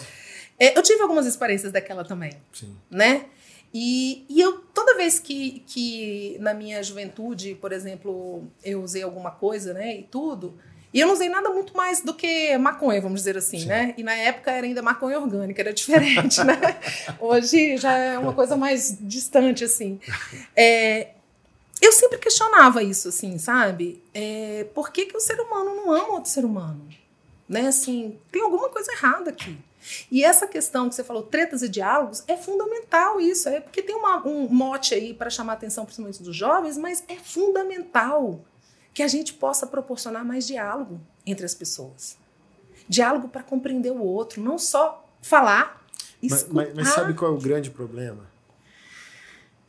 É, 0.59 0.77
eu 0.77 0.83
tive 0.83 1.01
algumas 1.01 1.25
experiências 1.25 1.71
daquela 1.71 2.03
também, 2.03 2.33
Sim. 2.53 2.75
né? 2.89 3.25
E, 3.73 4.25
e 4.29 4.39
eu, 4.39 4.59
toda 4.73 4.95
vez 4.95 5.19
que, 5.19 5.63
que 5.67 6.37
na 6.39 6.53
minha 6.53 6.81
juventude, 6.81 7.55
por 7.55 7.73
exemplo, 7.73 8.47
eu 8.63 8.81
usei 8.81 9.03
alguma 9.03 9.31
coisa, 9.31 9.73
né, 9.73 9.97
e 9.97 10.03
tudo, 10.03 10.57
e 10.95 11.01
eu 11.01 11.07
não 11.07 11.13
usei 11.13 11.27
nada 11.27 11.49
muito 11.49 11.75
mais 11.75 11.99
do 11.99 12.13
que 12.13 12.57
maconha, 12.57 13.01
vamos 13.01 13.19
dizer 13.19 13.37
assim, 13.37 13.59
Sim. 13.59 13.65
né? 13.65 13.93
E 13.97 14.01
na 14.01 14.13
época 14.13 14.49
era 14.49 14.65
ainda 14.65 14.81
maconha 14.81 15.19
orgânica, 15.19 15.61
era 15.61 15.73
diferente, 15.73 16.41
né? 16.45 16.55
Hoje 17.19 17.75
já 17.75 17.91
é 17.97 18.17
uma 18.17 18.31
coisa 18.31 18.55
mais 18.55 18.97
distante, 19.01 19.65
assim. 19.65 19.99
É, 20.55 21.09
eu 21.81 21.91
sempre 21.91 22.17
questionava 22.17 22.81
isso, 22.81 23.09
assim, 23.09 23.37
sabe? 23.37 24.01
É, 24.13 24.67
por 24.73 24.89
que, 24.89 25.07
que 25.07 25.17
o 25.17 25.19
ser 25.19 25.37
humano 25.41 25.75
não 25.75 25.91
ama 25.91 26.13
outro 26.13 26.31
ser 26.31 26.45
humano? 26.45 26.87
Né? 27.47 27.67
Assim, 27.67 28.17
tem 28.31 28.41
alguma 28.41 28.69
coisa 28.69 28.89
errada 28.93 29.31
aqui. 29.31 29.57
E 30.09 30.23
essa 30.23 30.47
questão 30.47 30.87
que 30.87 30.95
você 30.95 31.03
falou, 31.03 31.23
tretas 31.23 31.61
e 31.61 31.67
diálogos, 31.67 32.23
é 32.25 32.37
fundamental 32.37 33.19
isso. 33.19 33.49
É 33.49 33.59
porque 33.59 33.81
tem 33.81 33.95
uma, 33.97 34.25
um 34.25 34.47
mote 34.47 34.95
aí 34.95 35.13
para 35.13 35.29
chamar 35.29 35.51
a 35.51 35.55
atenção, 35.55 35.83
principalmente 35.83 36.23
dos 36.23 36.33
jovens, 36.33 36.77
mas 36.77 37.03
é 37.09 37.17
fundamental 37.17 38.39
que 38.95 39.03
a 39.03 39.07
gente 39.07 39.33
possa 39.33 39.67
proporcionar 39.67 40.25
mais 40.25 40.47
diálogo 40.47 40.99
entre 41.25 41.45
as 41.45 41.53
pessoas. 41.53 42.17
Diálogo 42.89 43.27
para 43.27 43.43
compreender 43.43 43.91
o 43.91 44.01
outro, 44.01 44.41
não 44.41 44.57
só 44.57 45.07
falar, 45.21 45.85
escutar. 46.23 46.53
Mas, 46.53 46.67
mas, 46.67 46.75
mas 46.75 46.95
sabe 46.95 47.13
qual 47.13 47.31
é 47.31 47.35
o 47.35 47.39
grande 47.39 47.69
problema? 47.69 48.25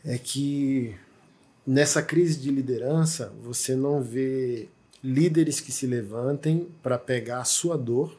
É 0.02 0.16
que 0.16 0.96
nessa 1.66 2.02
crise 2.02 2.38
de 2.38 2.50
liderança, 2.50 3.34
você 3.42 3.76
não 3.76 4.00
vê 4.00 4.68
líderes 5.02 5.60
que 5.60 5.72
se 5.72 5.86
levantem 5.86 6.72
para 6.82 6.96
pegar 6.96 7.40
a 7.40 7.44
sua 7.44 7.76
dor 7.76 8.16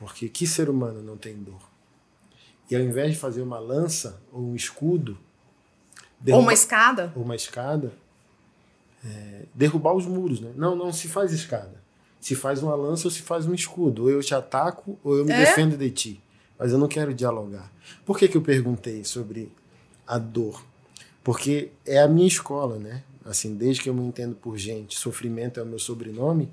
porque 0.00 0.30
que 0.30 0.46
ser 0.46 0.70
humano 0.70 1.02
não 1.02 1.18
tem 1.18 1.36
dor? 1.36 1.60
E 2.70 2.74
ao 2.74 2.80
invés 2.80 3.12
de 3.12 3.18
fazer 3.18 3.42
uma 3.42 3.58
lança 3.58 4.18
ou 4.32 4.40
um 4.40 4.56
escudo. 4.56 5.18
Ou 6.26 6.40
uma 6.40 6.54
escada. 6.54 7.12
Ou 7.14 7.22
uma 7.22 7.36
escada. 7.36 7.92
É, 9.04 9.44
derrubar 9.54 9.94
os 9.94 10.06
muros. 10.06 10.40
Né? 10.40 10.50
Não, 10.56 10.74
não 10.74 10.92
se 10.92 11.08
faz 11.08 11.32
escada. 11.32 11.80
Se 12.20 12.34
faz 12.34 12.62
uma 12.62 12.74
lança 12.74 13.06
ou 13.06 13.10
se 13.10 13.22
faz 13.22 13.46
um 13.46 13.54
escudo. 13.54 14.04
Ou 14.04 14.10
eu 14.10 14.20
te 14.20 14.34
ataco 14.34 14.98
ou 15.02 15.16
eu 15.16 15.24
me 15.24 15.32
é? 15.32 15.40
defendo 15.40 15.76
de 15.76 15.90
ti. 15.90 16.22
Mas 16.58 16.72
eu 16.72 16.78
não 16.78 16.88
quero 16.88 17.14
dialogar. 17.14 17.72
Por 18.04 18.18
que, 18.18 18.28
que 18.28 18.36
eu 18.36 18.42
perguntei 18.42 19.02
sobre 19.04 19.50
a 20.06 20.18
dor? 20.18 20.62
Porque 21.24 21.70
é 21.86 21.98
a 22.00 22.08
minha 22.08 22.28
escola, 22.28 22.78
né? 22.78 23.02
Assim, 23.24 23.54
desde 23.54 23.82
que 23.82 23.88
eu 23.88 23.94
me 23.94 24.04
entendo 24.04 24.34
por 24.34 24.58
gente, 24.58 24.98
sofrimento 24.98 25.60
é 25.60 25.62
o 25.62 25.66
meu 25.66 25.78
sobrenome. 25.78 26.50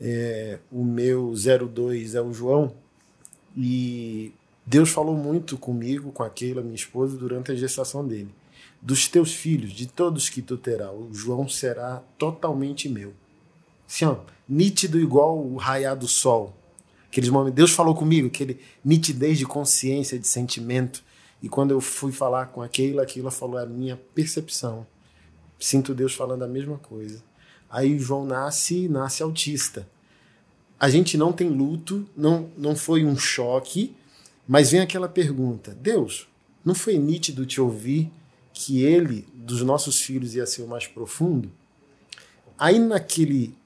É, 0.00 0.58
o 0.70 0.84
meu 0.84 1.32
02 1.34 2.14
é 2.14 2.20
o 2.20 2.32
João. 2.32 2.74
E 3.56 4.32
Deus 4.64 4.90
falou 4.90 5.16
muito 5.16 5.56
comigo, 5.56 6.12
com 6.12 6.22
aquela 6.22 6.62
minha 6.62 6.74
esposa, 6.74 7.16
durante 7.16 7.50
a 7.50 7.54
gestação 7.54 8.06
dele. 8.06 8.30
Dos 8.80 9.08
teus 9.08 9.32
filhos, 9.32 9.72
de 9.72 9.86
todos 9.86 10.28
que 10.28 10.40
tu 10.40 10.56
terás, 10.56 10.94
o 10.94 11.12
João 11.12 11.48
será 11.48 12.02
totalmente 12.16 12.88
meu. 12.88 13.12
Assim, 13.86 14.04
ó, 14.04 14.18
nítido 14.48 15.00
igual 15.00 15.38
o 15.38 15.56
raiar 15.56 15.96
do 15.96 16.06
sol. 16.06 16.54
Aqueles 17.08 17.30
momentos, 17.30 17.56
Deus 17.56 17.70
falou 17.72 17.94
comigo, 17.94 18.28
aquele 18.28 18.60
nitidez 18.84 19.38
de 19.38 19.46
consciência, 19.46 20.18
de 20.18 20.28
sentimento. 20.28 21.02
E 21.42 21.48
quando 21.48 21.70
eu 21.70 21.80
fui 21.80 22.12
falar 22.12 22.46
com 22.46 22.62
aquela, 22.62 23.02
aquilo 23.02 23.30
falou 23.30 23.58
é 23.58 23.62
a 23.62 23.66
minha 23.66 23.96
percepção. 24.14 24.86
Sinto 25.58 25.94
Deus 25.94 26.14
falando 26.14 26.44
a 26.44 26.48
mesma 26.48 26.78
coisa. 26.78 27.22
Aí 27.70 27.94
o 27.94 27.98
João 27.98 28.24
nasce, 28.24 28.88
nasce 28.88 29.22
autista. 29.22 29.88
A 30.78 30.88
gente 30.88 31.16
não 31.16 31.32
tem 31.32 31.48
luto, 31.48 32.08
não, 32.16 32.50
não 32.56 32.76
foi 32.76 33.04
um 33.04 33.16
choque, 33.16 33.96
mas 34.46 34.70
vem 34.70 34.80
aquela 34.80 35.08
pergunta: 35.08 35.74
Deus, 35.74 36.28
não 36.64 36.74
foi 36.74 36.96
nítido 36.98 37.44
te 37.44 37.60
ouvir 37.60 38.10
que 38.60 38.82
ele, 38.82 39.24
dos 39.32 39.62
nossos 39.62 40.00
filhos, 40.00 40.34
ia 40.34 40.44
ser 40.44 40.62
o 40.62 40.66
mais 40.66 40.84
profundo? 40.84 41.48
Aí 42.58 42.76
naquele 42.76 43.56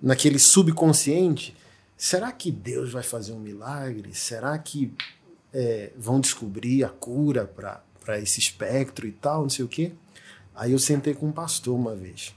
naquele 0.00 0.38
subconsciente, 0.38 1.54
será 1.94 2.32
que 2.32 2.50
Deus 2.50 2.92
vai 2.92 3.02
fazer 3.02 3.32
um 3.32 3.38
milagre? 3.38 4.14
Será 4.14 4.56
que 4.58 4.94
é, 5.52 5.92
vão 5.94 6.20
descobrir 6.20 6.84
a 6.84 6.88
cura 6.88 7.44
para 7.46 8.18
esse 8.18 8.40
espectro 8.40 9.06
e 9.06 9.12
tal, 9.12 9.42
não 9.42 9.50
sei 9.50 9.66
o 9.66 9.68
quê? 9.68 9.92
Aí 10.54 10.72
eu 10.72 10.78
sentei 10.78 11.12
com 11.12 11.26
um 11.26 11.32
pastor 11.32 11.74
uma 11.74 11.94
vez. 11.94 12.34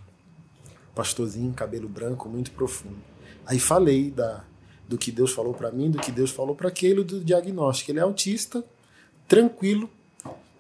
Pastorzinho, 0.94 1.54
cabelo 1.54 1.88
branco, 1.88 2.28
muito 2.28 2.52
profundo. 2.52 3.00
Aí 3.46 3.60
falei 3.60 4.12
da, 4.12 4.44
do 4.90 4.98
que 4.98 5.10
Deus 5.10 5.32
falou 5.32 5.54
para 5.54 5.72
mim, 5.72 5.90
do 5.90 6.00
que 6.00 6.12
Deus 6.12 6.32
falou 6.32 6.54
para 6.54 6.68
aquele, 6.68 7.02
do 7.02 7.24
diagnóstico. 7.24 7.92
Ele 7.92 8.00
é 8.00 8.04
autista, 8.04 8.62
tranquilo, 9.26 9.90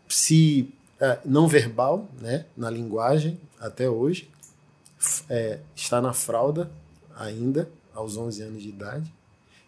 se 0.09 0.73
é, 0.99 1.19
não 1.23 1.47
verbal, 1.47 2.09
né, 2.19 2.45
na 2.57 2.69
linguagem 2.69 3.39
até 3.59 3.89
hoje, 3.89 4.29
é, 5.29 5.59
está 5.75 6.01
na 6.01 6.11
fralda, 6.11 6.69
ainda, 7.15 7.69
aos 7.93 8.17
11 8.17 8.41
anos 8.41 8.63
de 8.63 8.69
idade. 8.69 9.13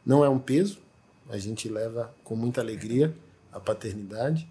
Não 0.05 0.25
é 0.25 0.29
um 0.29 0.39
peso, 0.39 0.79
a 1.29 1.37
gente 1.37 1.69
leva 1.69 2.13
com 2.23 2.35
muita 2.35 2.59
alegria 2.59 3.15
a 3.51 3.59
paternidade. 3.59 4.49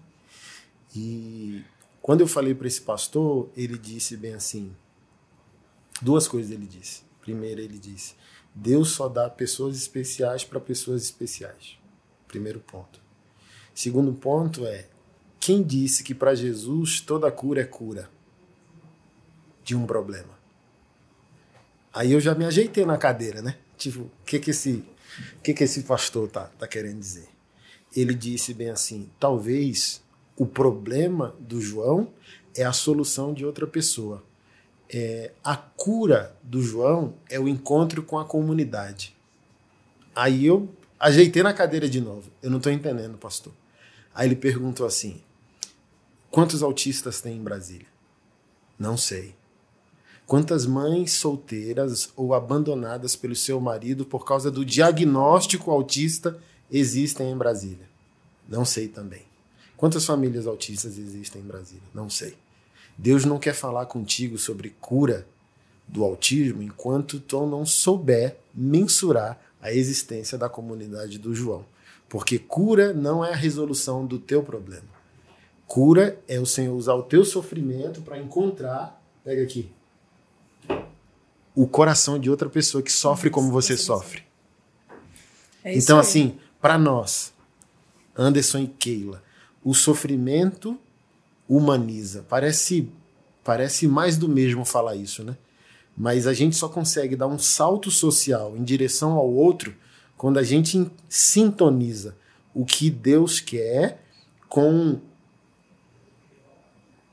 E 0.95 1.63
quando 2.01 2.21
eu 2.21 2.27
falei 2.27 2.55
para 2.55 2.67
esse 2.67 2.81
pastor, 2.81 3.49
ele 3.55 3.77
disse 3.77 4.15
bem 4.15 4.33
assim: 4.33 4.75
duas 6.01 6.27
coisas 6.27 6.51
ele 6.51 6.65
disse. 6.65 7.03
Primeiro, 7.21 7.61
ele 7.61 7.77
disse: 7.77 8.15
Deus 8.53 8.89
só 8.89 9.07
dá 9.07 9.29
pessoas 9.29 9.75
especiais 9.75 10.43
para 10.43 10.59
pessoas 10.59 11.03
especiais. 11.03 11.77
Primeiro 12.27 12.59
ponto. 12.59 13.01
Segundo 13.73 14.13
ponto 14.13 14.65
é: 14.65 14.87
quem 15.41 15.63
disse 15.63 16.03
que 16.03 16.13
para 16.13 16.35
Jesus 16.35 17.01
toda 17.01 17.31
cura 17.31 17.61
é 17.61 17.65
cura 17.65 18.07
de 19.63 19.75
um 19.75 19.87
problema? 19.87 20.39
Aí 21.91 22.11
eu 22.11 22.19
já 22.19 22.35
me 22.35 22.45
ajeitei 22.45 22.85
na 22.85 22.95
cadeira, 22.95 23.41
né? 23.41 23.57
Tipo, 23.75 24.01
o 24.01 24.11
que 24.23 24.39
que 24.39 24.51
esse, 24.51 24.85
que 25.41 25.51
que 25.51 25.63
esse 25.63 25.81
pastor 25.81 26.29
tá, 26.29 26.45
tá 26.59 26.67
querendo 26.67 26.99
dizer? 26.99 27.27
Ele 27.93 28.13
disse 28.13 28.53
bem 28.53 28.69
assim: 28.69 29.09
talvez 29.19 30.03
o 30.37 30.45
problema 30.45 31.35
do 31.39 31.59
João 31.59 32.13
é 32.55 32.63
a 32.63 32.71
solução 32.71 33.33
de 33.33 33.43
outra 33.43 33.65
pessoa. 33.65 34.23
É, 34.87 35.31
a 35.43 35.57
cura 35.57 36.37
do 36.43 36.61
João 36.61 37.15
é 37.27 37.39
o 37.39 37.47
encontro 37.47 38.03
com 38.03 38.19
a 38.19 38.25
comunidade. 38.25 39.17
Aí 40.15 40.45
eu 40.45 40.69
ajeitei 40.99 41.41
na 41.41 41.51
cadeira 41.53 41.89
de 41.89 41.99
novo. 41.99 42.29
Eu 42.43 42.51
não 42.51 42.57
estou 42.57 42.71
entendendo, 42.71 43.17
pastor. 43.17 43.53
Aí 44.13 44.27
ele 44.27 44.35
perguntou 44.35 44.85
assim: 44.85 45.19
quantos 46.31 46.63
autistas 46.63 47.21
tem 47.21 47.37
em 47.37 47.43
Brasília? 47.43 47.87
Não 48.79 48.97
sei. 48.97 49.35
Quantas 50.25 50.65
mães 50.65 51.11
solteiras 51.11 52.09
ou 52.15 52.33
abandonadas 52.33 53.15
pelo 53.15 53.35
seu 53.35 53.59
marido 53.59 54.05
por 54.05 54.25
causa 54.25 54.49
do 54.49 54.63
diagnóstico 54.65 55.69
autista 55.69 56.39
existem 56.71 57.29
em 57.29 57.37
Brasília? 57.37 57.89
Não 58.47 58.63
sei 58.63 58.87
também. 58.87 59.23
Quantas 59.75 60.05
famílias 60.05 60.47
autistas 60.47 60.97
existem 60.97 61.41
em 61.41 61.45
Brasília? 61.45 61.83
Não 61.93 62.09
sei. 62.09 62.37
Deus 62.97 63.25
não 63.25 63.37
quer 63.37 63.53
falar 63.53 63.85
contigo 63.87 64.37
sobre 64.37 64.69
cura 64.79 65.27
do 65.87 66.03
autismo 66.03 66.61
enquanto 66.61 67.19
tu 67.19 67.45
não 67.45 67.65
souber 67.65 68.37
mensurar 68.53 69.37
a 69.61 69.73
existência 69.73 70.37
da 70.37 70.47
comunidade 70.47 71.17
do 71.17 71.35
João. 71.35 71.65
Porque 72.07 72.39
cura 72.39 72.93
não 72.93 73.23
é 73.23 73.33
a 73.33 73.35
resolução 73.35 74.05
do 74.05 74.17
teu 74.17 74.41
problema. 74.43 75.00
Cura 75.71 76.19
é 76.27 76.37
o 76.37 76.45
Senhor 76.45 76.75
usar 76.75 76.95
o 76.95 77.01
teu 77.01 77.23
sofrimento 77.23 78.01
para 78.01 78.19
encontrar, 78.19 79.01
pega 79.23 79.41
aqui, 79.41 79.71
o 81.55 81.65
coração 81.65 82.19
de 82.19 82.29
outra 82.29 82.49
pessoa 82.49 82.83
que 82.83 82.91
sofre 82.91 83.29
como 83.29 83.49
você 83.49 83.77
sofre. 83.77 84.21
É 85.63 85.73
então, 85.73 85.95
aí. 85.95 86.01
assim, 86.01 86.37
para 86.59 86.77
nós, 86.77 87.33
Anderson 88.17 88.57
e 88.59 88.67
Keila, 88.67 89.23
o 89.63 89.73
sofrimento 89.73 90.77
humaniza. 91.47 92.25
Parece, 92.27 92.89
parece 93.41 93.87
mais 93.87 94.17
do 94.17 94.27
mesmo 94.27 94.65
falar 94.65 94.97
isso, 94.97 95.23
né? 95.23 95.37
Mas 95.95 96.27
a 96.27 96.33
gente 96.33 96.57
só 96.57 96.67
consegue 96.67 97.15
dar 97.15 97.27
um 97.27 97.39
salto 97.39 97.89
social 97.89 98.57
em 98.57 98.63
direção 98.65 99.13
ao 99.13 99.31
outro 99.31 99.73
quando 100.17 100.37
a 100.37 100.43
gente 100.43 100.91
sintoniza 101.07 102.17
o 102.53 102.65
que 102.65 102.89
Deus 102.89 103.39
quer 103.39 104.03
com 104.49 104.99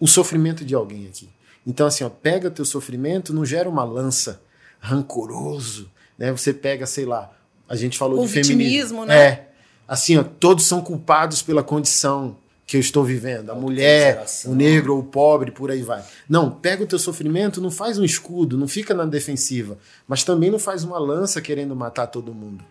o 0.00 0.06
sofrimento 0.06 0.64
de 0.64 0.74
alguém 0.74 1.06
aqui. 1.06 1.28
Então, 1.66 1.86
assim, 1.86 2.04
ó, 2.04 2.08
pega 2.08 2.50
teu 2.50 2.64
sofrimento, 2.64 3.32
não 3.32 3.44
gera 3.44 3.68
uma 3.68 3.84
lança 3.84 4.40
rancoroso, 4.80 5.90
né? 6.16 6.32
Você 6.32 6.52
pega, 6.52 6.86
sei 6.86 7.04
lá, 7.04 7.30
a 7.68 7.76
gente 7.76 7.98
falou 7.98 8.22
o 8.22 8.26
de 8.26 8.32
feminismo, 8.32 9.04
né? 9.04 9.16
É, 9.16 9.48
assim, 9.86 10.16
ó, 10.16 10.22
todos 10.22 10.64
são 10.64 10.80
culpados 10.80 11.42
pela 11.42 11.62
condição 11.62 12.36
que 12.66 12.76
eu 12.76 12.80
estou 12.80 13.02
vivendo, 13.02 13.50
a 13.50 13.54
mulher, 13.54 14.26
o 14.44 14.54
negro 14.54 14.94
ou 14.94 15.00
o 15.00 15.04
pobre, 15.04 15.50
por 15.50 15.70
aí 15.70 15.82
vai. 15.82 16.04
Não, 16.28 16.50
pega 16.50 16.84
o 16.84 16.86
teu 16.86 16.98
sofrimento, 16.98 17.62
não 17.62 17.70
faz 17.70 17.98
um 17.98 18.04
escudo, 18.04 18.58
não 18.58 18.68
fica 18.68 18.92
na 18.92 19.06
defensiva, 19.06 19.78
mas 20.06 20.22
também 20.22 20.50
não 20.50 20.58
faz 20.58 20.84
uma 20.84 20.98
lança 20.98 21.40
querendo 21.40 21.74
matar 21.74 22.08
todo 22.08 22.34
mundo. 22.34 22.62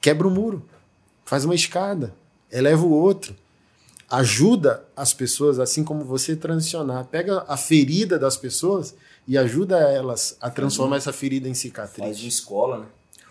Quebra 0.00 0.26
o 0.26 0.30
muro, 0.30 0.64
faz 1.22 1.44
uma 1.44 1.54
escada, 1.54 2.14
eleva 2.50 2.84
o 2.86 2.90
outro 2.90 3.36
ajuda 4.10 4.84
as 4.96 5.12
pessoas, 5.12 5.58
assim 5.58 5.82
como 5.82 6.04
você 6.04 6.36
transicionar. 6.36 7.04
Pega 7.06 7.44
a 7.48 7.56
ferida 7.56 8.18
das 8.18 8.36
pessoas 8.36 8.94
e 9.26 9.36
ajuda 9.36 9.78
elas 9.78 10.36
a 10.40 10.48
transformar 10.48 10.96
essa 10.96 11.12
ferida 11.12 11.48
em 11.48 11.54
cicatriz. 11.54 12.04
Faz 12.06 12.18
de 12.18 12.28
escola, 12.28 12.78
né? 12.78 12.86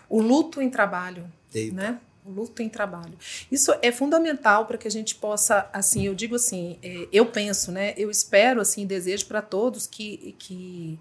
O 0.08 0.20
luto 0.20 0.60
em 0.60 0.70
trabalho, 0.70 1.26
Eita. 1.54 1.74
né? 1.74 2.00
O 2.24 2.30
luto 2.30 2.62
em 2.62 2.68
trabalho. 2.68 3.14
Isso 3.50 3.72
é 3.80 3.90
fundamental 3.90 4.66
para 4.66 4.76
que 4.76 4.86
a 4.86 4.90
gente 4.90 5.14
possa, 5.14 5.68
assim, 5.72 6.06
eu 6.06 6.14
digo 6.14 6.36
assim, 6.36 6.78
é, 6.82 7.08
eu 7.12 7.26
penso, 7.26 7.72
né? 7.72 7.94
Eu 7.96 8.10
espero, 8.10 8.60
assim, 8.60 8.86
desejo 8.86 9.26
para 9.26 9.40
todos 9.40 9.86
que, 9.86 10.34
que 10.38 10.98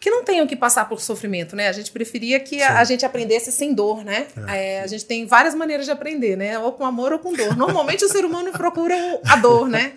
que 0.00 0.10
não 0.10 0.24
tenham 0.24 0.46
que 0.46 0.56
passar 0.56 0.88
por 0.88 0.98
sofrimento, 0.98 1.54
né? 1.54 1.68
A 1.68 1.72
gente 1.72 1.92
preferia 1.92 2.40
que 2.40 2.62
a, 2.62 2.78
a, 2.78 2.84
gente 2.84 3.04
aprendesse 3.04 3.52
sem 3.52 3.74
dor, 3.74 4.02
né? 4.02 4.26
É. 4.48 4.78
É, 4.78 4.80
a 4.80 4.86
gente 4.86 5.04
tem 5.04 5.26
várias 5.26 5.54
maneiras 5.54 5.84
de 5.84 5.92
aprender, 5.92 6.36
né? 6.36 6.58
Ou 6.58 6.72
com 6.72 6.86
amor 6.86 7.12
ou 7.12 7.18
com 7.18 7.34
dor. 7.34 7.54
Normalmente 7.54 8.02
o 8.02 8.08
ser 8.08 8.24
humano 8.24 8.50
procura 8.50 8.96
a 9.26 9.36
dor, 9.36 9.68
né? 9.68 9.92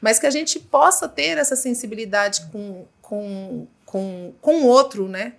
Mas 0.00 0.20
que 0.20 0.26
a 0.26 0.30
gente 0.30 0.60
possa 0.60 1.08
ter 1.08 1.36
essa 1.38 1.56
sensibilidade 1.56 2.42
com, 2.52 2.86
com, 3.02 3.66
com, 3.84 4.32
com 4.40 4.62
o 4.62 4.66
outro, 4.66 5.08
né? 5.08 5.32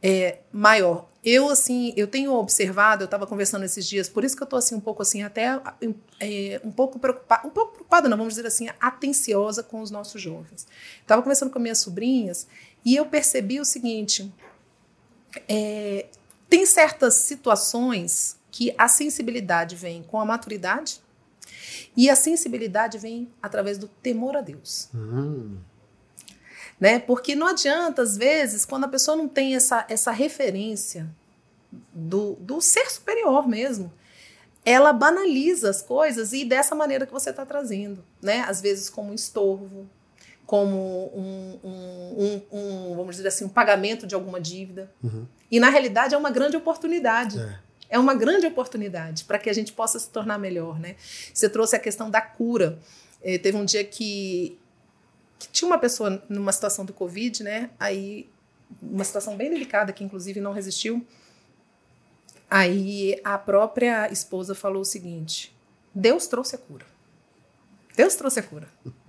É, 0.00 0.38
maior. 0.52 1.08
Eu, 1.24 1.48
assim, 1.48 1.92
eu 1.96 2.06
tenho 2.06 2.32
observado, 2.34 3.02
eu 3.02 3.06
estava 3.06 3.26
conversando 3.26 3.64
esses 3.64 3.88
dias, 3.88 4.10
por 4.10 4.22
isso 4.22 4.36
que 4.36 4.42
eu 4.42 4.44
estou 4.44 4.58
assim, 4.58 4.74
um 4.74 4.80
pouco 4.80 5.00
assim, 5.00 5.22
até 5.22 5.58
é, 6.20 6.60
um 6.62 6.70
pouco 6.70 6.98
preocupada, 6.98 7.48
um 7.48 7.50
pouco 7.50 7.72
preocupada, 7.72 8.08
não, 8.10 8.16
vamos 8.18 8.34
dizer 8.34 8.46
assim, 8.46 8.68
atenciosa 8.78 9.62
com 9.62 9.80
os 9.80 9.90
nossos 9.90 10.20
jovens. 10.20 10.66
Estava 11.00 11.22
conversando 11.22 11.50
com 11.50 11.58
minhas 11.58 11.78
sobrinhas 11.78 12.46
e 12.84 12.96
eu 12.96 13.06
percebi 13.06 13.60
o 13.60 13.64
seguinte: 13.64 14.32
é, 15.48 16.06
tem 16.48 16.66
certas 16.66 17.14
situações 17.14 18.38
que 18.50 18.74
a 18.78 18.86
sensibilidade 18.86 19.74
vem 19.74 20.02
com 20.02 20.20
a 20.20 20.24
maturidade 20.24 21.02
e 21.96 22.10
a 22.10 22.16
sensibilidade 22.16 22.98
vem 22.98 23.28
através 23.42 23.78
do 23.78 23.88
temor 23.88 24.36
a 24.36 24.40
Deus. 24.40 24.88
Hum. 24.94 25.58
Né? 26.78 26.98
Porque 26.98 27.34
não 27.34 27.48
adianta, 27.48 28.02
às 28.02 28.16
vezes, 28.16 28.64
quando 28.64 28.84
a 28.84 28.88
pessoa 28.88 29.16
não 29.16 29.28
tem 29.28 29.54
essa, 29.54 29.86
essa 29.88 30.10
referência 30.10 31.08
do, 31.92 32.34
do 32.34 32.60
ser 32.60 32.90
superior 32.90 33.48
mesmo, 33.48 33.92
ela 34.64 34.92
banaliza 34.92 35.70
as 35.70 35.82
coisas 35.82 36.32
e 36.32 36.44
dessa 36.44 36.74
maneira 36.74 37.06
que 37.06 37.12
você 37.12 37.30
está 37.30 37.44
trazendo, 37.44 38.04
né? 38.20 38.44
Às 38.48 38.60
vezes 38.60 38.88
como 38.88 39.10
um 39.10 39.14
estorvo, 39.14 39.88
como 40.46 41.10
um, 41.14 41.58
um, 41.64 42.12
um, 42.16 42.42
um, 42.52 42.96
vamos 42.96 43.16
dizer 43.16 43.28
assim, 43.28 43.44
um 43.44 43.48
pagamento 43.48 44.06
de 44.06 44.14
alguma 44.14 44.40
dívida. 44.40 44.92
Uhum. 45.02 45.26
E 45.50 45.58
na 45.58 45.70
realidade 45.70 46.14
é 46.14 46.18
uma 46.18 46.30
grande 46.30 46.56
oportunidade. 46.56 47.40
É. 47.40 47.58
é 47.90 47.98
uma 47.98 48.14
grande 48.14 48.46
oportunidade 48.46 49.24
para 49.24 49.38
que 49.38 49.48
a 49.48 49.52
gente 49.52 49.72
possa 49.72 49.98
se 49.98 50.10
tornar 50.10 50.38
melhor, 50.38 50.78
né? 50.78 50.96
Você 51.32 51.48
trouxe 51.48 51.76
a 51.76 51.78
questão 51.78 52.10
da 52.10 52.20
cura. 52.20 52.78
É, 53.22 53.38
teve 53.38 53.56
um 53.56 53.64
dia 53.64 53.82
que, 53.84 54.58
que 55.38 55.48
tinha 55.48 55.66
uma 55.66 55.78
pessoa 55.78 56.22
numa 56.28 56.52
situação 56.52 56.84
do 56.84 56.92
Covid, 56.92 57.42
né? 57.42 57.70
Aí, 57.80 58.28
uma 58.82 59.04
situação 59.04 59.36
bem 59.36 59.50
delicada, 59.50 59.92
que 59.92 60.04
inclusive 60.04 60.40
não 60.40 60.52
resistiu. 60.52 61.06
Aí 62.50 63.18
a 63.24 63.38
própria 63.38 64.12
esposa 64.12 64.54
falou 64.54 64.82
o 64.82 64.84
seguinte: 64.84 65.56
Deus 65.94 66.26
trouxe 66.26 66.54
a 66.54 66.58
cura. 66.58 66.86
Deus 67.96 68.14
trouxe 68.14 68.40
a 68.40 68.42
cura. 68.42 68.68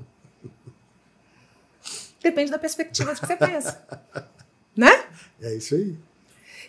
Depende 2.26 2.50
da 2.50 2.58
perspectiva 2.58 3.14
que 3.14 3.24
você 3.24 3.36
pensa. 3.36 3.86
né? 4.76 5.06
É 5.40 5.54
isso 5.54 5.76
aí. 5.76 5.96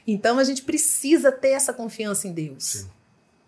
Então 0.06 0.38
a 0.38 0.44
gente 0.44 0.60
precisa 0.60 1.32
ter 1.32 1.52
essa 1.52 1.72
confiança 1.72 2.28
em 2.28 2.32
Deus. 2.32 2.64
Sim. 2.64 2.90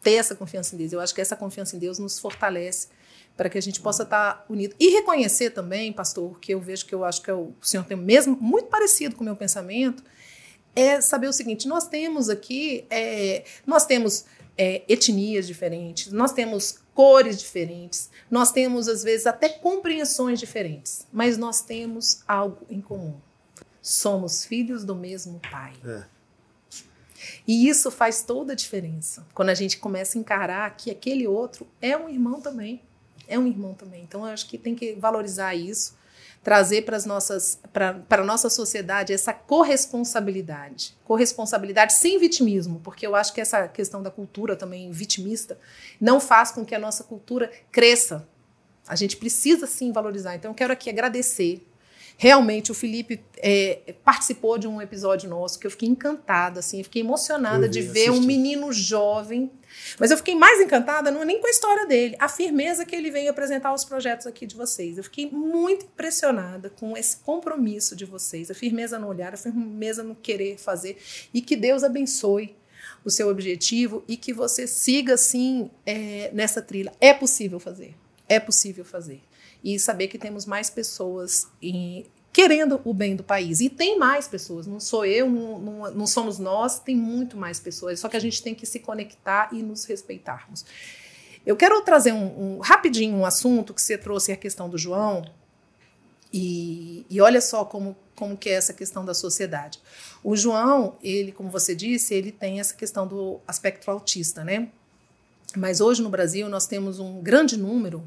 Ter 0.02 0.14
essa 0.14 0.34
confiança 0.34 0.74
em 0.74 0.78
Deus. 0.78 0.94
Eu 0.94 1.00
acho 1.00 1.14
que 1.14 1.20
essa 1.20 1.36
confiança 1.36 1.76
em 1.76 1.78
Deus 1.78 1.98
nos 1.98 2.18
fortalece 2.18 2.88
para 3.36 3.50
que 3.50 3.58
a 3.58 3.60
gente 3.60 3.82
possa 3.82 4.04
estar 4.04 4.46
unido. 4.48 4.74
E 4.80 4.88
reconhecer 4.88 5.50
também, 5.50 5.92
pastor, 5.92 6.40
que 6.40 6.54
eu 6.54 6.60
vejo 6.60 6.86
que 6.86 6.94
eu 6.94 7.04
acho 7.04 7.20
que 7.20 7.30
é 7.30 7.34
o 7.34 7.52
senhor 7.60 7.84
tem 7.84 7.94
mesmo 7.94 8.34
muito 8.40 8.68
parecido 8.68 9.14
com 9.14 9.20
o 9.20 9.24
meu 9.26 9.36
pensamento, 9.36 10.02
é 10.74 11.02
saber 11.02 11.26
o 11.26 11.32
seguinte: 11.32 11.68
nós 11.68 11.88
temos 11.88 12.30
aqui, 12.30 12.86
é, 12.88 13.44
nós 13.66 13.84
temos 13.84 14.24
é, 14.56 14.80
etnias 14.88 15.46
diferentes, 15.46 16.10
nós 16.10 16.32
temos 16.32 16.78
cores 16.98 17.38
diferentes, 17.38 18.10
nós 18.28 18.50
temos 18.50 18.88
às 18.88 19.04
vezes 19.04 19.24
até 19.24 19.48
compreensões 19.48 20.40
diferentes, 20.40 21.06
mas 21.12 21.38
nós 21.38 21.60
temos 21.60 22.24
algo 22.26 22.66
em 22.68 22.80
comum. 22.80 23.14
Somos 23.80 24.44
filhos 24.44 24.82
do 24.82 24.96
mesmo 24.96 25.40
pai. 25.48 25.74
É. 25.84 26.02
E 27.46 27.68
isso 27.68 27.92
faz 27.92 28.22
toda 28.22 28.52
a 28.52 28.56
diferença. 28.56 29.24
Quando 29.32 29.50
a 29.50 29.54
gente 29.54 29.78
começa 29.78 30.18
a 30.18 30.20
encarar 30.20 30.76
que 30.76 30.90
aquele 30.90 31.24
outro 31.24 31.68
é 31.80 31.96
um 31.96 32.08
irmão 32.08 32.40
também. 32.40 32.82
É 33.28 33.38
um 33.38 33.46
irmão 33.46 33.74
também. 33.74 34.02
Então 34.02 34.26
eu 34.26 34.32
acho 34.32 34.48
que 34.48 34.58
tem 34.58 34.74
que 34.74 34.94
valorizar 34.94 35.54
isso 35.54 35.96
trazer 36.42 36.82
para 36.82 36.96
as 36.96 37.04
nossas 37.04 37.60
para 37.72 38.02
a 38.08 38.24
nossa 38.24 38.48
sociedade 38.48 39.12
essa 39.12 39.32
corresponsabilidade, 39.32 40.96
corresponsabilidade 41.04 41.92
sem 41.92 42.18
vitimismo, 42.18 42.80
porque 42.82 43.06
eu 43.06 43.14
acho 43.14 43.34
que 43.34 43.40
essa 43.40 43.68
questão 43.68 44.02
da 44.02 44.10
cultura 44.10 44.56
também 44.56 44.90
vitimista 44.90 45.58
não 46.00 46.18
faz 46.20 46.50
com 46.50 46.64
que 46.64 46.74
a 46.74 46.78
nossa 46.78 47.04
cultura 47.04 47.50
cresça. 47.70 48.26
A 48.86 48.96
gente 48.96 49.18
precisa 49.18 49.66
sim 49.66 49.92
valorizar. 49.92 50.34
Então 50.34 50.50
eu 50.50 50.54
quero 50.54 50.72
aqui 50.72 50.88
agradecer 50.88 51.67
Realmente, 52.20 52.72
o 52.72 52.74
Felipe 52.74 53.22
é, 53.36 53.94
participou 54.04 54.58
de 54.58 54.66
um 54.66 54.82
episódio 54.82 55.30
nosso 55.30 55.56
que 55.56 55.68
eu 55.68 55.70
fiquei 55.70 55.88
encantada, 55.88 56.58
assim, 56.58 56.82
fiquei 56.82 57.00
emocionada 57.00 57.66
vi, 57.66 57.68
de 57.68 57.82
ver 57.82 58.08
assisti. 58.08 58.24
um 58.24 58.26
menino 58.26 58.72
jovem. 58.72 59.48
Mas 60.00 60.10
eu 60.10 60.16
fiquei 60.16 60.34
mais 60.34 60.60
encantada, 60.60 61.12
não 61.12 61.22
é 61.22 61.24
nem 61.24 61.40
com 61.40 61.46
a 61.46 61.50
história 61.50 61.86
dele, 61.86 62.16
a 62.18 62.28
firmeza 62.28 62.84
que 62.84 62.96
ele 62.96 63.12
veio 63.12 63.30
apresentar 63.30 63.72
os 63.72 63.84
projetos 63.84 64.26
aqui 64.26 64.46
de 64.46 64.56
vocês. 64.56 64.98
Eu 64.98 65.04
fiquei 65.04 65.30
muito 65.30 65.84
impressionada 65.84 66.70
com 66.70 66.96
esse 66.96 67.18
compromisso 67.18 67.94
de 67.94 68.04
vocês, 68.04 68.50
a 68.50 68.54
firmeza 68.54 68.98
no 68.98 69.06
olhar, 69.06 69.32
a 69.34 69.36
firmeza 69.36 70.02
no 70.02 70.16
querer 70.16 70.58
fazer. 70.58 70.98
E 71.32 71.40
que 71.40 71.54
Deus 71.54 71.84
abençoe 71.84 72.56
o 73.04 73.10
seu 73.10 73.28
objetivo 73.28 74.02
e 74.08 74.16
que 74.16 74.32
você 74.32 74.66
siga 74.66 75.14
assim 75.14 75.70
é, 75.86 76.32
nessa 76.34 76.60
trilha. 76.60 76.92
É 77.00 77.14
possível 77.14 77.60
fazer. 77.60 77.94
É 78.28 78.40
possível 78.40 78.84
fazer 78.84 79.22
e 79.62 79.78
saber 79.78 80.08
que 80.08 80.18
temos 80.18 80.46
mais 80.46 80.70
pessoas 80.70 81.48
em, 81.60 82.06
querendo 82.32 82.80
o 82.84 82.94
bem 82.94 83.16
do 83.16 83.24
país. 83.24 83.60
E 83.60 83.68
tem 83.68 83.98
mais 83.98 84.28
pessoas, 84.28 84.66
não 84.66 84.78
sou 84.78 85.04
eu, 85.04 85.28
não, 85.28 85.58
não, 85.58 85.90
não, 85.90 86.06
somos 86.06 86.38
nós, 86.38 86.78
tem 86.78 86.96
muito 86.96 87.36
mais 87.36 87.58
pessoas. 87.58 87.98
Só 88.00 88.08
que 88.08 88.16
a 88.16 88.20
gente 88.20 88.42
tem 88.42 88.54
que 88.54 88.64
se 88.64 88.78
conectar 88.80 89.48
e 89.52 89.62
nos 89.62 89.84
respeitarmos. 89.84 90.64
Eu 91.44 91.56
quero 91.56 91.80
trazer 91.82 92.12
um, 92.12 92.56
um 92.56 92.58
rapidinho 92.60 93.16
um 93.16 93.26
assunto 93.26 93.74
que 93.74 93.82
você 93.82 93.98
trouxe 93.98 94.32
a 94.32 94.36
questão 94.36 94.68
do 94.68 94.78
João. 94.78 95.24
E, 96.32 97.06
e 97.08 97.20
olha 97.20 97.40
só 97.40 97.64
como, 97.64 97.96
como 98.14 98.36
que 98.36 98.50
é 98.50 98.52
essa 98.52 98.72
questão 98.72 99.04
da 99.04 99.14
sociedade. 99.14 99.80
O 100.22 100.36
João, 100.36 100.96
ele, 101.02 101.32
como 101.32 101.50
você 101.50 101.74
disse, 101.74 102.14
ele 102.14 102.30
tem 102.30 102.60
essa 102.60 102.74
questão 102.74 103.06
do 103.06 103.40
aspecto 103.46 103.90
autista, 103.90 104.44
né? 104.44 104.68
Mas 105.56 105.80
hoje 105.80 106.02
no 106.02 106.10
Brasil 106.10 106.48
nós 106.48 106.66
temos 106.66 107.00
um 107.00 107.22
grande 107.22 107.56
número 107.56 108.06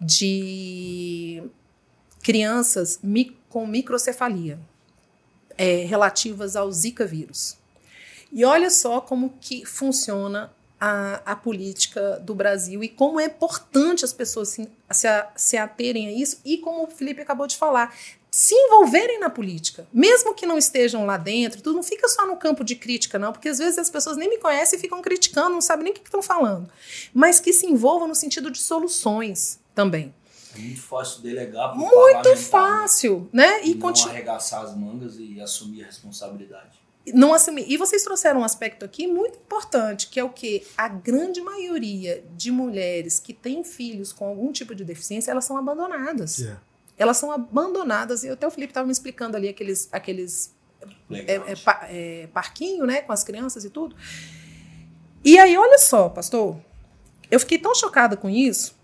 de 0.00 1.42
crianças 2.22 3.00
com 3.48 3.66
microcefalia 3.66 4.58
é, 5.56 5.84
relativas 5.84 6.56
ao 6.56 6.70
Zika 6.70 7.04
vírus. 7.04 7.56
E 8.30 8.44
olha 8.44 8.70
só 8.70 9.00
como 9.00 9.34
que 9.40 9.64
funciona 9.64 10.52
a, 10.80 11.20
a, 11.24 11.34
política 11.34 12.20
do 12.20 12.34
Brasil 12.34 12.84
e 12.84 12.88
como 12.88 13.18
é 13.18 13.24
importante 13.24 14.04
as 14.04 14.12
pessoas 14.12 14.50
se, 14.50 14.68
se, 14.90 15.08
se 15.34 15.56
aterem 15.56 16.08
a 16.08 16.12
isso 16.12 16.40
e 16.44 16.58
como 16.58 16.84
o 16.84 16.86
Felipe 16.86 17.20
acabou 17.20 17.46
de 17.46 17.56
falar, 17.56 17.96
se 18.30 18.54
envolverem 18.54 19.18
na 19.18 19.30
política, 19.30 19.88
mesmo 19.92 20.34
que 20.34 20.46
não 20.46 20.58
estejam 20.58 21.06
lá 21.06 21.16
dentro, 21.16 21.62
tudo 21.62 21.76
não 21.76 21.82
fica 21.82 22.06
só 22.08 22.26
no 22.26 22.36
campo 22.36 22.62
de 22.62 22.76
crítica, 22.76 23.18
não, 23.18 23.32
porque 23.32 23.48
às 23.48 23.58
vezes 23.58 23.78
as 23.78 23.90
pessoas 23.90 24.16
nem 24.16 24.28
me 24.28 24.38
conhecem 24.38 24.78
e 24.78 24.80
ficam 24.80 25.00
criticando, 25.00 25.50
não 25.50 25.60
sabem 25.60 25.84
nem 25.84 25.92
o 25.92 25.96
que 25.96 26.02
estão 26.02 26.22
falando, 26.22 26.70
mas 27.12 27.40
que 27.40 27.52
se 27.52 27.66
envolvam 27.66 28.06
no 28.06 28.14
sentido 28.14 28.50
de 28.50 28.58
soluções 28.58 29.58
também. 29.78 30.12
É 30.56 30.58
muito 30.58 30.80
fácil 30.80 31.22
delegar 31.22 31.70
pro 31.70 31.78
Muito 31.78 32.36
fácil, 32.36 33.28
né? 33.32 33.62
E, 33.62 33.70
e 33.70 33.74
não 33.76 33.92
arregaçar 34.08 34.62
as 34.62 34.76
mangas 34.76 35.16
e 35.20 35.40
assumir 35.40 35.84
a 35.84 35.86
responsabilidade. 35.86 36.80
Não 37.14 37.32
assumir. 37.32 37.64
E 37.68 37.76
vocês 37.76 38.02
trouxeram 38.02 38.40
um 38.40 38.44
aspecto 38.44 38.84
aqui 38.84 39.06
muito 39.06 39.38
importante, 39.38 40.08
que 40.08 40.18
é 40.18 40.24
o 40.24 40.30
que 40.30 40.66
a 40.76 40.88
grande 40.88 41.40
maioria 41.40 42.24
de 42.36 42.50
mulheres 42.50 43.20
que 43.20 43.32
têm 43.32 43.62
filhos 43.62 44.12
com 44.12 44.26
algum 44.26 44.50
tipo 44.50 44.74
de 44.74 44.84
deficiência, 44.84 45.30
elas 45.30 45.44
são 45.44 45.56
abandonadas. 45.56 46.38
Yeah. 46.38 46.60
Elas 46.98 47.16
são 47.16 47.30
abandonadas. 47.30 48.24
E 48.24 48.30
até 48.30 48.48
o 48.48 48.50
Felipe 48.50 48.72
estava 48.72 48.86
me 48.86 48.92
explicando 48.92 49.36
ali 49.36 49.48
aqueles, 49.48 49.88
aqueles 49.92 50.52
é, 51.08 51.34
é, 51.34 51.54
é, 52.22 52.26
parquinho, 52.26 52.84
né, 52.84 53.00
com 53.02 53.12
as 53.12 53.22
crianças 53.22 53.64
e 53.64 53.70
tudo. 53.70 53.94
E 55.24 55.38
aí, 55.38 55.56
olha 55.56 55.78
só, 55.78 56.08
pastor, 56.08 56.58
eu 57.30 57.38
fiquei 57.38 57.58
tão 57.58 57.76
chocada 57.76 58.16
com 58.16 58.28
isso 58.28 58.76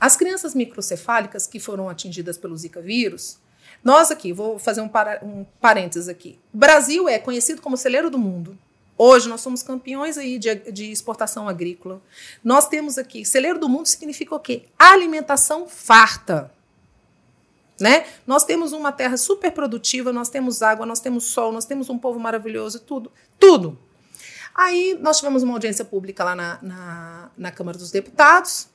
as 0.00 0.16
crianças 0.16 0.54
microcefálicas 0.54 1.46
que 1.46 1.60
foram 1.60 1.88
atingidas 1.88 2.36
pelo 2.36 2.56
Zika 2.56 2.80
vírus, 2.80 3.38
nós 3.84 4.10
aqui, 4.10 4.32
vou 4.32 4.58
fazer 4.58 4.80
um, 4.80 4.88
para, 4.88 5.24
um 5.24 5.44
parênteses 5.60 6.08
aqui. 6.08 6.38
O 6.52 6.58
Brasil 6.58 7.08
é 7.08 7.18
conhecido 7.18 7.60
como 7.60 7.76
celeiro 7.76 8.10
do 8.10 8.18
mundo. 8.18 8.56
Hoje 8.96 9.28
nós 9.28 9.40
somos 9.40 9.62
campeões 9.62 10.16
aí 10.16 10.38
de, 10.38 10.54
de, 10.70 10.92
exportação 10.92 11.48
agrícola. 11.48 12.00
Nós 12.44 12.68
temos 12.68 12.98
aqui, 12.98 13.24
celeiro 13.24 13.58
do 13.58 13.68
mundo 13.68 13.86
significa 13.86 14.34
o 14.34 14.40
quê? 14.40 14.64
Alimentação 14.78 15.66
farta. 15.66 16.52
Né? 17.80 18.06
Nós 18.26 18.44
temos 18.44 18.72
uma 18.72 18.92
terra 18.92 19.16
super 19.16 19.50
produtiva, 19.50 20.12
nós 20.12 20.28
temos 20.28 20.62
água, 20.62 20.86
nós 20.86 21.00
temos 21.00 21.24
sol, 21.24 21.50
nós 21.50 21.64
temos 21.64 21.88
um 21.88 21.98
povo 21.98 22.20
maravilhoso, 22.20 22.78
tudo. 22.78 23.10
Tudo. 23.40 23.76
Aí 24.54 24.96
nós 25.00 25.16
tivemos 25.16 25.42
uma 25.42 25.54
audiência 25.54 25.84
pública 25.84 26.22
lá 26.22 26.36
na, 26.36 26.58
na, 26.62 27.30
na 27.36 27.50
Câmara 27.50 27.76
dos 27.76 27.90
Deputados, 27.90 28.68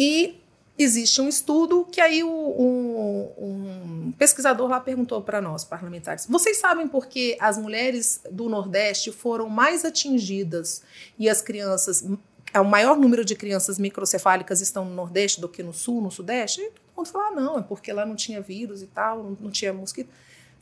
e 0.00 0.40
existe 0.78 1.20
um 1.20 1.28
estudo 1.28 1.84
que 1.90 2.00
aí 2.00 2.22
o, 2.22 2.30
um, 2.30 4.06
um 4.06 4.12
pesquisador 4.16 4.68
lá 4.68 4.78
perguntou 4.78 5.20
para 5.20 5.40
nós, 5.40 5.64
parlamentares: 5.64 6.24
vocês 6.28 6.58
sabem 6.58 6.86
por 6.86 7.08
que 7.08 7.36
as 7.40 7.58
mulheres 7.58 8.20
do 8.30 8.48
Nordeste 8.48 9.10
foram 9.10 9.48
mais 9.48 9.84
atingidas 9.84 10.84
e 11.18 11.28
as 11.28 11.42
crianças, 11.42 12.06
o 12.54 12.62
maior 12.62 12.96
número 12.96 13.24
de 13.24 13.34
crianças 13.34 13.76
microcefálicas 13.76 14.60
estão 14.60 14.84
no 14.84 14.94
Nordeste 14.94 15.40
do 15.40 15.48
que 15.48 15.64
no 15.64 15.74
Sul, 15.74 16.00
no 16.00 16.12
Sudeste? 16.12 16.60
E 16.60 16.70
todo 16.70 16.96
mundo 16.96 17.08
falou: 17.08 17.26
ah, 17.26 17.30
não, 17.32 17.58
é 17.58 17.62
porque 17.62 17.92
lá 17.92 18.06
não 18.06 18.14
tinha 18.14 18.40
vírus 18.40 18.80
e 18.80 18.86
tal, 18.86 19.24
não, 19.24 19.36
não 19.40 19.50
tinha 19.50 19.72
mosquito. 19.72 20.10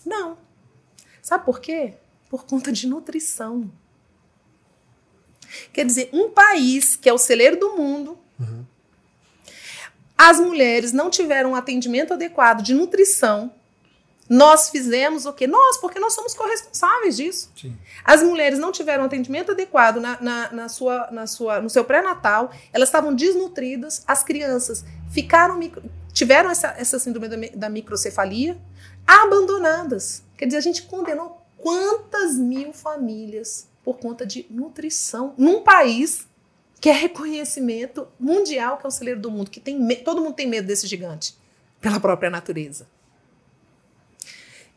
Não. 0.02 0.38
Sabe 1.20 1.44
por 1.44 1.60
quê? 1.60 1.92
Por 2.30 2.46
conta 2.46 2.72
de 2.72 2.86
nutrição. 2.86 3.70
Quer 5.74 5.84
dizer, 5.84 6.08
um 6.10 6.30
país 6.30 6.96
que 6.96 7.06
é 7.06 7.12
o 7.12 7.18
celeiro 7.18 7.60
do 7.60 7.76
mundo, 7.76 8.18
as 10.16 10.40
mulheres 10.40 10.92
não 10.92 11.10
tiveram 11.10 11.50
um 11.50 11.54
atendimento 11.54 12.14
adequado 12.14 12.62
de 12.62 12.74
nutrição. 12.74 13.52
Nós 14.28 14.70
fizemos 14.70 15.24
o 15.24 15.32
quê? 15.32 15.46
Nós, 15.46 15.76
porque 15.76 16.00
nós 16.00 16.12
somos 16.12 16.34
corresponsáveis 16.34 17.16
disso. 17.16 17.50
Sim. 17.54 17.76
As 18.04 18.22
mulheres 18.22 18.58
não 18.58 18.72
tiveram 18.72 19.04
um 19.04 19.06
atendimento 19.06 19.52
adequado 19.52 20.00
na, 20.00 20.20
na, 20.20 20.52
na 20.52 20.68
sua, 20.68 21.08
na 21.12 21.26
sua, 21.26 21.60
no 21.60 21.70
seu 21.70 21.84
pré-natal, 21.84 22.50
elas 22.72 22.88
estavam 22.88 23.14
desnutridas, 23.14 24.02
as 24.06 24.24
crianças 24.24 24.84
ficaram 25.12 25.60
tiveram 26.12 26.50
essa, 26.50 26.74
essa 26.76 26.98
síndrome 26.98 27.28
da, 27.28 27.36
da 27.54 27.68
microcefalia 27.68 28.58
abandonadas. 29.06 30.24
Quer 30.36 30.46
dizer, 30.46 30.58
a 30.58 30.62
gente 30.62 30.82
condenou 30.82 31.46
quantas 31.56 32.36
mil 32.36 32.72
famílias 32.72 33.68
por 33.84 33.98
conta 33.98 34.26
de 34.26 34.46
nutrição 34.50 35.34
num 35.38 35.62
país 35.62 36.26
que 36.80 36.88
é 36.88 36.92
reconhecimento 36.92 38.06
mundial, 38.18 38.76
que 38.76 38.86
é 38.86 38.88
o 38.88 38.90
celeiro 38.90 39.20
do 39.20 39.30
mundo, 39.30 39.50
que 39.50 39.60
tem 39.60 39.78
todo 39.96 40.20
mundo 40.20 40.34
tem 40.34 40.46
medo 40.46 40.66
desse 40.66 40.86
gigante 40.86 41.34
pela 41.80 42.00
própria 42.00 42.30
natureza. 42.30 42.86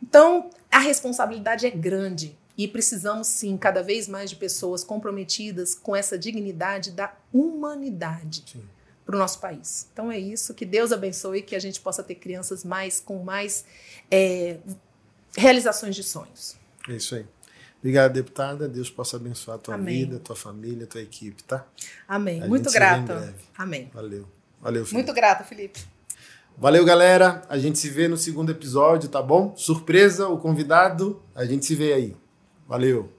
Então, 0.01 0.49
a 0.71 0.79
responsabilidade 0.79 1.65
é 1.65 1.69
grande 1.69 2.37
e 2.57 2.67
precisamos 2.67 3.27
sim 3.27 3.57
cada 3.57 3.81
vez 3.81 4.07
mais 4.07 4.29
de 4.29 4.35
pessoas 4.35 4.83
comprometidas 4.83 5.75
com 5.75 5.95
essa 5.95 6.17
dignidade 6.17 6.91
da 6.91 7.15
humanidade 7.33 8.43
para 9.05 9.15
o 9.15 9.17
nosso 9.19 9.39
país. 9.39 9.87
Então 9.93 10.11
é 10.11 10.19
isso. 10.19 10.53
Que 10.53 10.65
Deus 10.65 10.91
abençoe 10.91 11.39
e 11.39 11.41
que 11.41 11.55
a 11.55 11.59
gente 11.59 11.79
possa 11.79 12.03
ter 12.03 12.15
crianças 12.15 12.63
mais 12.63 12.99
com 12.99 13.23
mais 13.23 13.65
é, 14.11 14.59
realizações 15.37 15.95
de 15.95 16.03
sonhos. 16.03 16.57
É 16.87 16.93
isso 16.93 17.15
aí. 17.15 17.25
Obrigado, 17.79 18.13
deputada. 18.13 18.67
Deus 18.67 18.89
possa 18.89 19.17
abençoar 19.17 19.55
a 19.55 19.59
tua 19.59 19.75
Amém. 19.75 20.05
vida, 20.05 20.17
a 20.17 20.19
tua 20.19 20.35
família, 20.35 20.83
a 20.83 20.87
tua 20.87 21.01
equipe, 21.01 21.43
tá? 21.43 21.65
Amém. 22.07 22.43
A 22.43 22.47
Muito 22.47 22.69
grata. 22.71 23.33
Amém. 23.57 23.89
Valeu. 23.93 24.27
Valeu, 24.61 24.85
Felipe. 24.85 24.93
Muito 24.93 25.13
grata, 25.13 25.43
Felipe. 25.45 25.79
Valeu, 26.57 26.83
galera. 26.83 27.41
A 27.47 27.57
gente 27.57 27.79
se 27.79 27.89
vê 27.89 28.09
no 28.09 28.17
segundo 28.17 28.51
episódio, 28.51 29.07
tá 29.07 29.21
bom? 29.21 29.55
Surpresa, 29.55 30.27
o 30.27 30.37
convidado. 30.37 31.23
A 31.33 31.45
gente 31.45 31.65
se 31.65 31.73
vê 31.73 31.93
aí. 31.93 32.17
Valeu. 32.67 33.09